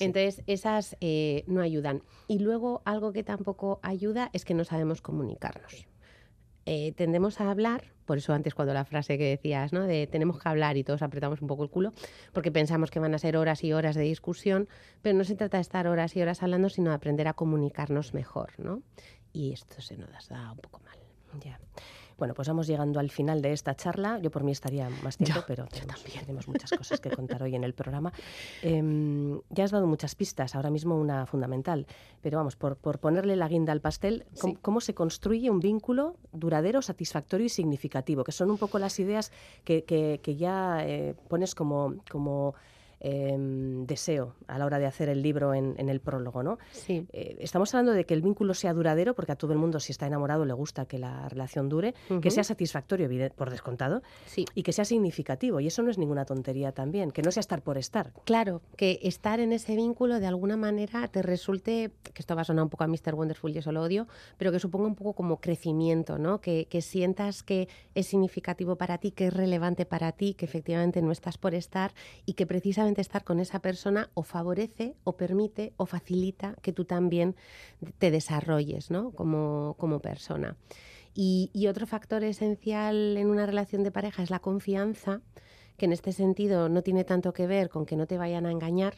Entonces, 0.00 0.42
esas 0.46 0.96
eh, 1.00 1.44
no 1.46 1.60
ayudan. 1.60 2.02
Y 2.26 2.38
luego, 2.40 2.82
algo 2.84 3.12
que 3.12 3.22
tampoco 3.22 3.80
ayuda 3.82 4.30
es 4.32 4.44
que 4.44 4.54
no 4.54 4.64
sabemos 4.64 5.00
comunicarnos. 5.00 5.86
Eh, 6.70 6.92
tendemos 6.92 7.40
a 7.40 7.50
hablar, 7.50 7.94
por 8.04 8.18
eso 8.18 8.34
antes 8.34 8.54
cuando 8.54 8.74
la 8.74 8.84
frase 8.84 9.16
que 9.16 9.24
decías, 9.24 9.72
¿no? 9.72 9.84
De 9.84 10.06
tenemos 10.06 10.38
que 10.38 10.50
hablar 10.50 10.76
y 10.76 10.84
todos 10.84 11.00
apretamos 11.00 11.40
un 11.40 11.48
poco 11.48 11.62
el 11.62 11.70
culo, 11.70 11.94
porque 12.34 12.52
pensamos 12.52 12.90
que 12.90 13.00
van 13.00 13.14
a 13.14 13.18
ser 13.18 13.38
horas 13.38 13.64
y 13.64 13.72
horas 13.72 13.96
de 13.96 14.02
discusión, 14.02 14.68
pero 15.00 15.16
no 15.16 15.24
se 15.24 15.34
trata 15.34 15.56
de 15.56 15.62
estar 15.62 15.86
horas 15.86 16.14
y 16.14 16.20
horas 16.20 16.42
hablando, 16.42 16.68
sino 16.68 16.90
de 16.90 16.96
aprender 16.96 17.26
a 17.26 17.32
comunicarnos 17.32 18.12
mejor, 18.12 18.52
¿no? 18.58 18.82
Y 19.32 19.52
esto 19.54 19.80
se 19.80 19.96
nos 19.96 20.28
da 20.28 20.52
un 20.52 20.58
poco 20.58 20.80
mal. 20.80 20.98
Ya. 21.42 21.58
Bueno, 22.18 22.34
pues 22.34 22.48
vamos 22.48 22.66
llegando 22.66 22.98
al 22.98 23.10
final 23.10 23.40
de 23.40 23.52
esta 23.52 23.76
charla. 23.76 24.18
Yo 24.18 24.32
por 24.32 24.42
mí 24.42 24.50
estaría 24.50 24.90
más 25.04 25.16
tiempo, 25.16 25.44
pero 25.46 25.66
tenemos, 25.66 26.48
muchas 26.48 26.70
cosas 26.72 27.00
que 27.00 27.10
contar 27.10 27.44
hoy 27.44 27.54
en 27.54 27.62
el 27.62 27.74
programa. 27.74 28.12
Em, 28.60 29.40
ya 29.50 29.62
has 29.62 29.70
dado 29.70 29.86
muchas 29.86 30.16
pistas, 30.16 30.56
ahora 30.56 30.70
mismo 30.70 30.96
una 30.96 31.26
fundamental, 31.26 31.86
pero 32.20 32.38
vamos, 32.38 32.56
por, 32.56 32.76
ponerle 32.76 33.36
la 33.36 33.46
guinda 33.46 33.72
al 33.72 33.80
pastel, 33.80 34.26
¿cómo, 34.62 34.80
se 34.80 34.94
construye 34.94 35.48
un 35.48 35.60
vínculo 35.60 36.16
duradero, 36.32 36.82
satisfactorio 36.82 37.46
y 37.46 37.50
significativo? 37.50 38.24
Que 38.24 38.32
son 38.32 38.50
un 38.50 38.58
poco 38.58 38.80
las 38.80 38.98
ideas 38.98 39.30
que, 39.64 40.36
ya 40.36 40.84
eh, 40.84 41.14
pones 41.28 41.54
como... 41.54 41.94
como 42.10 42.54
Em, 43.00 43.86
deseo 43.86 44.34
a 44.48 44.58
la 44.58 44.66
hora 44.66 44.80
de 44.80 44.86
hacer 44.86 45.08
el 45.08 45.22
libro 45.22 45.54
en, 45.54 45.76
el 45.88 46.00
prólogo, 46.00 46.42
¿no? 46.42 46.58
Sí. 46.72 47.06
Eh, 47.12 47.36
estamos 47.38 47.72
hablando 47.72 47.92
de 47.92 48.04
que 48.04 48.12
el 48.12 48.22
vínculo 48.22 48.54
sea 48.54 48.74
duradero, 48.74 49.14
porque 49.14 49.30
a 49.30 49.36
todo 49.36 49.52
el 49.52 49.58
mundo 49.58 49.78
si 49.78 49.92
está 49.92 50.06
enamorado 50.06 50.44
le 50.44 50.52
gusta 50.52 50.86
que 50.86 50.98
la 50.98 51.28
relación 51.28 51.68
dure, 51.68 51.94
que 52.20 52.30
sea 52.32 52.42
satisfactorio, 52.42 53.08
por 53.36 53.50
descontado, 53.50 54.02
sí. 54.26 54.46
y 54.54 54.64
que 54.64 54.72
sea 54.72 54.84
significativo. 54.84 55.60
Y 55.60 55.68
eso 55.68 55.82
no 55.82 55.90
es 55.90 55.98
ninguna 55.98 56.24
tontería 56.24 56.72
también, 56.72 57.12
que 57.12 57.22
no 57.22 57.30
sea 57.30 57.40
estar 57.40 57.62
por 57.62 57.78
estar. 57.78 58.12
Claro, 58.24 58.62
que 58.76 58.98
estar 59.02 59.38
en 59.38 59.52
ese 59.52 59.76
vínculo 59.76 60.18
de 60.18 60.26
alguna 60.26 60.56
manera 60.56 61.06
te 61.06 61.22
resulte, 61.22 61.92
que 62.02 62.20
esto 62.20 62.34
va 62.34 62.42
a 62.42 62.44
sonar 62.44 62.64
un 62.64 62.70
poco 62.70 62.82
a 62.82 62.88
Mr. 62.88 63.14
Wonderful 63.14 63.54
y 63.54 63.58
eso 63.58 63.70
lo 63.70 63.82
odio, 63.82 64.08
pero 64.38 64.50
que 64.50 64.58
suponga 64.58 64.88
un 64.88 64.96
poco 64.96 65.12
como 65.12 65.40
crecimiento, 65.40 66.18
¿no? 66.18 66.40
Que, 66.40 66.66
que 66.68 66.82
sientas 66.82 67.44
que 67.44 67.68
es 67.94 68.08
significativo 68.08 68.74
para 68.74 68.98
ti, 68.98 69.12
que 69.12 69.28
es 69.28 69.32
relevante 69.32 69.86
para 69.86 70.10
ti, 70.10 70.34
que 70.34 70.46
efectivamente 70.46 71.00
no 71.00 71.12
estás 71.12 71.38
por 71.38 71.54
estar 71.54 71.92
y 72.26 72.32
que 72.32 72.46
precisamente 72.46 72.87
estar 72.96 73.24
con 73.24 73.40
esa 73.40 73.60
persona 73.60 74.10
o 74.14 74.22
favorece 74.22 74.96
o 75.04 75.16
permite 75.16 75.72
o 75.76 75.86
facilita 75.86 76.54
que 76.62 76.72
tú 76.72 76.84
también 76.84 77.36
te 77.98 78.10
desarrolles 78.10 78.90
¿no? 78.90 79.10
como, 79.12 79.74
como 79.78 80.00
persona. 80.00 80.56
Y, 81.14 81.66
otro 81.66 81.86
factor 81.86 82.22
esencial 82.22 83.16
en 83.16 83.28
una 83.28 83.44
relación 83.44 83.82
de 83.82 83.90
pareja 83.90 84.22
es 84.22 84.30
la 84.30 84.38
confianza, 84.38 85.20
que 85.76 85.86
en 85.86 85.92
este 85.92 86.12
sentido 86.12 86.68
no 86.68 86.82
tiene 86.82 87.02
tanto 87.02 87.32
que 87.32 87.48
ver 87.48 87.70
con 87.70 87.86
que 87.86 87.96
no 87.96 88.06
te 88.06 88.18
vayan 88.18 88.46
a 88.46 88.52
engañar, 88.52 88.94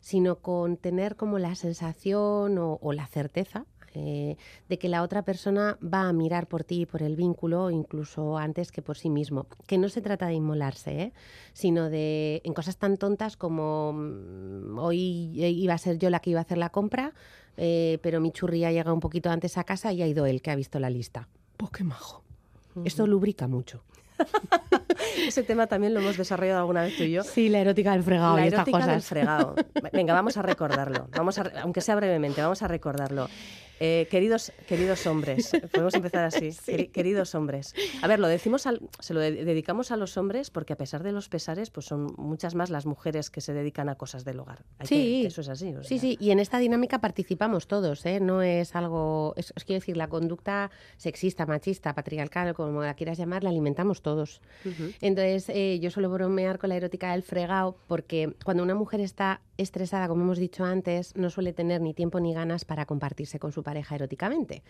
sino 0.00 0.40
con 0.40 0.76
tener 0.76 1.14
como 1.14 1.38
la 1.38 1.54
sensación 1.54 2.58
o 2.58 2.92
la 2.92 3.06
certeza 3.06 3.66
eh, 3.94 4.36
de 4.68 4.78
que 4.78 4.88
la 4.88 5.02
otra 5.02 5.22
persona 5.22 5.78
va 5.82 6.08
a 6.08 6.12
mirar 6.12 6.46
por 6.46 6.64
ti 6.64 6.82
y 6.82 6.86
por 6.86 7.02
el 7.02 7.16
vínculo 7.16 7.70
incluso 7.70 8.38
antes 8.38 8.72
que 8.72 8.82
por 8.82 8.96
sí 8.96 9.10
mismo. 9.10 9.46
Que 9.66 9.78
no 9.78 9.88
se 9.88 10.00
trata 10.00 10.26
de 10.26 10.34
inmolarse, 10.34 11.00
¿eh? 11.00 11.12
sino 11.52 11.90
de 11.90 12.40
en 12.44 12.54
cosas 12.54 12.76
tan 12.76 12.96
tontas 12.96 13.36
como 13.36 13.92
mm, 13.92 14.78
hoy 14.78 15.32
iba 15.36 15.74
a 15.74 15.78
ser 15.78 15.98
yo 15.98 16.10
la 16.10 16.20
que 16.20 16.30
iba 16.30 16.40
a 16.40 16.42
hacer 16.42 16.58
la 16.58 16.70
compra, 16.70 17.12
eh, 17.56 17.98
pero 18.02 18.20
mi 18.20 18.32
churría 18.32 18.72
llega 18.72 18.92
un 18.92 19.00
poquito 19.00 19.30
antes 19.30 19.58
a 19.58 19.64
casa 19.64 19.92
y 19.92 20.02
ha 20.02 20.06
ido 20.06 20.26
él 20.26 20.42
que 20.42 20.50
ha 20.50 20.56
visto 20.56 20.78
la 20.78 20.90
lista. 20.90 21.28
Pues 21.56 21.70
qué 21.72 21.84
majo. 21.84 22.22
Esto 22.84 23.06
lubrica 23.06 23.48
mucho. 23.48 23.84
Ese 25.26 25.42
tema 25.42 25.66
también 25.66 25.94
lo 25.94 26.00
hemos 26.00 26.16
desarrollado 26.16 26.60
alguna 26.60 26.82
vez 26.82 26.96
tú 26.96 27.02
y 27.02 27.12
yo. 27.12 27.22
Sí, 27.22 27.48
la 27.48 27.60
erótica 27.60 27.92
del 27.92 28.02
fregado. 28.02 28.36
La 28.36 28.44
y 28.44 28.48
erótica 28.48 28.62
estas 28.62 28.80
cosas. 28.80 28.94
del 28.94 29.02
fregado. 29.02 29.54
Venga, 29.92 30.14
vamos 30.14 30.36
a 30.36 30.42
recordarlo. 30.42 31.08
Vamos 31.16 31.38
a, 31.38 31.50
aunque 31.62 31.80
sea 31.80 31.94
brevemente, 31.96 32.40
vamos 32.40 32.62
a 32.62 32.68
recordarlo. 32.68 33.28
Eh, 33.84 34.06
queridos, 34.12 34.52
queridos 34.68 35.04
hombres, 35.08 35.50
podemos 35.72 35.94
empezar 35.94 36.24
así. 36.24 36.50
Queridos 36.92 37.34
hombres. 37.34 37.74
A 38.00 38.06
ver, 38.06 38.20
lo 38.20 38.28
decimos, 38.28 38.62
se 39.00 39.12
lo 39.12 39.18
dedicamos 39.18 39.90
a 39.90 39.96
los 39.96 40.16
hombres 40.16 40.50
porque 40.50 40.74
a 40.74 40.76
pesar 40.76 41.02
de 41.02 41.10
los 41.10 41.28
pesares, 41.28 41.70
pues 41.70 41.86
son 41.86 42.14
muchas 42.16 42.54
más 42.54 42.70
las 42.70 42.86
mujeres 42.86 43.28
que 43.28 43.40
se 43.40 43.52
dedican 43.52 43.88
a 43.88 43.96
cosas 43.96 44.24
del 44.24 44.38
hogar. 44.38 44.62
sí, 44.84 45.24
eso 45.26 45.40
es 45.40 45.48
así. 45.48 45.74
sí, 45.82 45.98
sí, 45.98 46.16
y 46.20 46.30
en 46.30 46.38
esta 46.38 46.60
dinámica 46.60 47.00
participamos 47.00 47.66
todos, 47.66 48.06
¿eh? 48.06 48.20
No 48.20 48.40
es 48.40 48.76
algo, 48.76 49.34
es, 49.36 49.52
quiero 49.66 49.80
decir, 49.80 49.96
la 49.96 50.06
conducta 50.06 50.70
sexista, 50.96 51.44
machista, 51.44 51.92
patriarcal, 51.92 52.54
como 52.54 52.82
la 52.82 52.94
quieras 52.94 53.18
llamar, 53.18 53.42
la 53.42 53.50
alimentamos 53.50 54.00
todos. 54.00 54.42
Entonces, 55.00 55.48
eh, 55.48 55.80
yo 55.80 55.90
suelo 55.90 56.08
bromear 56.08 56.60
con 56.60 56.68
la 56.68 56.76
erótica 56.76 57.10
del 57.10 57.24
fregado 57.24 57.76
porque 57.88 58.36
cuando 58.44 58.62
una 58.62 58.76
mujer 58.76 59.00
está 59.00 59.40
estresada, 59.56 60.06
como 60.06 60.22
hemos 60.22 60.38
dicho 60.38 60.64
antes, 60.64 61.16
no 61.16 61.30
suele 61.30 61.52
tener 61.52 61.80
ni 61.80 61.94
tiempo 61.94 62.20
ni 62.20 62.32
ganas 62.32 62.64
para 62.64 62.86
compartirse 62.86 63.40
con 63.40 63.50
su 63.50 63.64
pareja 63.64 63.71
eróticamente. 63.80 64.62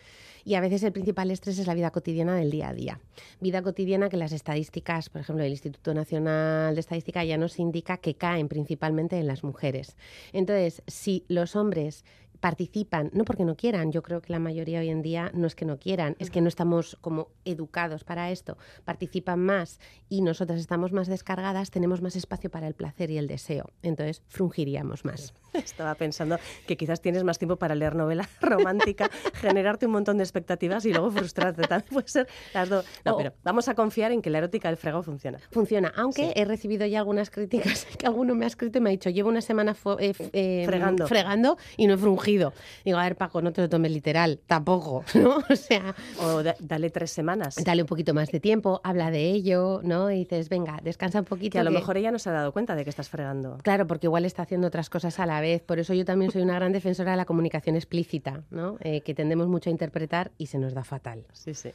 Y 0.45 0.55
a 0.55 0.61
veces 0.61 0.83
el 0.83 0.93
principal 0.93 1.31
estrés 1.31 1.59
es 1.59 1.67
la 1.67 1.75
vida 1.75 1.91
cotidiana 1.91 2.35
del 2.37 2.51
día 2.51 2.69
a 2.69 2.75
día. 2.75 3.01
Vida 3.41 3.63
cotidiana 3.63 4.09
que 4.09 4.17
las 4.17 4.33
estadísticas, 4.33 5.09
por 5.09 5.21
ejemplo, 5.21 5.45
el 5.45 5.51
Instituto 5.51 5.95
Nacional 5.95 6.75
de 6.75 6.81
Estadística 6.81 7.25
ya 7.25 7.37
nos 7.39 7.59
indica 7.59 7.99
que 7.99 8.15
caen 8.15 8.49
principalmente 8.49 9.19
en 9.19 9.27
las 9.27 9.45
mujeres. 9.45 9.97
Entonces, 10.33 10.83
si 10.87 11.25
los 11.29 11.55
hombres 11.55 12.05
participan, 12.43 13.09
no 13.15 13.25
porque 13.25 13.45
no 13.45 13.57
quieran, 13.57 13.93
yo 13.93 14.03
creo 14.03 14.21
que 14.21 14.33
la 14.33 14.41
mayoría 14.41 14.81
hoy 14.81 14.89
en 14.89 15.01
día 15.01 15.31
no 15.33 15.47
es 15.47 15.55
que 15.55 15.65
no 15.65 15.79
quieran, 15.79 16.17
es 16.19 16.29
que 16.29 16.41
no 16.41 16.49
estamos 16.49 16.99
como 17.01 17.29
educados 17.45 18.03
para 18.03 18.33
esto, 18.33 18.59
participan 18.85 19.39
más 19.39 19.79
y 20.09 20.23
nosotras 20.23 20.59
estamos 20.59 20.91
más 20.91 21.07
descargadas, 21.07 21.71
tenemos 21.71 22.03
más 22.03 22.17
espacio 22.17 22.51
para 22.51 22.67
el 22.67 22.75
placer 22.75 23.13
y 23.13 23.17
el 23.17 23.29
deseo, 23.29 23.71
entonces 23.83 24.23
frungiríamos 24.27 25.05
más. 25.05 25.33
Estaba 25.53 25.95
pensando 25.95 26.39
que 26.67 26.77
quizás 26.77 27.01
tienes 27.01 27.23
más 27.25 27.39
tiempo 27.39 27.57
para 27.57 27.75
leer 27.75 27.95
novela 27.95 28.29
romántica, 28.41 29.09
generarte 29.35 29.87
un 29.87 29.93
montón 29.93 30.17
de 30.17 30.25
expectativas 30.25 30.85
y 30.85 30.93
luego 30.93 31.11
frustrarte. 31.11 31.63
También 31.63 31.93
puede 31.93 32.09
ser 32.09 32.27
las 32.55 32.69
dos. 32.69 32.87
No, 33.05 33.17
pero 33.19 33.35
vamos 33.45 33.69
a 33.69 33.75
confiar 33.75 34.13
en 34.13 34.23
que 34.23 34.31
la 34.31 34.39
erótica 34.39 34.69
del 34.69 34.79
fregado 34.79 35.03
funciona. 35.03 35.39
Funciona, 35.51 35.93
aunque 35.95 36.33
he 36.35 36.45
recibido 36.45 36.87
ya 36.87 36.99
algunas 36.99 37.31
críticas 37.31 37.87
que 37.99 38.07
alguno 38.07 38.35
me 38.35 38.47
ha 38.47 38.49
escrito 38.49 38.79
y 38.79 38.81
me 38.81 38.91
ha 38.91 38.93
dicho, 38.93 39.11
llevo 39.11 39.29
una 39.29 39.43
semana 39.43 39.77
eh, 39.99 40.15
eh, 40.33 40.63
fregando. 40.67 41.07
fregando 41.07 41.59
y 41.77 41.87
no 41.87 41.95
he 41.95 41.99
frungido. 41.99 42.32
Digo, 42.39 42.99
a 42.99 43.05
ver, 43.05 43.17
Paco, 43.17 43.43
no 43.43 43.53
te 43.53 43.63
lo 43.63 43.69
tomes 43.69 43.93
literal, 43.93 44.41
tampoco, 44.47 45.05
¿no? 45.15 45.43
O 45.49 45.57
sea... 45.57 45.95
O 46.21 46.43
dale 46.43 46.91
tres 46.91 47.11
semanas. 47.11 47.57
Dale 47.63 47.83
un 47.83 47.89
poquito 47.89 48.15
más 48.15 48.31
de 48.31 48.41
tiempo, 48.41 48.81
habla 48.85 49.11
de 49.11 49.31
ello, 49.31 49.81
¿no? 49.83 50.11
Y 50.11 50.19
dices, 50.19 50.49
venga, 50.49 50.79
descansa 50.83 51.21
un 51.21 51.25
poquito. 51.25 51.53
Que 51.53 51.59
a 51.59 51.65
lo 51.65 51.71
mejor 51.71 51.97
ella 51.97 52.11
no 52.11 52.19
se 52.19 52.31
ha 52.31 52.33
dado 52.33 52.53
cuenta 52.53 52.75
de 52.75 52.85
que 52.85 52.91
estás 52.91 53.09
fregando. 53.09 53.59
Claro, 53.63 53.87
porque 53.87 54.07
igual 54.07 54.25
está 54.25 54.43
haciendo 54.43 54.67
otras 54.69 54.91
cosas 54.91 55.19
a 55.19 55.27
la 55.27 55.41
vez. 55.41 55.63
Por 55.63 55.79
eso 55.79 55.95
yo 55.95 56.05
también 56.05 56.31
soy 56.31 56.43
una 56.43 56.55
gran 56.55 56.73
defensora 56.73 57.13
de 57.13 57.17
la 57.17 57.25
comunicación 57.25 57.77
explícita, 57.77 58.43
¿no? 58.51 58.77
Eh, 58.81 59.01
que 59.03 59.15
tendemos 59.15 59.49
mucho 59.49 59.71
a 59.71 59.73
interpretar 59.73 60.31
y 60.39 60.47
se 60.47 60.59
nos 60.59 60.75
da 60.75 60.85
fatal. 60.85 61.25
Sí, 61.33 61.55
sí. 61.55 61.71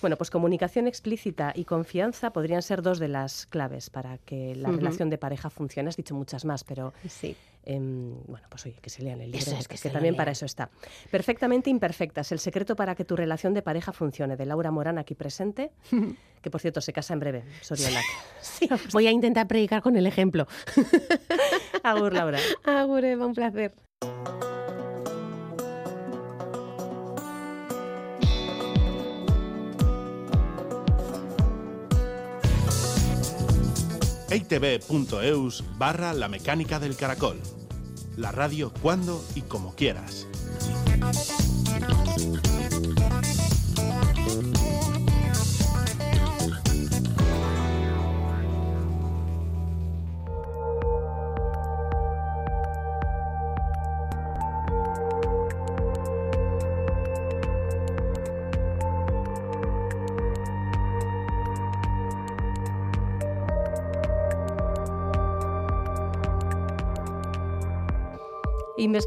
Bueno, 0.00 0.16
pues 0.16 0.30
comunicación 0.30 0.86
explícita 0.86 1.52
y 1.54 1.64
confianza 1.64 2.32
podrían 2.32 2.62
ser 2.62 2.82
dos 2.82 2.98
de 2.98 3.08
las 3.08 3.46
claves 3.46 3.90
para 3.90 4.18
que 4.18 4.54
la 4.54 4.70
relación 4.70 5.10
de 5.10 5.18
pareja 5.18 5.50
funcione. 5.50 5.88
Has 5.88 5.96
dicho 5.96 6.14
muchas 6.14 6.44
más, 6.44 6.64
pero 6.64 6.92
sí. 7.08 7.36
Em, 7.64 8.14
bueno, 8.26 8.46
pues 8.48 8.64
oye, 8.64 8.76
que 8.80 8.88
se 8.88 9.02
lean 9.02 9.20
el 9.20 9.30
libro, 9.30 9.52
es 9.52 9.68
que, 9.68 9.90
también 9.90 10.16
para 10.16 10.30
eso 10.30 10.46
está. 10.46 10.70
Perfectamente 11.10 11.68
imperfectas, 11.68 12.32
el 12.32 12.38
secreto 12.38 12.74
para 12.76 12.94
que 12.94 13.04
tu 13.04 13.14
relación 13.14 13.52
de 13.52 13.60
pareja 13.60 13.92
funcione, 13.92 14.36
de 14.36 14.46
Laura 14.46 14.70
Morán 14.70 14.96
aquí 14.96 15.14
presente, 15.14 15.72
que 16.42 16.50
por 16.50 16.62
cierto 16.62 16.80
se 16.80 16.94
casa 16.94 17.12
en 17.12 17.20
breve, 17.20 17.44
Soriolac. 17.60 18.04
sí, 18.40 18.70
voy 18.92 19.06
a 19.06 19.10
intentar 19.10 19.46
predicar 19.46 19.82
con 19.82 19.96
el 19.96 20.06
ejemplo. 20.06 20.46
Agur, 21.82 22.14
Laura. 22.14 22.38
Agur, 22.64 23.04
Eva, 23.04 23.26
un 23.26 23.34
placer. 23.34 23.74
eitv.eus 34.30 35.64
barra 35.78 36.12
la 36.12 36.28
mecánica 36.28 36.78
del 36.78 36.96
caracol. 36.96 37.38
La 38.16 38.32
radio 38.32 38.72
cuando 38.82 39.24
y 39.34 39.42
como 39.42 39.74
quieras. 39.74 40.26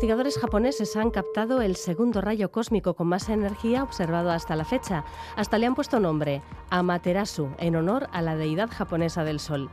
Investigadores 0.01 0.39
japoneses 0.39 0.95
han 0.95 1.11
captado 1.11 1.61
el 1.61 1.75
segundo 1.75 2.21
rayo 2.21 2.49
cósmico 2.49 2.95
con 2.95 3.05
más 3.05 3.29
energía 3.29 3.83
observado 3.83 4.31
hasta 4.31 4.55
la 4.55 4.65
fecha. 4.65 5.05
Hasta 5.35 5.59
le 5.59 5.67
han 5.67 5.75
puesto 5.75 5.99
nombre, 5.99 6.41
Amaterasu, 6.71 7.51
en 7.59 7.75
honor 7.75 8.09
a 8.11 8.23
la 8.23 8.35
deidad 8.35 8.71
japonesa 8.71 9.23
del 9.23 9.39
Sol. 9.39 9.69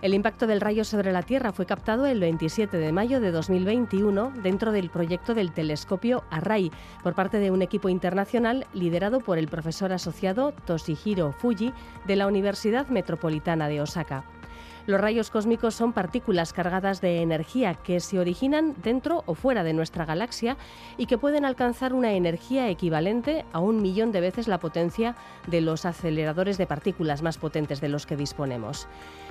El 0.00 0.14
impacto 0.14 0.46
del 0.46 0.62
rayo 0.62 0.82
sobre 0.82 1.12
la 1.12 1.22
Tierra 1.22 1.52
fue 1.52 1.66
captado 1.66 2.06
el 2.06 2.20
27 2.20 2.74
de 2.78 2.90
mayo 2.90 3.20
de 3.20 3.30
2021 3.32 4.32
dentro 4.42 4.72
del 4.72 4.88
proyecto 4.88 5.34
del 5.34 5.52
telescopio 5.52 6.24
Array 6.30 6.72
por 7.02 7.14
parte 7.14 7.38
de 7.38 7.50
un 7.50 7.60
equipo 7.60 7.90
internacional 7.90 8.66
liderado 8.72 9.20
por 9.20 9.36
el 9.36 9.48
profesor 9.48 9.92
asociado 9.92 10.52
Toshihiro 10.64 11.32
Fuji 11.32 11.74
de 12.06 12.16
la 12.16 12.26
Universidad 12.26 12.88
Metropolitana 12.88 13.68
de 13.68 13.82
Osaka. 13.82 14.24
Los 14.86 15.00
rayos 15.00 15.30
cósmicos 15.30 15.74
son 15.74 15.92
partículas 15.92 16.52
cargadas 16.52 17.00
de 17.00 17.20
energía 17.20 17.74
que 17.74 17.98
se 17.98 18.20
originan 18.20 18.76
dentro 18.84 19.24
o 19.26 19.34
fuera 19.34 19.64
de 19.64 19.72
nuestra 19.72 20.04
galaxia 20.04 20.56
y 20.96 21.06
que 21.06 21.18
pueden 21.18 21.44
alcanzar 21.44 21.92
una 21.92 22.12
energía 22.12 22.68
equivalente 22.68 23.44
a 23.52 23.58
un 23.58 23.82
millón 23.82 24.12
de 24.12 24.20
veces 24.20 24.46
la 24.46 24.60
potencia 24.60 25.16
de 25.48 25.60
los 25.60 25.84
aceleradores 25.84 26.56
de 26.56 26.68
partículas 26.68 27.20
más 27.20 27.36
potentes 27.36 27.80
de 27.80 27.88
los 27.88 28.06
que 28.06 28.16
disponemos. 28.16 28.86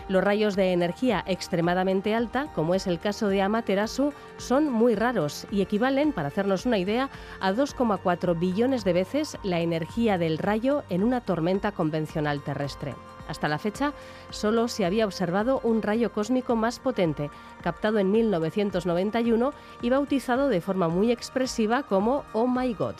Los 0.10 0.26
rayos 0.26 0.58
de 0.58 0.74
energía 0.74 1.24
extremadamente 1.26 2.14
alta, 2.14 2.47
como 2.53 2.76
es 2.76 2.86
el 2.86 2.99
caso 2.99 3.30
de 3.30 3.41
Amaterasu, 3.41 4.12
son 4.36 4.70
muy 4.70 4.93
raros 4.93 5.47
y 5.51 5.62
equivalen, 5.62 6.12
para 6.12 6.28
hacernos 6.28 6.66
una 6.66 6.80
idea, 6.80 7.10
a 7.39 7.53
2,4 7.53 8.38
billones 8.38 8.84
de 8.84 8.91
veces 8.91 9.38
la 9.41 9.62
energía 9.62 10.18
del 10.18 10.38
rayo 10.38 10.84
en 10.89 11.01
una 11.01 11.22
tormenta 11.22 11.72
convencional 11.72 12.43
terrestre. 12.43 12.93
Hasta 13.28 13.47
la 13.47 13.57
fecha, 13.57 13.93
solo 14.30 14.67
se 14.67 14.86
había 14.86 15.05
observado 15.05 15.59
un 15.63 15.82
rayo 15.82 16.11
cósmico 16.11 16.55
más 16.55 16.80
potente, 16.80 17.32
captado 17.61 17.99
en 17.99 18.11
1991 18.11 19.53
y 19.82 19.89
bautizado 19.89 20.49
de 20.49 20.61
forma 20.61 20.88
muy 20.88 21.11
expresiva 21.11 21.84
como 21.84 22.23
Oh 22.34 22.47
My 22.47 22.73
God. 22.73 22.95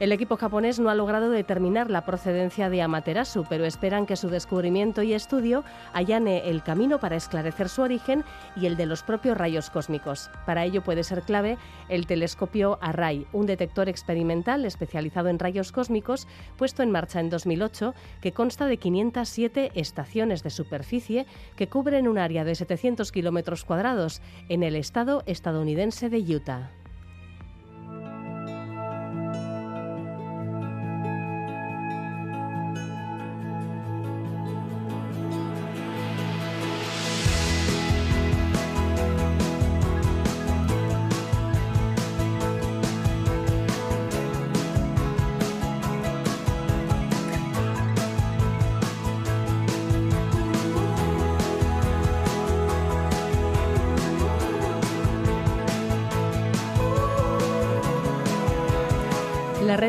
El 0.00 0.12
equipo 0.12 0.36
japonés 0.36 0.78
no 0.78 0.90
ha 0.90 0.94
logrado 0.94 1.28
determinar 1.28 1.90
la 1.90 2.04
procedencia 2.04 2.70
de 2.70 2.82
Amaterasu, 2.82 3.44
pero 3.48 3.64
esperan 3.64 4.06
que 4.06 4.14
su 4.14 4.28
descubrimiento 4.28 5.02
y 5.02 5.12
estudio 5.12 5.64
allane 5.92 6.48
el 6.48 6.62
camino 6.62 7.00
para 7.00 7.16
esclarecer 7.16 7.68
su 7.68 7.82
origen 7.82 8.22
y 8.54 8.66
el 8.66 8.76
de 8.76 8.86
los 8.86 9.02
propios 9.02 9.36
rayos 9.36 9.70
cósmicos. 9.70 10.30
Para 10.46 10.64
ello 10.64 10.84
puede 10.84 11.02
ser 11.02 11.22
clave 11.22 11.58
el 11.88 12.06
telescopio 12.06 12.78
Array, 12.80 13.26
un 13.32 13.46
detector 13.46 13.88
experimental 13.88 14.64
especializado 14.64 15.30
en 15.30 15.40
rayos 15.40 15.72
cósmicos 15.72 16.28
puesto 16.56 16.84
en 16.84 16.92
marcha 16.92 17.18
en 17.18 17.28
2008 17.28 17.92
que 18.20 18.30
consta 18.30 18.66
de 18.66 18.76
507 18.76 19.72
estaciones 19.74 20.44
de 20.44 20.50
superficie 20.50 21.26
que 21.56 21.68
cubren 21.68 22.06
un 22.06 22.18
área 22.18 22.44
de 22.44 22.54
700 22.54 23.10
kilómetros 23.10 23.64
cuadrados 23.64 24.22
en 24.48 24.62
el 24.62 24.76
estado 24.76 25.24
estadounidense 25.26 26.08
de 26.08 26.18
Utah. 26.18 26.70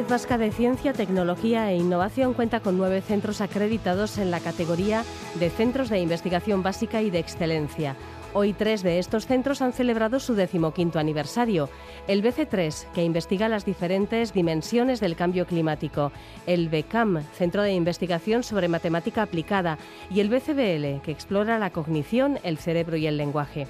Vasca 0.10 0.40
de 0.40 0.50
Ciencia, 0.52 0.92
Tecnología 0.92 1.72
e 1.72 1.78
Innovación 1.78 2.34
cuenta 2.34 2.62
con 2.62 2.80
nueve 2.80 3.00
centros 3.02 3.42
acreditados 3.42 4.18
en 4.18 4.32
la 4.32 4.40
categoría 4.40 5.04
de 5.36 5.52
Centros 5.52 5.90
de 5.90 6.00
Investigación 6.00 6.64
Básica 6.64 7.04
y 7.04 7.12
de 7.12 7.20
Excelencia. 7.20 7.96
Hoy 8.34 8.54
tres 8.54 8.82
de 8.82 8.98
estos 8.98 9.28
centros 9.28 9.62
han 9.62 9.72
celebrado 9.72 10.20
su 10.20 10.34
decimoquinto 10.34 10.98
aniversario. 10.98 11.70
El 12.08 12.24
BC3, 12.24 12.90
que 12.92 13.04
investiga 13.04 13.50
las 13.50 13.66
diferentes 13.66 14.34
dimensiones 14.34 15.00
del 15.00 15.16
cambio 15.16 15.46
climático. 15.46 16.12
El 16.48 16.70
BECAM, 16.70 17.24
Centro 17.38 17.62
de 17.62 17.74
Investigación 17.74 18.42
sobre 18.42 18.68
Matemática 18.68 19.22
Aplicada. 19.22 19.78
Y 20.10 20.22
el 20.22 20.30
BCBL, 20.30 21.04
que 21.04 21.12
explora 21.12 21.60
la 21.60 21.70
cognición, 21.70 22.40
el 22.42 22.58
cerebro 22.58 22.98
y 22.98 23.06
el 23.06 23.18
lenguaje. 23.18 23.68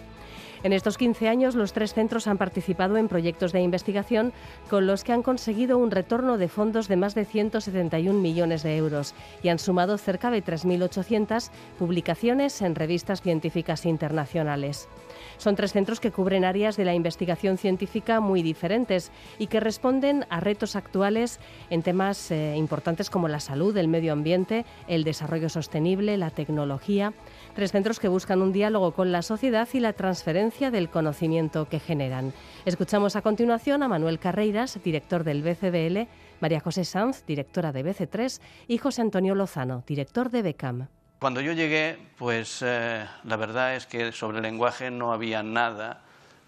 En 0.61 0.73
estos 0.73 0.97
15 0.97 1.29
años, 1.29 1.55
los 1.55 1.71
tres 1.71 1.93
centros 1.93 2.27
han 2.27 2.37
participado 2.37 2.97
en 2.97 3.07
proyectos 3.07 3.53
de 3.53 3.61
investigación 3.61 4.33
con 4.69 4.87
los 4.87 5.03
que 5.03 5.13
han 5.13 5.23
conseguido 5.23 5.77
un 5.77 5.89
retorno 5.89 6.37
de 6.37 6.49
fondos 6.49 6.87
de 6.87 6.97
más 6.97 7.15
de 7.15 7.23
171 7.23 8.19
millones 8.19 8.63
de 8.63 8.75
euros 8.75 9.13
y 9.41 9.49
han 9.49 9.59
sumado 9.59 9.97
cerca 9.97 10.31
de 10.31 10.43
3.800 10.43 11.49
publicaciones 11.77 12.61
en 12.61 12.75
revistas 12.75 13.21
científicas 13.21 13.85
internacionales. 13.85 14.89
Son 15.37 15.55
tres 15.55 15.73
centros 15.73 15.99
que 15.99 16.11
cubren 16.11 16.45
áreas 16.45 16.77
de 16.77 16.85
la 16.85 16.93
investigación 16.93 17.57
científica 17.57 18.19
muy 18.19 18.43
diferentes 18.43 19.11
y 19.37 19.47
que 19.47 19.59
responden 19.59 20.25
a 20.29 20.39
retos 20.39 20.75
actuales 20.75 21.39
en 21.69 21.83
temas 21.83 22.31
eh, 22.31 22.55
importantes 22.57 23.09
como 23.09 23.27
la 23.27 23.39
salud, 23.39 23.75
el 23.77 23.87
medio 23.87 24.13
ambiente, 24.13 24.65
el 24.87 25.03
desarrollo 25.03 25.49
sostenible, 25.49 26.17
la 26.17 26.31
tecnología. 26.31 27.13
Tres 27.55 27.71
centros 27.71 27.99
que 27.99 28.07
buscan 28.07 28.41
un 28.41 28.51
diálogo 28.51 28.91
con 28.93 29.11
la 29.11 29.21
sociedad 29.21 29.67
y 29.73 29.79
la 29.79 29.93
transferencia 29.93 30.71
del 30.71 30.89
conocimiento 30.89 31.67
que 31.67 31.79
generan. 31.79 32.33
Escuchamos 32.65 33.15
a 33.15 33.21
continuación 33.21 33.83
a 33.83 33.87
Manuel 33.87 34.19
Carreiras, 34.19 34.79
director 34.83 35.23
del 35.23 35.43
BCBL, 35.43 36.07
María 36.39 36.59
José 36.59 36.85
Sanz, 36.85 37.25
directora 37.25 37.71
de 37.71 37.83
BC3, 37.83 38.39
y 38.67 38.77
José 38.77 39.01
Antonio 39.01 39.35
Lozano, 39.35 39.83
director 39.85 40.29
de 40.29 40.41
BECAM. 40.41 40.87
Cuando 41.19 41.41
yo 41.41 41.51
llegué, 41.51 41.99
pues 42.17 42.61
eh, 42.61 43.05
la 43.25 43.35
verdad 43.35 43.75
es 43.75 43.85
que 43.85 44.13
sobre 44.13 44.39
lenguaje 44.39 44.89
no 44.89 45.11
había 45.11 45.43
nada, 45.43 45.99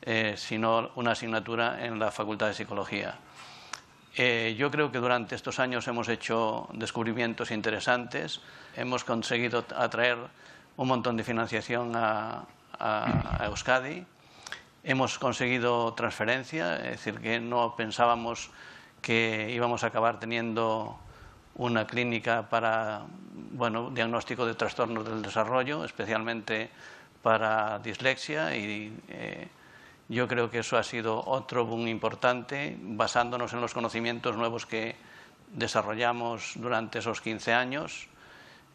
eh, 0.01 0.35
sino 0.37 0.91
una 0.95 1.11
asignatura 1.11 1.85
en 1.85 1.99
la 1.99 2.09
Facultad 2.09 2.47
de 2.47 2.53
Psicología. 2.53 3.15
Eh, 4.15 4.55
yo 4.57 4.71
creo 4.71 4.89
que 4.89 4.99
durante 4.99 5.35
estos 5.35 5.59
años 5.59 5.89
hemos 5.89 6.07
hecho 6.07 6.69
descubrimientos 6.71 7.51
interesantes, 7.51 8.39
hemos 8.77 9.03
conseguido 9.03 9.65
atraer 9.75 10.17
un 10.77 10.87
montón 10.87 11.17
de 11.17 11.25
financiación 11.25 11.93
a, 11.97 12.45
a, 12.79 13.43
a 13.43 13.45
Euskadi, 13.47 14.05
hemos 14.85 15.19
conseguido 15.19 15.93
transferencia, 15.95 16.77
es 16.77 16.91
decir, 16.91 17.19
que 17.19 17.41
no 17.41 17.75
pensábamos 17.75 18.49
que 19.01 19.51
íbamos 19.53 19.83
a 19.83 19.87
acabar 19.87 20.17
teniendo 20.17 20.97
una 21.61 21.85
clínica 21.85 22.49
para 22.49 23.03
bueno, 23.51 23.91
diagnóstico 23.91 24.47
de 24.47 24.55
trastornos 24.55 25.05
del 25.05 25.21
desarrollo, 25.21 25.85
especialmente 25.85 26.71
para 27.21 27.77
dislexia 27.77 28.55
y 28.55 28.97
eh, 29.09 29.47
yo 30.09 30.27
creo 30.27 30.49
que 30.49 30.59
eso 30.59 30.77
ha 30.77 30.83
sido 30.83 31.23
otro 31.23 31.65
boom 31.65 31.87
importante 31.87 32.75
basándonos 32.81 33.53
en 33.53 33.61
los 33.61 33.75
conocimientos 33.75 34.35
nuevos 34.35 34.65
que 34.65 34.95
desarrollamos 35.53 36.53
durante 36.55 36.97
esos 36.97 37.21
15 37.21 37.53
años. 37.53 38.07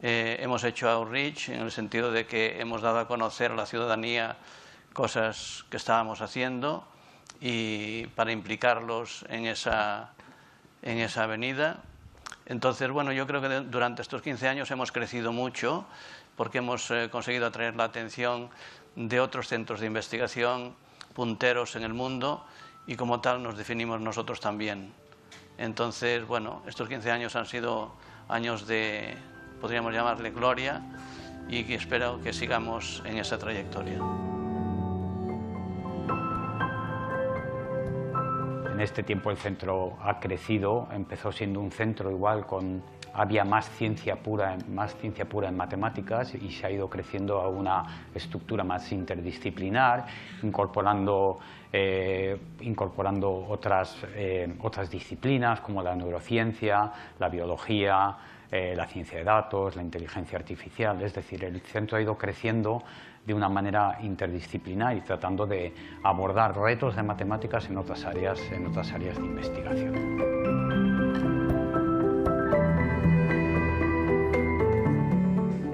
Eh, 0.01 0.37
hemos 0.39 0.63
hecho 0.63 0.89
outreach 0.89 1.49
en 1.49 1.63
el 1.63 1.73
sentido 1.73 2.13
de 2.13 2.27
que 2.27 2.61
hemos 2.61 2.83
dado 2.83 3.01
a 3.01 3.09
conocer 3.09 3.51
a 3.51 3.57
la 3.57 3.67
ciudadanía 3.67 4.37
cosas 4.93 5.65
que 5.71 5.77
estábamos 5.77 6.21
haciendo 6.21 6.87
y 7.41 8.07
para 8.15 8.31
implicarlos 8.31 9.25
en 9.29 9.47
esa, 9.47 10.13
en 10.83 10.99
esa 10.99 11.25
avenida. 11.25 11.83
Entonces, 12.47 12.91
bueno, 12.91 13.13
yo 13.13 13.27
creo 13.27 13.41
que 13.41 13.49
durante 13.61 14.03
estos 14.03 14.23
15 14.23 14.49
años 14.49 14.71
hemos 14.71 14.93
crecido 14.93 15.33
mucho 15.33 15.85
porque 16.37 16.59
hemos 16.59 16.91
eh, 16.91 17.09
conseguido 17.11 17.47
atraer 17.47 17.75
la 17.77 17.85
atención 17.85 18.51
de 18.95 19.21
otros 19.21 19.49
centros 19.49 19.81
de 19.81 19.87
investigación 19.87 20.75
punteros 21.15 21.77
en 21.77 21.83
el 21.83 21.95
mundo 21.95 22.45
y 22.87 22.95
como 22.95 23.21
tal 23.21 23.43
nos 23.43 23.57
definimos 23.57 24.01
nosotros 24.01 24.39
también. 24.39 24.93
Entonces, 25.59 26.27
bueno, 26.27 26.63
estos 26.67 26.89
15 26.89 27.11
años 27.11 27.35
han 27.35 27.47
sido 27.47 27.95
años 28.29 28.67
de, 28.67 29.17
podríamos 29.61 29.95
llamarle 29.95 30.31
gloria 30.31 30.83
y 31.49 31.73
espero 31.73 32.21
que 32.23 32.33
sigamos 32.33 33.03
en 33.07 33.19
esa 33.19 33.39
trayectoria. 33.39 33.99
En 38.77 38.83
este 38.83 39.03
tiempo 39.03 39.31
el 39.31 39.39
centro 39.39 39.97
ha 40.03 40.21
crecido, 40.21 40.87
empezó 40.93 41.33
siendo 41.33 41.61
un 41.61 41.71
centro 41.71 42.11
igual 42.11 42.45
con 42.45 42.83
había 43.15 43.43
más 43.43 43.71
ciencia 43.71 44.17
pura, 44.17 44.59
más 44.69 44.95
ciencia 44.97 45.25
pura 45.25 45.49
en 45.49 45.57
matemáticas 45.57 46.35
y 46.35 46.51
se 46.51 46.67
ha 46.67 46.71
ido 46.71 46.87
creciendo 46.91 47.41
a 47.41 47.49
una 47.49 48.11
estructura 48.15 48.65
más 48.65 48.93
interdisciplinar, 48.93 50.05
incorporando, 50.43 51.39
eh, 51.73 52.39
incorporando 52.61 53.47
otras, 53.49 53.97
eh, 54.15 54.55
otras 54.61 54.91
disciplinas 54.91 55.63
como 55.63 55.83
la 55.83 55.97
neurociencia, 55.97 56.93
la 57.19 57.31
biología, 57.31 58.15
eh, 58.51 58.75
la 58.77 58.87
ciencia 58.87 59.17
de 59.17 59.25
datos, 59.25 59.75
la 59.75 59.83
inteligencia 59.83 60.39
artificial. 60.39 61.01
Es 61.01 61.15
decir, 61.15 61.43
el 61.45 61.63
centro 61.63 61.97
ha 61.97 62.03
ido 62.03 62.19
creciendo 62.19 62.83
de 63.27 63.35
una 63.35 63.49
manera 63.49 63.99
interdisciplinar 64.03 64.97
y 64.97 65.01
tratando 65.01 65.47
de 65.47 65.75
abordar 66.05 66.57
retos 66.57 66.95
de 66.95 67.03
matemáticas 67.03 67.69
en 67.69 67.77
otras 67.77 68.05
áreas, 68.05 68.41
en 68.53 68.67
otras 68.67 68.93
áreas 68.93 69.19
de 69.19 69.25
investigación. 69.25 70.57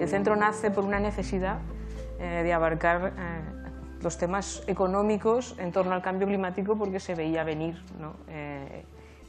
El 0.00 0.09
centro 0.09 0.34
nace 0.34 0.70
por 0.70 0.84
una 0.84 0.98
necesidad 0.98 1.59
eh, 2.18 2.42
de 2.42 2.53
abarcar 2.53 3.12
eh, 3.16 4.00
los 4.03 4.18
temas 4.18 4.64
económicos 4.66 5.55
en 5.59 5.70
torno 5.70 5.94
al 5.94 6.03
cambio 6.03 6.26
climático 6.26 6.76
porque 6.76 6.98
se 6.98 7.14
veía 7.14 7.44
venir 7.44 7.80
eh, 8.28 8.84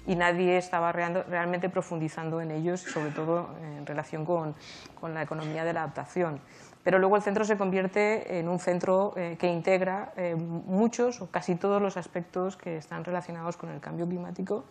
y 0.08 0.16
nadie 0.16 0.58
estaba 0.58 0.92
realmente 0.92 1.70
profundizando 1.70 2.42
en 2.42 2.52
ellos, 2.52 2.82
sobre 2.82 3.12
todo 3.12 3.50
en 3.62 3.86
relación 3.86 4.26
con, 4.26 4.54
con, 5.00 5.14
la 5.14 5.22
economía 5.22 5.64
de 5.64 5.74
la 5.74 5.84
adaptación. 5.84 6.42
Pero 6.84 7.00
luego 7.00 7.16
el 7.16 7.22
centro 7.22 7.46
se 7.46 7.58
convierte 7.58 8.40
en 8.40 8.50
un 8.50 8.60
centro 8.60 9.14
que 9.16 9.48
integra 9.48 10.12
muchos 10.36 11.22
o 11.22 11.32
casi 11.32 11.56
todos 11.56 11.82
los 11.82 11.96
aspectos 11.96 12.58
que 12.58 12.76
están 12.76 13.06
relacionados 13.06 13.56
con 13.56 13.70
el 13.70 13.80
cambio 13.80 14.06
climático 14.06 14.66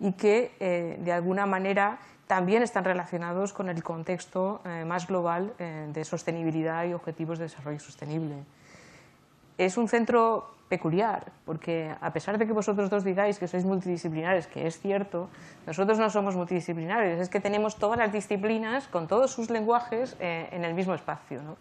y 0.00 0.12
que 0.14 0.98
de 0.98 1.12
alguna 1.12 1.46
manera 1.46 2.00
también 2.32 2.62
están 2.62 2.84
relacionados 2.84 3.52
con 3.52 3.68
el 3.68 3.82
contexto 3.82 4.62
eh, 4.64 4.86
más 4.86 5.06
global 5.06 5.52
eh, 5.58 5.90
de 5.92 6.02
sostenibilidad 6.02 6.82
y 6.86 6.94
objetivos 6.94 7.38
de 7.38 7.44
desarrollo 7.44 7.78
sostenible. 7.78 8.36
Es 9.58 9.76
un 9.76 9.88
centro 9.88 10.54
peculiar, 10.68 11.32
porque 11.44 11.94
a 12.00 12.12
pesar 12.12 12.38
de 12.38 12.46
que 12.46 12.52
vosotros 12.52 12.88
dos 12.88 13.04
digáis 13.04 13.38
que 13.38 13.46
sois 13.46 13.64
multidisciplinares, 13.64 14.46
que 14.46 14.66
es 14.66 14.80
cierto, 14.80 15.28
nosotros 15.66 15.98
no 15.98 16.08
somos 16.08 16.34
multidisciplinares, 16.34 17.20
es 17.20 17.28
que 17.28 17.40
tenemos 17.40 17.76
todas 17.76 17.98
las 17.98 18.12
disciplinas 18.12 18.88
con 18.88 19.06
todos 19.06 19.30
sus 19.30 19.50
lenguajes 19.50 20.16
eh, 20.18 20.48
en 20.50 20.64
el 20.64 20.72
mismo 20.72 20.94
espacio. 20.94 21.42
¿no? 21.42 21.56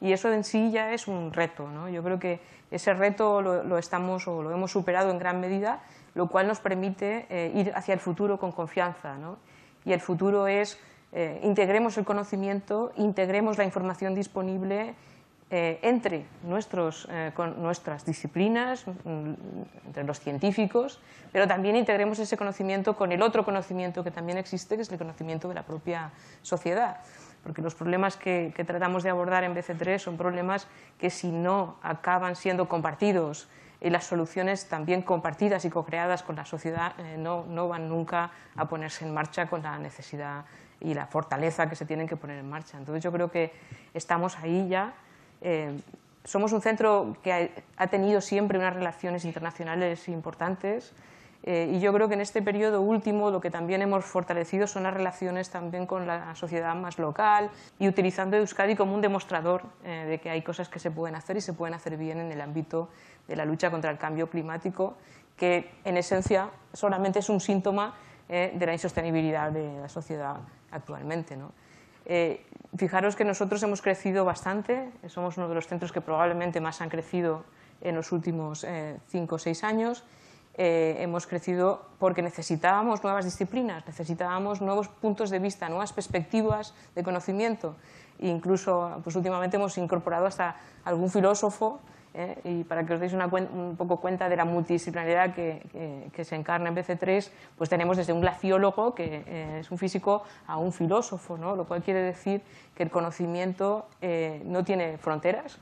Y 0.00 0.12
eso 0.12 0.32
en 0.32 0.44
sí 0.44 0.70
ya 0.70 0.92
es 0.94 1.08
un 1.08 1.32
reto. 1.32 1.68
¿no? 1.68 1.88
Yo 1.88 2.02
creo 2.04 2.20
que 2.20 2.40
ese 2.70 2.94
reto 2.94 3.42
lo, 3.42 3.64
lo, 3.64 3.78
estamos 3.78 4.28
o 4.28 4.42
lo 4.42 4.52
hemos 4.52 4.70
superado 4.70 5.10
en 5.10 5.18
gran 5.18 5.40
medida, 5.40 5.82
lo 6.14 6.28
cual 6.28 6.46
nos 6.46 6.60
permite 6.60 7.26
ir 7.54 7.72
hacia 7.74 7.94
el 7.94 8.00
futuro 8.00 8.38
con 8.38 8.52
confianza. 8.52 9.16
¿no? 9.18 9.38
y 9.84 9.92
el 9.92 10.00
futuro 10.00 10.46
es 10.46 10.78
eh, 11.12 11.40
integremos 11.42 11.98
el 11.98 12.04
conocimiento, 12.04 12.92
integremos 12.96 13.58
la 13.58 13.64
información 13.64 14.14
disponible 14.14 14.94
eh, 15.54 15.78
entre 15.82 16.16
eh, 16.16 17.32
nuestras 17.58 18.06
disciplinas, 18.06 18.86
mm, 18.86 19.32
entre 19.84 20.02
los 20.02 20.18
científicos, 20.18 20.98
pero 21.30 21.46
también 21.46 21.76
integremos 21.76 22.18
ese 22.18 22.38
conocimiento 22.38 22.96
con 22.96 23.12
el 23.12 23.20
otro 23.20 23.44
conocimiento 23.44 24.02
que 24.02 24.10
también 24.10 24.38
existe, 24.38 24.76
que 24.76 24.82
es 24.82 24.90
el 24.90 24.96
conocimiento 24.96 25.48
de 25.48 25.54
la 25.54 25.62
propia 25.64 26.10
sociedad. 26.40 27.02
Porque 27.42 27.60
los 27.60 27.74
problemas 27.74 28.16
que, 28.16 28.54
que 28.56 28.64
tratamos 28.64 29.02
de 29.02 29.10
abordar 29.10 29.44
en 29.44 29.54
BC3 29.54 29.98
son 29.98 30.16
problemas 30.16 30.68
que 30.96 31.10
si 31.10 31.30
no 31.30 31.76
acaban 31.82 32.34
siendo 32.34 32.66
compartidos 32.66 33.46
y 33.78 33.90
las 33.90 34.04
soluciones 34.04 34.70
también 34.70 35.02
compartidas 35.02 35.66
y 35.66 35.68
co-creadas 35.68 36.22
con 36.22 36.34
la 36.34 36.46
sociedad 36.46 36.94
eh, 36.98 37.16
no, 37.18 37.44
no, 37.44 37.68
van 37.68 37.90
nunca 37.90 38.30
a 38.56 38.68
ponerse 38.68 39.04
en 39.04 39.12
marcha 39.12 39.50
con 39.50 39.62
la 39.62 39.78
necesidad 39.78 40.46
y 40.80 40.94
la 40.94 41.06
fortaleza 41.06 41.68
que 41.68 41.76
se 41.76 41.84
tienen 41.84 42.08
que 42.08 42.16
poner 42.16 42.38
en 42.38 42.48
marcha. 42.48 42.78
Entonces 42.78 43.04
yo 43.04 43.12
creo 43.12 43.30
que 43.30 43.52
estamos 43.92 44.38
ahí 44.38 44.66
ya. 44.68 44.94
Eh, 45.42 45.78
somos 46.24 46.52
un 46.52 46.60
centro 46.60 47.16
que 47.22 47.50
ha, 47.76 47.86
tenido 47.88 48.20
siempre 48.20 48.58
unas 48.58 48.74
relaciones 48.74 49.24
internacionales 49.24 50.08
importantes 50.08 50.92
eh, 51.42 51.68
y 51.74 51.80
yo 51.80 51.92
creo 51.92 52.06
que 52.06 52.14
en 52.14 52.20
este 52.20 52.42
periodo 52.42 52.80
último 52.80 53.32
lo 53.32 53.40
que 53.40 53.50
también 53.50 53.82
hemos 53.82 54.04
fortalecido 54.04 54.68
son 54.68 54.84
las 54.84 54.94
relaciones 54.94 55.50
también 55.50 55.86
con 55.86 56.06
la 56.06 56.32
sociedad 56.36 56.76
más 56.76 57.00
local 57.00 57.50
y 57.80 57.88
utilizando 57.88 58.36
Euskadi 58.36 58.76
como 58.76 58.94
un 58.94 59.00
demostrador 59.00 59.64
de 59.82 60.20
que 60.22 60.30
hay 60.30 60.42
cosas 60.42 60.68
que 60.68 60.78
se 60.78 60.92
pueden 60.92 61.16
hacer 61.16 61.36
y 61.36 61.40
se 61.40 61.52
pueden 61.52 61.74
hacer 61.74 61.96
bien 61.96 62.20
en 62.20 62.30
el 62.30 62.40
ámbito 62.40 62.88
de 63.26 63.34
la 63.34 63.44
lucha 63.44 63.72
contra 63.72 63.90
el 63.90 63.98
cambio 63.98 64.30
climático, 64.30 64.94
que 65.36 65.72
en 65.84 65.96
esencia 65.96 66.50
solamente 66.72 67.18
es 67.18 67.28
un 67.28 67.40
síntoma 67.40 67.94
eh, 68.28 68.52
de 68.54 68.66
la 68.66 68.72
insostenibilidad 68.72 69.50
de 69.50 69.80
la 69.80 69.88
sociedad 69.88 70.36
actualmente. 70.70 71.36
Eh, 72.06 72.44
fijaros 72.76 73.16
que 73.16 73.24
nosotros 73.24 73.62
hemos 73.62 73.82
crecido 73.82 74.24
bastante, 74.24 74.90
somos 75.08 75.36
uno 75.36 75.48
de 75.48 75.54
los 75.54 75.66
centros 75.66 75.92
que 75.92 76.00
probablemente 76.00 76.60
más 76.60 76.80
han 76.80 76.88
crecido 76.88 77.44
en 77.80 77.94
los 77.96 78.12
últimos 78.12 78.64
eh, 78.64 78.98
cinco 79.08 79.36
o 79.36 79.38
seis 79.38 79.64
años. 79.64 80.04
hemos 80.54 81.26
crecido 81.26 81.80
porque 81.98 82.20
necesitábamos 82.20 83.02
nuevas 83.02 83.24
disciplinas, 83.24 83.86
necesitábamos 83.86 84.60
nuevos 84.60 84.86
puntos 84.88 85.30
de 85.30 85.38
vista, 85.38 85.70
nuevas 85.70 85.94
perspectivas 85.94 86.74
de 86.94 87.02
conocimiento. 87.02 87.74
E 88.20 88.28
incluso 88.28 89.00
pues, 89.02 89.16
últimamente 89.16 89.56
hemos 89.56 89.78
incorporado 89.78 90.26
hasta 90.26 90.60
algún 90.84 91.08
filósofo 91.08 91.80
¿eh? 92.14 92.40
y 92.44 92.64
para 92.64 92.84
que 92.84 92.94
os 92.94 93.00
deis 93.00 93.12
una 93.12 93.26
un 93.26 93.76
poco 93.76 94.00
cuenta 94.00 94.28
de 94.28 94.36
la 94.36 94.44
multidisciplinaridad 94.44 95.34
que, 95.34 96.10
que, 96.12 96.24
se 96.24 96.36
encarna 96.36 96.68
en 96.68 96.76
BC3, 96.76 97.30
pues 97.56 97.70
tenemos 97.70 97.96
desde 97.96 98.12
un 98.12 98.20
glaciólogo, 98.20 98.94
que 98.94 99.24
eh, 99.26 99.58
es 99.60 99.70
un 99.70 99.78
físico, 99.78 100.24
a 100.46 100.56
un 100.56 100.72
filósofo, 100.72 101.36
¿no? 101.36 101.56
lo 101.56 101.64
cual 101.64 101.82
quiere 101.82 102.02
decir 102.02 102.42
que 102.74 102.82
el 102.82 102.90
conocimiento 102.90 103.88
eh, 104.00 104.42
no 104.44 104.64
tiene 104.64 104.98
fronteras, 104.98 105.58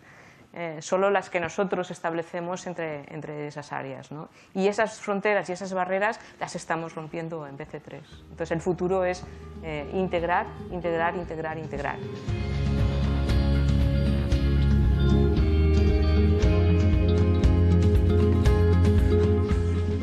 solo 0.81 1.11
las 1.11 1.31
que 1.31 1.39
nosotros 1.39 1.93
establecemos 1.93 2.67
entre, 2.67 3.05
entre 3.15 3.47
esas 3.47 3.71
áreas. 3.71 4.11
¿no? 4.11 4.31
Y 4.53 4.67
esas 4.67 4.99
fronteras 4.99 5.49
y 5.49 5.53
esas 5.53 5.73
barreras 5.73 6.19
las 6.41 6.57
estamos 6.57 6.97
rompiendo 6.97 7.47
en 7.47 7.57
BC3. 7.57 8.01
Entonces 8.23 8.51
el 8.51 8.61
futuro 8.61 9.05
es 9.05 9.25
integrar, 9.93 10.47
integrar, 10.73 11.15
integrar, 11.15 11.57
integrar. 11.57 11.99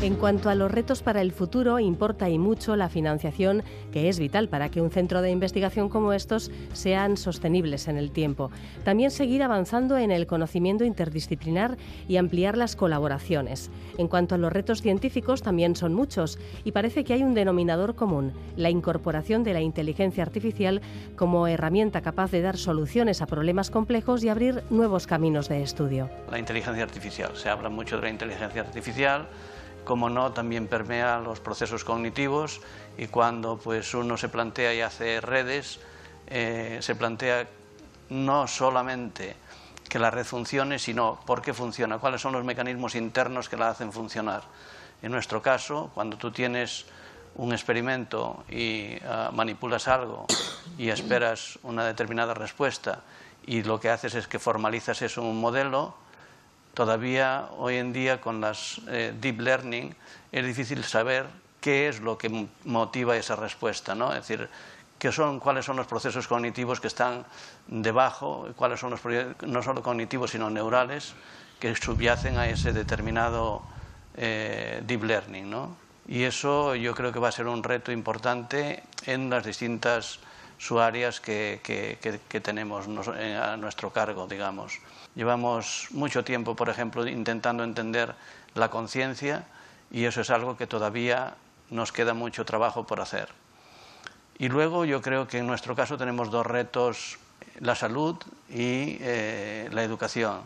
En 0.08 0.16
cuanto 0.16 0.50
a 0.50 0.56
los 0.56 0.72
retos 0.72 1.04
para 1.04 1.20
el 1.20 1.34
futuro, 1.34 1.80
importa 1.80 2.30
y 2.30 2.40
mucho 2.40 2.78
la 2.78 2.88
financiación, 2.88 3.62
que 3.92 4.08
es 4.08 4.20
vital 4.20 4.48
para 4.48 4.70
que 4.70 4.80
un 4.80 4.90
centro 4.90 5.22
de 5.22 5.32
investigación 5.32 5.90
como 5.90 6.14
estos 6.14 6.50
sean 6.72 7.18
sostenibles 7.18 7.90
en 7.90 7.98
el 7.98 8.12
tiempo. 8.12 8.50
También 8.86 9.12
seguir 9.12 9.44
avanzando 9.44 9.98
en 9.98 10.12
el 10.12 10.26
conocimiento 10.26 10.86
interdisciplinar 10.86 11.78
y 12.08 12.16
ampliar 12.16 12.56
las 12.56 12.78
colaboraciones. 12.78 13.70
En 13.98 14.08
cuanto 14.08 14.36
a 14.36 14.38
los 14.38 14.54
retos 14.54 14.82
científicos, 14.82 15.42
también 15.42 15.76
son 15.76 15.94
muchos 15.94 16.40
y 16.64 16.72
parece 16.72 17.04
que 17.04 17.12
hay 17.12 17.24
un 17.24 17.34
denominador 17.34 17.96
común, 17.96 18.32
la 18.56 18.70
incorporación 18.70 19.44
de 19.44 19.52
la 19.52 19.60
inteligencia 19.60 20.24
artificial 20.24 20.82
como 21.18 21.48
herramienta 21.48 22.00
capaz 22.00 22.32
de 22.32 22.40
dar 22.40 22.56
soluciones 22.56 23.22
a 23.22 23.26
problemas 23.26 23.70
complejos 23.70 24.24
y 24.24 24.30
abrir 24.30 24.64
nuevos 24.70 25.06
caminos 25.06 25.50
de 25.50 25.64
estudio. 25.64 26.10
La 26.32 26.40
inteligencia 26.40 26.86
artificial, 26.86 27.32
se 27.36 27.50
habla 27.50 27.68
mucho 27.68 27.98
de 27.98 28.04
la 28.04 28.10
inteligencia 28.10 28.62
artificial 28.62 29.28
como 29.88 30.10
no, 30.10 30.34
también 30.34 30.68
permea 30.68 31.18
los 31.20 31.40
procesos 31.40 31.86
cognitivos 31.86 32.60
y 32.98 33.08
cuando 33.08 33.58
pues, 33.58 33.94
uno 33.94 34.18
se 34.18 34.28
plantea 34.28 34.74
y 34.74 34.82
hace 34.82 35.22
redes, 35.22 35.80
eh, 36.28 36.80
se 36.82 36.94
plantea 36.94 37.48
no 38.10 38.48
solamente 38.48 39.38
que 39.88 39.98
la 39.98 40.12
red 40.12 40.26
funcione, 40.26 40.78
sino 40.78 41.22
por 41.26 41.42
qué 41.42 41.54
funciona, 41.54 42.00
cuáles 42.00 42.20
son 42.20 42.34
los 42.34 42.44
mecanismos 42.44 42.96
internos 42.96 43.48
que 43.48 43.56
la 43.56 43.70
hacen 43.70 43.94
funcionar. 43.94 44.44
En 45.02 45.14
nuestro 45.14 45.42
caso, 45.42 45.90
cuando 45.94 46.18
tú 46.18 46.32
tienes 46.32 46.86
un 47.36 47.54
experimento 47.54 48.44
y 48.50 48.98
ah, 49.06 49.32
manipulas 49.34 49.88
algo 49.88 50.26
y 50.78 50.90
esperas 50.90 51.60
una 51.64 51.86
determinada 51.86 52.34
respuesta 52.34 53.04
y 53.46 53.64
lo 53.64 53.80
que 53.80 53.90
haces 53.90 54.16
es 54.16 54.28
que 54.28 54.38
formalizas 54.38 55.02
eso 55.02 55.22
en 55.22 55.28
un 55.28 55.40
modelo, 55.40 55.96
todavía 56.78 57.50
hoy 57.58 57.78
en 57.78 57.92
día 57.92 58.22
con 58.22 58.40
las 58.40 58.80
eh, 58.88 59.12
deep 59.20 59.42
learning 59.42 59.96
es 60.32 60.46
difícil 60.46 60.84
saber 60.84 61.26
qué 61.60 61.88
es 61.88 62.02
lo 62.02 62.20
que 62.20 62.48
motiva 62.66 63.18
esa 63.18 63.36
respuesta, 63.36 63.96
¿no? 63.96 64.14
Es 64.14 64.28
decir, 64.28 64.48
qué 65.00 65.12
son, 65.12 65.40
cuáles 65.40 65.66
son 65.66 65.76
los 65.76 65.88
procesos 65.88 66.28
cognitivos 66.28 66.80
que 66.80 66.86
están 66.86 67.26
debajo, 67.66 68.50
cuáles 68.56 68.80
son 68.80 68.92
los 68.92 69.02
no 69.42 69.64
solo 69.64 69.82
cognitivos 69.82 70.30
sino 70.30 70.52
neurales 70.52 71.16
que 71.60 71.76
subyacen 71.76 72.38
a 72.38 72.48
ese 72.48 72.74
determinado 72.74 73.64
eh, 74.16 74.84
deep 74.86 75.04
learning, 75.04 75.50
¿no? 75.50 75.76
Y 76.08 76.26
eso 76.26 76.76
yo 76.76 76.94
creo 76.94 77.12
que 77.12 77.18
va 77.18 77.30
a 77.30 77.32
ser 77.32 77.48
un 77.48 77.64
reto 77.64 77.92
importante 77.92 78.84
en 79.08 79.32
las 79.32 79.44
distintas 79.44 80.20
áreas 80.80 81.20
que, 81.20 81.60
que 81.62 82.42
tenemos 82.42 82.88
a 82.88 83.58
nuestro 83.58 83.92
cargo, 83.92 84.28
digamos. 84.28 84.80
Llevamos 85.16 85.88
mucho 85.92 86.24
tiempo, 86.24 86.56
por 86.56 86.70
ejemplo, 86.70 87.08
intentando 87.08 87.64
entender 87.64 88.16
la 88.54 88.70
conciencia 88.70 89.46
y 89.92 90.06
eso 90.06 90.22
es 90.22 90.30
algo 90.30 90.58
que 90.58 90.68
todavía 90.68 91.36
nos 91.70 91.92
queda 91.92 92.14
mucho 92.14 92.46
trabajo 92.46 92.86
por 92.86 93.02
hacer. 93.02 93.30
Y 94.38 94.50
luego 94.50 94.86
yo 94.86 95.02
creo 95.02 95.28
que 95.28 95.40
en 95.40 95.48
nuestro 95.48 95.76
caso 95.76 95.98
tenemos 95.98 96.30
dos 96.30 96.46
retos, 96.46 97.18
la 97.60 97.76
salud 97.76 98.16
y 98.50 98.98
eh, 99.02 99.70
la 99.72 99.84
educación. 99.84 100.42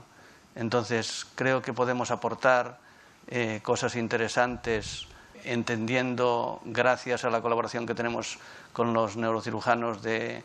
Entonces 0.56 1.28
creo 1.36 1.62
que 1.62 1.74
podemos 1.74 2.12
aportar 2.12 2.80
eh, 3.28 3.60
cosas 3.64 3.96
interesantes 3.96 5.08
entendiendo, 5.44 6.62
gracias 6.66 7.26
a 7.26 7.30
la 7.30 7.42
colaboración 7.42 7.86
que 7.86 7.96
tenemos 7.96 8.40
con 8.74 8.94
los 8.94 9.18
neurocirujanos 9.18 10.02
del 10.02 10.44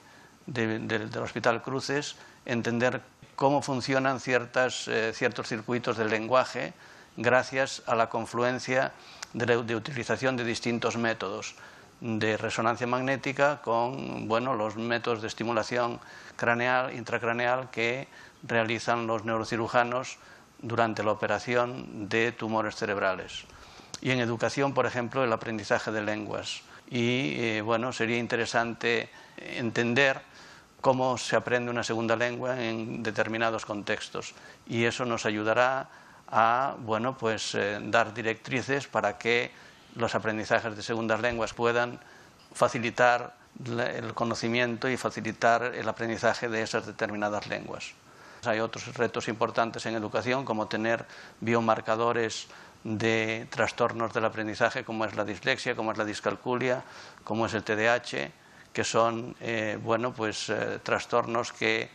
Hospital 1.20 1.62
Cruces, 1.62 2.16
entender 2.44 3.02
cómo 3.36 3.62
funcionan 3.62 4.20
ciertas, 4.20 4.88
eh, 4.88 5.12
ciertos 5.14 5.48
circuitos 5.48 5.96
del 5.96 6.10
lenguaje 6.10 6.72
gracias 7.16 7.82
a 7.86 7.94
la 7.94 8.08
confluencia 8.08 8.92
de, 9.32 9.56
utilización 9.56 10.36
de 10.36 10.44
distintos 10.44 10.96
métodos 10.96 11.54
de 12.00 12.36
resonancia 12.36 12.86
magnética 12.86 13.62
con 13.62 14.28
bueno, 14.28 14.54
los 14.54 14.76
métodos 14.76 15.22
de 15.22 15.28
estimulación 15.28 15.98
craneal, 16.36 16.94
intracraneal 16.94 17.70
que 17.70 18.08
realizan 18.42 19.06
los 19.06 19.24
neurocirujanos 19.24 20.18
durante 20.60 21.02
la 21.02 21.12
operación 21.12 22.08
de 22.08 22.32
tumores 22.32 22.76
cerebrales. 22.76 23.44
Y 24.00 24.10
en 24.10 24.20
educación, 24.20 24.74
por 24.74 24.86
ejemplo, 24.86 25.24
el 25.24 25.32
aprendizaje 25.32 25.90
de 25.90 26.02
lenguas. 26.02 26.62
Y 26.90 27.34
eh, 27.40 27.62
bueno, 27.62 27.92
sería 27.92 28.18
interesante 28.18 29.08
entender 29.36 30.20
cómo 30.80 31.18
se 31.18 31.36
aprende 31.36 31.70
una 31.70 31.82
segunda 31.82 32.14
lengua 32.14 32.62
en 32.62 33.02
determinados 33.02 33.66
contextos. 33.66 34.34
Y 34.66 34.84
eso 34.84 35.04
nos 35.04 35.26
ayudará 35.26 35.88
a 36.28 36.76
bueno, 36.78 37.16
pues, 37.16 37.54
eh, 37.54 37.78
dar 37.82 38.12
directrices 38.14 38.86
para 38.86 39.18
que 39.18 39.50
los 39.94 40.14
aprendizajes 40.14 40.76
de 40.76 40.82
segundas 40.82 41.20
lenguas 41.20 41.54
puedan 41.54 41.98
facilitar 42.52 43.34
el 43.64 44.12
conocimiento 44.14 44.88
y 44.88 44.96
facilitar 44.96 45.74
el 45.74 45.88
aprendizaje 45.88 46.48
de 46.48 46.62
esas 46.62 46.86
determinadas 46.86 47.46
lenguas. 47.46 47.94
Hay 48.44 48.60
otros 48.60 48.94
retos 48.94 49.28
importantes 49.28 49.86
en 49.86 49.94
educación, 49.94 50.44
como 50.44 50.68
tener 50.68 51.06
biomarcadores 51.40 52.48
de 52.86 53.48
trastornos 53.50 54.12
del 54.14 54.24
aprendizaje, 54.24 54.84
como 54.84 55.04
es 55.04 55.16
la 55.16 55.24
dislexia, 55.24 55.74
como 55.74 55.90
es 55.90 55.98
la 55.98 56.04
discalculia, 56.04 56.84
como 57.24 57.46
es 57.46 57.54
el 57.54 57.64
TDAH, 57.64 58.30
que 58.72 58.84
son 58.84 59.34
eh, 59.40 59.76
bueno, 59.82 60.12
pues, 60.12 60.48
eh, 60.50 60.78
trastornos 60.82 61.52
que 61.52 61.88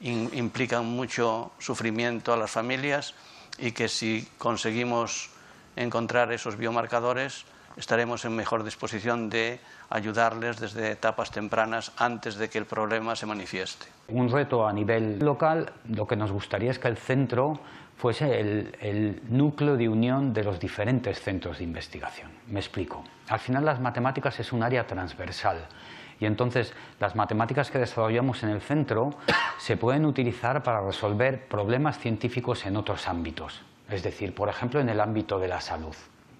implican 0.00 0.84
mucho 0.84 1.52
sufrimiento 1.58 2.32
a 2.32 2.36
las 2.36 2.50
familias 2.50 3.14
y 3.58 3.72
que 3.72 3.88
si 3.88 4.28
conseguimos 4.38 5.30
encontrar 5.74 6.30
esos 6.32 6.56
biomarcadores 6.56 7.44
estaremos 7.76 8.24
en 8.24 8.36
mejor 8.36 8.62
disposición 8.62 9.28
de 9.28 9.58
ayudarles 9.90 10.60
desde 10.60 10.92
etapas 10.92 11.30
tempranas 11.30 11.92
antes 11.96 12.36
de 12.36 12.48
que 12.48 12.58
el 12.58 12.66
problema 12.66 13.16
se 13.16 13.26
manifieste. 13.26 13.86
Un 14.08 14.30
reto 14.30 14.66
a 14.66 14.72
nivel 14.72 15.18
local, 15.18 15.72
lo 15.88 16.06
que 16.06 16.16
nos 16.16 16.30
gustaría 16.30 16.70
es 16.70 16.78
que 16.78 16.88
el 16.88 16.96
centro 16.96 17.58
fuese 17.96 18.40
el, 18.40 19.22
núcleo 19.28 19.76
de 19.76 19.88
unión 19.88 20.32
de 20.32 20.44
los 20.44 20.60
diferentes 20.60 21.20
centros 21.20 21.58
de 21.58 21.64
investigación. 21.64 22.30
Me 22.48 22.60
explico. 22.60 23.02
Al 23.28 23.40
final 23.40 23.64
las 23.64 23.80
matemáticas 23.80 24.38
es 24.40 24.52
un 24.52 24.62
área 24.62 24.86
transversal 24.86 25.66
y 26.20 26.26
entonces 26.26 26.72
las 27.00 27.16
matemáticas 27.16 27.70
que 27.70 27.78
desarrollamos 27.78 28.42
en 28.42 28.50
el 28.50 28.60
centro 28.60 29.14
se 29.58 29.76
pueden 29.76 30.04
utilizar 30.04 30.62
para 30.62 30.80
resolver 30.80 31.46
problemas 31.48 31.98
científicos 31.98 32.66
en 32.66 32.76
otros 32.76 33.08
ámbitos. 33.08 33.62
Es 33.90 34.02
decir, 34.02 34.34
por 34.34 34.48
ejemplo, 34.48 34.80
en 34.80 34.88
el 34.88 35.00
ámbito 35.00 35.38
de 35.38 35.48
la 35.48 35.60
salud. 35.60 35.94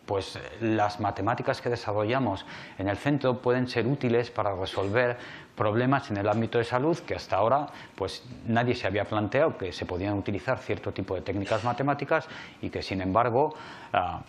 Pues 0.06 0.38
las 0.60 1.00
matemáticas 1.00 1.60
que 1.60 1.68
desarrollamos 1.68 2.46
en 2.78 2.88
el 2.88 2.96
centro 2.96 3.42
pueden 3.42 3.68
ser 3.68 3.86
útiles 3.86 4.30
para 4.30 4.54
resolver 4.54 5.18
problemas 5.56 6.10
en 6.10 6.18
el 6.18 6.28
ámbito 6.28 6.58
de 6.58 6.64
salud 6.64 6.96
que 6.98 7.14
hasta 7.14 7.36
ahora 7.36 7.66
pues 7.96 8.22
nadie 8.46 8.74
se 8.74 8.86
había 8.86 9.04
planteado 9.04 9.56
que 9.56 9.72
se 9.72 9.86
podían 9.86 10.14
utilizar 10.14 10.58
cierto 10.58 10.92
tipo 10.92 11.14
de 11.14 11.22
técnicas 11.22 11.64
matemáticas 11.64 12.28
y 12.60 12.70
que 12.70 12.82
sin 12.82 13.00
embargo 13.00 13.54
ah, 13.92 14.20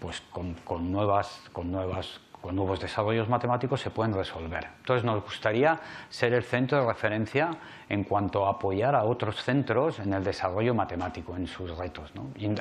pues 0.00 0.22
con, 0.32 0.92
nuevas, 0.92 1.40
con 1.52 1.70
nuevas 1.70 2.20
con 2.42 2.56
nuevos 2.56 2.80
desarrollos 2.80 3.28
matemáticos 3.28 3.80
se 3.80 3.90
pueden 3.90 4.12
resolver. 4.12 4.66
Entonces 4.80 5.04
nos 5.04 5.22
gustaría 5.22 5.78
ser 6.10 6.34
el 6.34 6.42
centro 6.42 6.80
de 6.80 6.86
referencia 6.86 7.56
en 7.88 8.02
cuanto 8.02 8.44
a 8.46 8.50
apoyar 8.50 8.96
a 8.96 9.04
otros 9.04 9.42
centros 9.42 10.00
en 10.00 10.12
el 10.12 10.24
desarrollo 10.24 10.74
matemático, 10.74 11.36
en 11.36 11.46
sus 11.46 11.76
retos. 11.78 12.12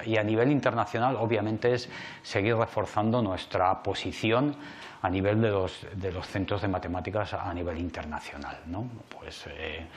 Y, 0.06 0.18
a 0.18 0.24
nivel 0.24 0.52
internacional, 0.52 1.16
obviamente, 1.16 1.74
es 1.74 1.90
seguir 2.22 2.56
reforzando 2.56 3.22
nuestra 3.22 3.82
posición 3.82 4.56
a 5.02 5.10
nivel 5.10 5.42
de 5.42 5.50
los, 5.50 5.88
de 5.96 6.12
los 6.12 6.28
centros 6.28 6.62
de 6.62 6.68
matemáticas 6.68 7.34
a 7.34 7.52
nivel 7.54 7.80
internacional. 7.80 8.60
Pues, 9.10 9.48
eh, 9.48 9.88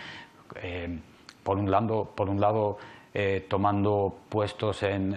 eh, 0.63 0.99
por 1.43 1.59
un 1.59 1.71
lado, 1.71 2.11
por 2.15 2.31
un 2.31 2.41
lado 2.41 2.79
eh, 3.13 3.47
tomando, 3.51 4.17
puestos 4.31 4.83
en, 4.83 5.15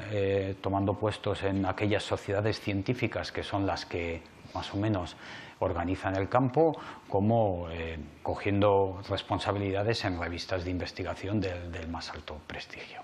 tomando 0.62 0.94
puestos 0.94 1.44
en 1.44 1.66
aquellas 1.66 2.04
sociedades 2.04 2.60
científicas 2.60 3.32
que 3.32 3.44
son 3.44 3.66
las 3.66 3.86
que 3.86 4.22
más 4.54 4.74
o 4.74 4.78
menos 4.78 5.16
organizan 5.60 6.16
el 6.16 6.30
campo, 6.30 6.78
como 7.08 7.68
eh, 7.72 7.98
cogiendo 8.22 9.02
responsabilidades 9.10 10.06
en 10.06 10.20
revistas 10.20 10.64
de 10.64 10.72
investigación 10.72 11.40
del, 11.42 11.88
más 11.90 12.12
alto 12.12 12.40
prestigio. 12.46 13.02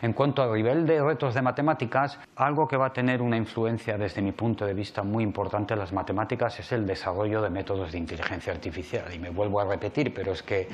En 0.00 0.14
cuanto 0.14 0.42
al 0.42 0.52
nivel 0.54 0.86
de 0.86 1.02
retos 1.02 1.34
de 1.34 1.42
matemáticas, 1.42 2.18
algo 2.36 2.66
que 2.66 2.76
va 2.76 2.86
a 2.86 2.92
tener 2.92 3.22
una 3.22 3.36
influencia 3.36 3.96
desde 3.98 4.20
mi 4.20 4.32
punto 4.32 4.66
de 4.66 4.74
vista 4.74 5.02
muy 5.02 5.22
importante 5.22 5.74
en 5.74 5.80
las 5.80 5.92
matemáticas 5.92 6.58
es 6.58 6.72
el 6.72 6.86
desarrollo 6.86 7.40
de 7.40 7.50
métodos 7.50 7.92
de 7.92 7.98
inteligencia 7.98 8.52
artificial. 8.52 9.12
Y 9.14 9.18
me 9.18 9.30
vuelvo 9.30 9.60
a 9.60 9.64
repetir, 9.64 10.12
pero 10.12 10.32
es 10.32 10.42
que 10.42 10.68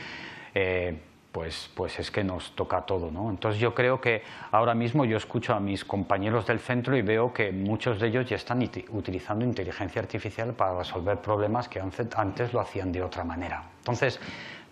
eh, 0.55 0.99
pues, 1.39 1.71
pues 1.73 2.01
es 2.01 2.11
que 2.11 2.25
nos 2.25 2.51
toca 2.57 2.81
todo. 2.81 3.13
¿no? 3.13 3.31
Entonces 3.31 3.61
yo 3.61 3.73
creo 3.73 4.01
que 4.01 4.25
ahora 4.51 4.75
mismo 4.75 5.05
yo 5.05 5.17
escucho 5.17 5.55
a 5.55 5.61
mis 5.61 5.85
compañeros 5.85 6.49
del 6.49 6.59
centro 6.59 6.97
y 6.97 7.03
veo 7.03 7.33
que 7.33 7.53
muchos 7.53 8.01
de 8.01 8.09
ellos 8.09 8.29
ya 8.29 8.35
están 8.35 8.61
utilizando 8.91 9.45
inteligencia 9.45 10.03
artificial 10.03 10.53
para 10.55 10.77
resolver 10.77 11.19
problemas 11.19 11.69
que 11.69 11.81
antes 11.81 12.53
lo 12.53 12.59
hacían 12.59 12.91
de 12.91 13.05
otra 13.05 13.23
manera. 13.23 13.63
Entonces, 13.79 14.19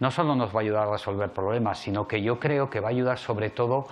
no 0.01 0.11
solo 0.11 0.35
nos 0.35 0.53
va 0.53 0.59
a 0.59 0.63
ayudar 0.63 0.89
a 0.89 0.91
resolver 0.91 1.31
problemas, 1.31 1.79
sino 1.79 2.09
que 2.09 2.21
yo 2.21 2.41
creo 2.41 2.69
que 2.69 2.81
va 2.81 2.89
a 2.89 2.91
ayudar 2.91 3.19
sobre 3.19 3.51
todo 3.51 3.87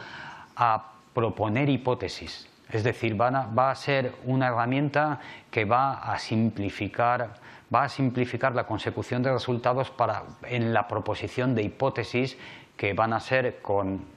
a 0.56 0.94
proponer 1.14 1.68
hipótesis. 1.68 2.48
Es 2.72 2.82
decir, 2.82 3.16
va 3.20 3.70
a 3.70 3.74
ser 3.76 4.16
una 4.24 4.48
herramienta 4.48 5.20
que 5.52 5.64
va 5.64 5.92
a 5.92 6.18
simplificar 6.18 7.38
va 7.74 7.84
a 7.84 7.88
simplificar 7.88 8.54
la 8.54 8.64
consecución 8.66 9.22
de 9.22 9.32
resultados 9.32 9.90
para, 9.90 10.22
en 10.44 10.72
la 10.72 10.86
proposición 10.86 11.54
de 11.54 11.62
hipótesis 11.62 12.36
que 12.76 12.92
van 12.92 13.12
a 13.12 13.20
ser 13.20 13.60
con, 13.60 14.12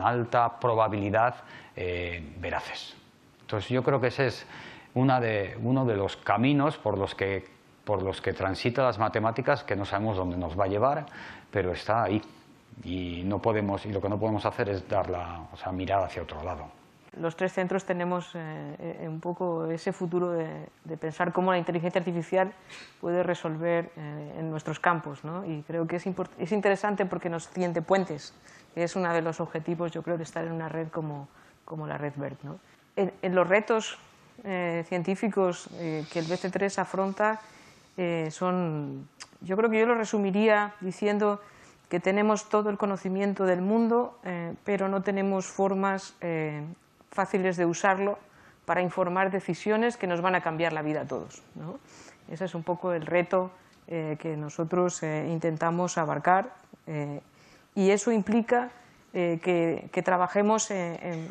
alta 0.00 0.60
probabilidad 0.60 1.36
eh, 1.74 2.22
veraces. 2.38 2.94
Entonces 3.40 3.70
yo 3.70 3.82
creo 3.82 4.00
que 4.00 4.08
ese 4.08 4.26
es 4.26 4.46
una 4.94 5.20
de, 5.20 5.58
uno 5.62 5.84
de 5.84 5.96
los 5.96 6.16
caminos 6.16 6.76
por 6.76 6.98
los 6.98 7.14
que 7.14 7.60
por 7.84 8.02
los 8.02 8.20
que 8.20 8.32
transita 8.32 8.84
las 8.84 8.98
matemáticas 8.98 9.64
que 9.64 9.74
no 9.74 9.84
sabemos 9.84 10.16
dónde 10.16 10.36
nos 10.36 10.56
va 10.56 10.64
a 10.64 10.68
llevar, 10.68 11.06
pero 11.50 11.72
está 11.72 12.04
ahí 12.04 12.22
y 12.84 13.22
no 13.24 13.40
podemos 13.40 13.84
y 13.84 13.92
lo 13.92 14.00
que 14.00 14.08
no 14.08 14.18
podemos 14.18 14.46
hacer 14.46 14.68
es 14.68 14.88
darla, 14.88 15.48
o 15.52 15.56
sea, 15.56 15.72
mirar 15.72 16.04
hacia 16.04 16.22
otro 16.22 16.42
lado. 16.44 16.79
Los 17.18 17.34
tres 17.36 17.52
centros 17.52 17.84
tenemos 17.84 18.30
eh, 18.34 18.76
eh, 18.78 19.08
un 19.08 19.18
poco 19.18 19.66
ese 19.66 19.92
futuro 19.92 20.30
de, 20.30 20.96
pensar 20.96 21.32
cómo 21.32 21.50
la 21.50 21.58
inteligencia 21.58 21.98
artificial 21.98 22.52
puede 23.00 23.24
resolver 23.24 23.90
eh, 23.96 24.36
en 24.38 24.50
nuestros 24.50 24.78
campos. 24.78 25.24
¿no? 25.24 25.44
Y 25.44 25.62
creo 25.62 25.88
que 25.88 25.96
es, 25.96 26.04
es, 26.38 26.52
interesante 26.52 27.06
porque 27.06 27.28
nos 27.28 27.48
tiende 27.48 27.82
puentes, 27.82 28.32
es 28.76 28.94
uno 28.94 29.12
de 29.12 29.22
los 29.22 29.40
objetivos, 29.40 29.90
yo 29.90 30.02
creo, 30.02 30.18
de 30.18 30.22
estar 30.22 30.44
en 30.44 30.52
una 30.52 30.68
red 30.68 30.88
como, 30.88 31.28
como 31.64 31.88
la 31.88 31.98
red 31.98 32.12
BERT. 32.14 32.42
¿no? 32.44 32.60
En, 32.96 33.34
los 33.34 33.48
retos 33.48 33.98
científicos 34.84 35.68
que 35.78 36.18
el 36.18 36.26
BC3 36.26 36.78
afronta, 36.78 37.40
son, 38.30 39.06
yo 39.42 39.56
creo 39.56 39.68
que 39.68 39.80
yo 39.80 39.86
lo 39.86 39.94
resumiría 39.94 40.74
diciendo 40.80 41.42
que 41.90 42.00
tenemos 42.00 42.48
todo 42.48 42.70
el 42.70 42.78
conocimiento 42.78 43.44
del 43.44 43.60
mundo, 43.60 44.18
pero 44.64 44.88
no 44.88 45.02
tenemos 45.02 45.46
formas 45.46 46.14
fáciles 47.10 47.56
de 47.56 47.66
usarlo 47.66 48.18
para 48.64 48.82
informar 48.82 49.30
decisiones 49.30 49.96
que 49.96 50.06
nos 50.06 50.20
van 50.20 50.34
a 50.34 50.42
cambiar 50.42 50.72
la 50.72 50.82
vida 50.82 51.02
a 51.02 51.04
todos. 51.04 51.42
Ese 52.30 52.44
es 52.44 52.54
un 52.54 52.62
poco 52.62 52.92
el 52.92 53.06
reto 53.06 53.50
eh, 53.88 54.16
que 54.20 54.36
nosotros 54.36 55.02
eh, 55.02 55.26
intentamos 55.28 55.98
abarcar 55.98 56.54
eh, 56.86 57.20
y 57.74 57.90
eso 57.90 58.12
implica 58.12 58.70
que, 59.12 60.02
trabajemos, 60.04 60.70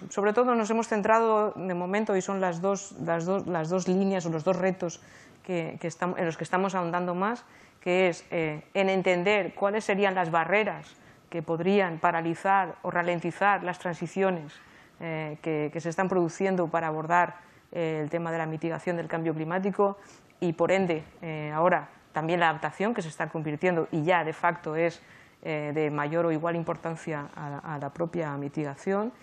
sobre 0.10 0.34
todo 0.34 0.54
nos 0.54 0.70
hemos 0.70 0.90
centrado 0.90 1.54
de 1.56 1.74
momento 1.74 2.18
y 2.18 2.22
son 2.22 2.42
las 2.42 2.60
dos, 2.60 2.92
las 3.00 3.24
dos, 3.24 3.48
las 3.48 3.70
dos 3.70 3.88
líneas 3.88 4.26
o 4.26 4.30
los 4.30 4.44
dos 4.44 4.58
retos 4.58 5.00
que, 5.44 5.80
estamos, 5.84 6.20
en 6.20 6.26
los 6.26 6.36
que 6.36 6.44
estamos 6.44 6.76
ahondando 6.76 7.16
más, 7.16 7.46
que 7.80 8.10
es 8.10 8.26
en 8.30 8.90
entender 8.90 9.56
cuáles 9.56 9.86
serían 9.86 10.14
las 10.14 10.30
barreras 10.30 10.94
que 11.30 11.42
podrían 11.42 12.00
paralizar 12.00 12.76
o 12.82 12.92
ralentizar 12.92 13.64
las 13.64 13.80
transiciones 13.80 14.60
eh, 15.02 15.38
que, 15.42 15.80
se 15.80 15.88
están 15.90 16.10
produciendo 16.10 16.68
para 16.68 16.88
abordar 16.88 17.38
eh, 17.72 18.02
el 18.04 18.10
tema 18.10 18.34
de 18.34 18.38
la 18.38 18.46
mitigación 18.46 18.98
del 18.98 19.08
cambio 19.08 19.34
climático 19.34 19.98
y, 20.42 20.52
por 20.54 20.74
ende, 20.74 21.04
eh, 21.22 21.52
ahora 21.54 21.88
también 22.12 22.42
la 22.42 22.50
adaptación 22.50 22.94
que 22.94 23.02
se 23.02 23.08
está 23.08 23.30
convirtiendo 23.30 23.88
y 23.92 24.04
ya 24.04 24.26
de 24.26 24.34
facto 24.34 24.76
es 24.76 25.02
de 25.42 25.90
mayor 25.90 26.26
o 26.26 26.34
igual 26.34 26.58
importancia 26.58 27.30
a, 27.34 27.78
la 27.80 27.90
propia 27.92 28.36
mitigación. 28.36 29.14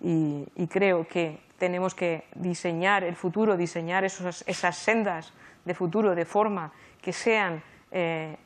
y, 0.00 0.46
creo 0.70 1.08
que 1.08 1.40
tenemos 1.58 1.96
que 1.96 2.28
diseñar 2.36 3.02
el 3.02 3.16
futuro, 3.16 3.56
diseñar 3.56 4.04
esas 4.04 4.76
sendas 4.76 5.32
de 5.64 5.74
futuro 5.74 6.14
de 6.14 6.24
forma 6.24 6.70
que 7.02 7.12
sean 7.12 7.60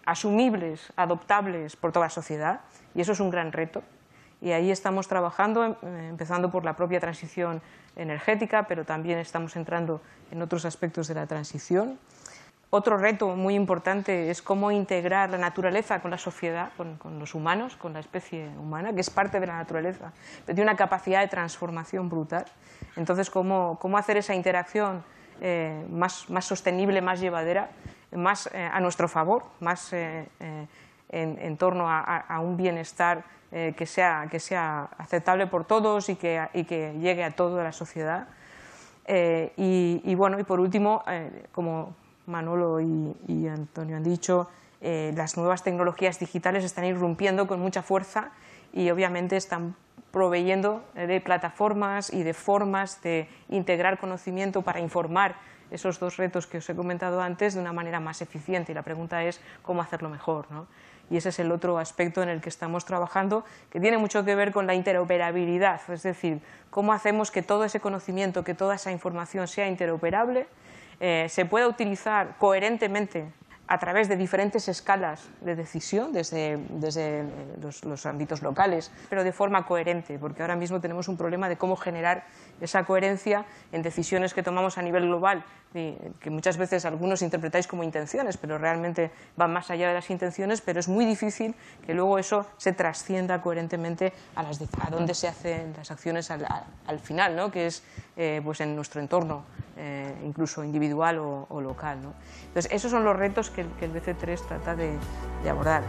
asumibles, 0.07 0.91
adoptables 0.97 1.77
por 1.77 1.93
toda 1.93 2.07
la 2.07 2.11
sociedad, 2.11 2.61
y 2.95 3.03
eso 3.03 3.13
es 3.13 3.21
un 3.21 3.29
gran 3.29 3.53
reto. 3.53 3.83
Y 4.41 4.53
ahí 4.53 4.71
estamos 4.71 5.09
trabajando, 5.09 5.65
em, 5.65 5.75
empezando 6.11 6.51
por 6.51 6.65
la 6.65 6.75
propia 6.75 7.01
transición 7.01 7.61
energética, 7.97 8.65
pero 8.65 8.85
también 8.85 9.19
estamos 9.19 9.57
entrando 9.57 10.01
en 10.31 10.43
otros 10.43 10.65
aspectos 10.65 11.09
de 11.09 11.15
la 11.15 11.27
transición. 11.27 11.99
Otro 12.71 12.99
reto 12.99 13.35
muy 13.35 13.55
importante 13.55 14.31
es 14.31 14.43
cómo 14.43 14.71
integrar 14.71 15.31
la 15.31 15.39
naturaleza 15.39 16.01
con 16.01 16.11
la 16.11 16.19
sociedad, 16.19 16.71
con, 16.77 17.19
los 17.19 17.35
humanos, 17.35 17.77
con 17.77 17.95
la 17.95 18.01
especie 18.01 18.47
humana, 18.59 18.93
que 18.93 19.01
es 19.01 19.09
parte 19.09 19.41
de 19.41 19.47
la 19.47 19.57
naturaleza, 19.57 20.13
pero 20.45 20.55
tiene 20.55 20.71
una 20.71 20.77
capacidad 20.77 21.23
de 21.23 21.29
transformación 21.29 22.11
brutal. 22.11 22.45
Entonces, 22.97 23.31
cómo, 23.31 23.79
cómo 23.81 23.97
hacer 23.97 24.19
esa 24.19 24.35
interacción 24.35 25.03
eh, 25.41 25.87
más, 25.91 26.29
más, 26.29 26.45
sostenible, 26.45 27.01
más 27.01 27.21
llevadera, 27.21 27.71
más 28.13 28.51
eh, 28.53 28.69
a 28.71 28.81
nuestro 28.81 29.09
favor, 29.09 29.45
más 29.61 29.91
eh, 29.95 30.27
en, 31.11 31.57
torno 31.57 31.87
a, 31.89 32.41
un 32.41 32.57
bienestar 32.57 33.25
que, 33.51 33.87
sea, 33.87 34.27
que 34.31 34.41
sea 34.41 34.91
aceptable 34.99 35.47
por 35.47 35.65
todos 35.65 36.09
y 36.09 36.17
que, 36.17 36.47
y 36.53 36.65
que 36.65 36.95
llegue 37.01 37.25
a 37.25 37.31
toda 37.31 37.65
la 37.65 37.73
sociedad. 37.73 38.29
Y, 39.07 40.03
y, 40.05 40.15
bueno, 40.15 40.39
y 40.39 40.45
por 40.45 40.61
último, 40.61 41.03
como 41.53 41.95
Manolo 42.29 42.81
y, 42.81 43.49
Antonio 43.49 43.97
han 43.97 44.05
dicho, 44.05 44.49
eh, 44.81 45.13
las 45.17 45.37
nuevas 45.37 45.65
tecnologías 45.65 46.21
digitales 46.21 46.63
están 46.63 46.85
irrumpiendo 46.85 47.49
con 47.49 47.59
mucha 47.59 47.83
fuerza 47.83 48.31
y 48.73 48.91
obviamente 48.91 49.37
están 49.37 49.75
proveyendo 50.13 50.85
de 50.95 51.21
plataformas 51.21 52.13
y 52.13 52.23
de 52.23 52.35
formas 52.35 53.03
de 53.03 53.29
integrar 53.49 53.99
conocimiento 53.99 54.63
para 54.63 54.81
informar 54.81 55.37
esos 55.71 55.99
dos 55.99 56.17
retos 56.17 56.47
que 56.47 56.59
os 56.59 56.71
he 56.71 56.75
comentado 56.75 57.21
antes 57.21 57.55
de 57.55 57.61
una 57.61 57.73
manera 57.73 58.01
más 58.01 58.23
eficiente. 58.23 58.73
Y 58.73 58.75
la 58.75 58.83
pregunta 58.83 59.25
es 59.25 59.41
cómo 59.63 59.83
hacerlo 59.83 60.09
mejor. 60.09 60.47
Y 61.11 61.17
ese 61.17 61.31
es 61.31 61.39
el 61.39 61.51
otro 61.53 61.79
aspecto 61.79 62.23
en 62.23 62.29
el 62.29 62.41
que 62.41 62.49
estamos 62.49 62.85
trabajando, 62.85 63.45
que 63.71 63.81
tiene 63.81 63.99
mucho 63.99 64.25
que 64.25 64.35
ver 64.35 64.53
con 64.53 64.67
la 64.67 64.75
interoperabilidad, 64.75 65.81
es 65.91 66.03
decir, 66.03 66.41
cómo 66.71 66.93
hacemos 66.93 67.31
que 67.31 67.43
todo 67.43 67.65
ese 67.65 67.81
conocimiento, 67.81 68.45
que 68.45 68.55
toda 68.55 68.75
esa 68.75 68.93
información 68.93 69.49
sea 69.49 69.69
interoperable 69.69 70.47
eh, 71.01 71.27
se 71.29 71.45
pueda 71.45 71.69
utilizar 71.69 72.37
coherentemente 72.39 73.33
a 73.69 73.79
través 73.79 74.09
de 74.09 74.17
diferentes 74.17 74.67
escalas 74.67 75.29
de 75.43 75.55
decisión, 75.55 76.13
desde, 76.13 76.59
desde 76.71 77.23
los, 77.61 78.07
ámbitos 78.07 78.43
locales, 78.43 78.91
pero 79.11 79.23
de 79.23 79.31
forma 79.31 79.67
coherente, 79.67 80.19
porque 80.19 80.43
ahora 80.43 80.57
mismo 80.57 80.81
tenemos 80.81 81.07
un 81.07 81.19
problema 81.19 81.51
de 81.51 81.59
cómo 81.59 81.77
generar 81.77 82.25
esa 82.63 82.85
coherencia 82.85 83.45
en 83.71 83.83
decisiones 83.83 84.33
que 84.33 84.43
tomamos 84.43 84.79
a 84.79 84.83
nivel 84.83 85.05
global, 85.05 85.45
que 85.73 86.31
muchas 86.31 86.57
veces 86.57 86.85
algunos 86.85 87.23
interpretáis 87.23 87.67
como 87.67 87.83
intenciones, 87.83 88.37
pero 88.37 88.59
realmente 88.59 89.11
van 89.37 89.53
más 89.53 89.71
allá 89.71 89.89
de 89.89 89.95
las 89.95 90.11
intenciones, 90.11 90.61
pero 90.61 90.81
es 90.81 90.89
muy 90.89 91.05
difícil 91.05 91.55
que 91.87 91.95
luego 91.95 92.19
eso 92.19 92.47
se 92.57 92.73
trascienda 92.73 93.41
coherentemente 93.43 94.13
a, 94.35 94.43
las 94.43 94.61
a 94.61 94.91
dónde 94.91 95.15
se 95.15 95.29
hacen 95.29 95.75
las 95.77 95.91
acciones 95.91 96.31
al, 96.31 96.47
al 96.87 96.99
final, 97.01 97.37
¿no? 97.37 97.51
que 97.51 97.67
es 97.67 97.83
eh, 98.17 98.41
pues 98.43 98.61
en 98.61 98.75
nuestro 98.75 99.01
entorno, 99.01 99.45
eh, 99.77 100.13
incluso 100.25 100.65
individual 100.65 101.19
o, 101.19 101.61
local. 101.61 102.03
¿no? 102.03 102.15
Entonces, 102.49 102.73
esos 102.73 102.91
son 102.91 103.05
los 103.05 103.17
retos 103.17 103.51
que, 103.51 103.61
el 103.61 103.93
BC3 103.93 104.47
trata 104.47 104.75
de 104.75 104.99
abordar. 105.49 105.85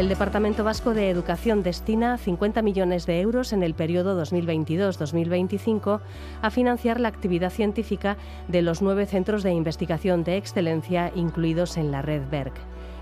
El 0.00 0.08
Departamento 0.08 0.64
Vasco 0.64 0.94
de 0.94 1.10
Educación 1.10 1.62
destina 1.62 2.16
50 2.16 2.62
millones 2.62 3.04
de 3.04 3.20
euros 3.20 3.52
en 3.52 3.62
el 3.62 3.74
periodo 3.74 4.18
2022-2025 4.22 6.00
a 6.40 6.50
financiar 6.50 6.98
la 7.00 7.08
actividad 7.08 7.50
científica 7.50 8.16
de 8.48 8.62
los 8.62 8.80
nueve 8.80 9.04
centros 9.04 9.42
de 9.42 9.52
investigación 9.52 10.24
de 10.24 10.38
excelencia 10.38 11.12
incluidos 11.14 11.76
en 11.76 11.90
la 11.90 12.00
red 12.00 12.22
BERC. 12.30 12.54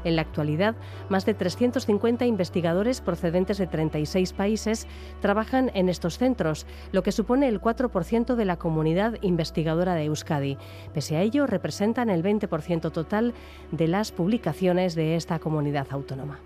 En 0.03 0.17
la 0.17 0.23
actualidad, 0.23 0.75
más 1.09 1.25
de 1.25 1.35
350 1.35 2.27
investigadores 2.27 3.01
procedentes 3.01 3.59
de 3.59 3.69
36 3.69 4.33
países 4.33 4.89
trabajan 5.21 5.71
en 5.75 5.89
estos 5.89 6.19
centros, 6.19 6.67
lo 6.91 7.05
que 7.05 7.13
supone 7.13 7.47
el 7.47 7.61
4% 7.61 8.35
de 8.35 8.45
la 8.45 8.57
comunidad 8.57 9.19
investigadora 9.23 9.95
de 9.95 10.07
Euskadi. 10.07 10.59
Pese 10.95 11.15
a 11.15 11.23
ello, 11.23 11.47
representan 11.47 12.11
el 12.11 12.25
20% 12.25 12.91
total 12.91 13.35
de 13.71 13.87
las 13.87 14.11
publicaciones 14.11 14.97
de 14.97 15.15
esta 15.15 15.39
comunidad 15.39 15.87
autónoma. 15.93 16.41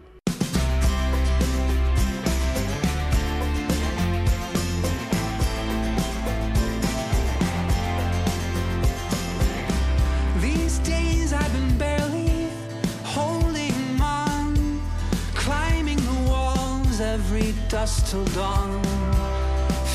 Dusk 17.82 18.06
till 18.06 18.24
dawn 18.26 18.80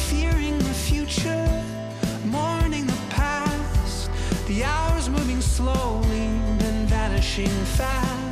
Fearing 0.10 0.58
the 0.58 0.78
future, 0.90 1.48
mourning 2.26 2.86
the 2.86 3.00
past. 3.10 4.10
The 4.48 4.66
hours 4.66 5.10
moving 5.10 5.42
slowly, 5.42 6.28
then 6.60 6.86
vanishing 6.88 7.56
fast 7.78 8.27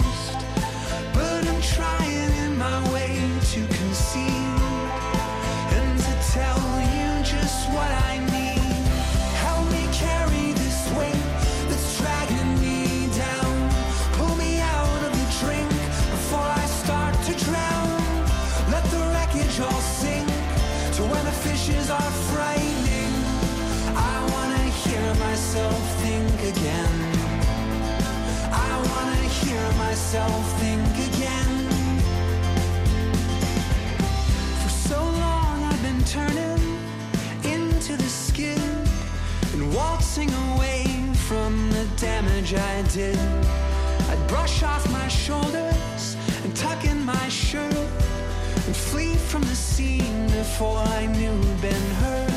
again. 26.66 26.96
I 28.52 28.72
wanna 28.90 29.22
hear 29.40 29.64
myself 29.86 30.44
think 30.60 30.94
again. 31.10 31.54
For 34.62 34.70
so 34.70 35.00
long 35.00 35.64
I've 35.64 35.84
been 35.84 36.04
turning 36.06 36.64
into 37.44 37.96
the 37.96 38.10
skin 38.10 38.60
and 39.54 39.76
waltzing 39.76 40.32
away 40.50 40.86
from 41.28 41.70
the 41.70 41.86
damage 41.98 42.56
I 42.56 42.82
did. 42.94 43.20
I'd 44.10 44.28
brush 44.28 44.64
off 44.64 44.84
my 44.92 45.08
shoulders 45.08 46.18
and 46.44 46.56
tuck 46.56 46.84
in 46.86 47.06
my 47.06 47.28
shirt 47.30 47.90
and 48.66 48.76
flee 48.76 49.16
from 49.16 49.44
the 49.44 49.56
scene 49.56 50.26
before 50.28 50.80
I 50.80 51.06
knew 51.06 51.38
Ben 51.62 51.86
hurt. 52.02 52.35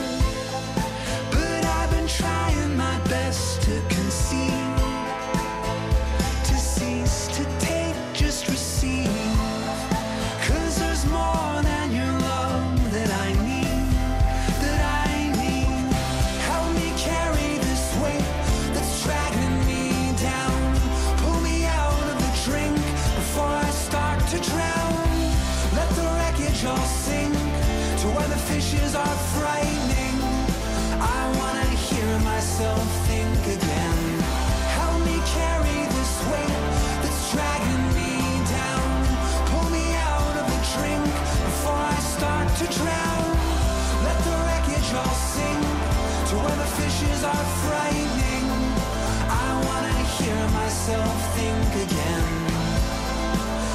Are 47.25 47.45
frightening. 47.65 48.47
I 49.29 49.49
wanna 49.67 49.99
hear 50.19 50.43
myself 50.61 51.17
think 51.37 51.71
again. 51.87 52.27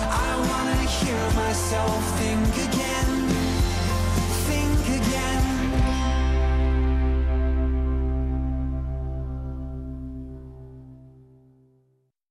I 0.09 0.31
wanna 0.49 0.81
hear 0.97 1.23
myself 1.35 2.19
think 2.19 2.73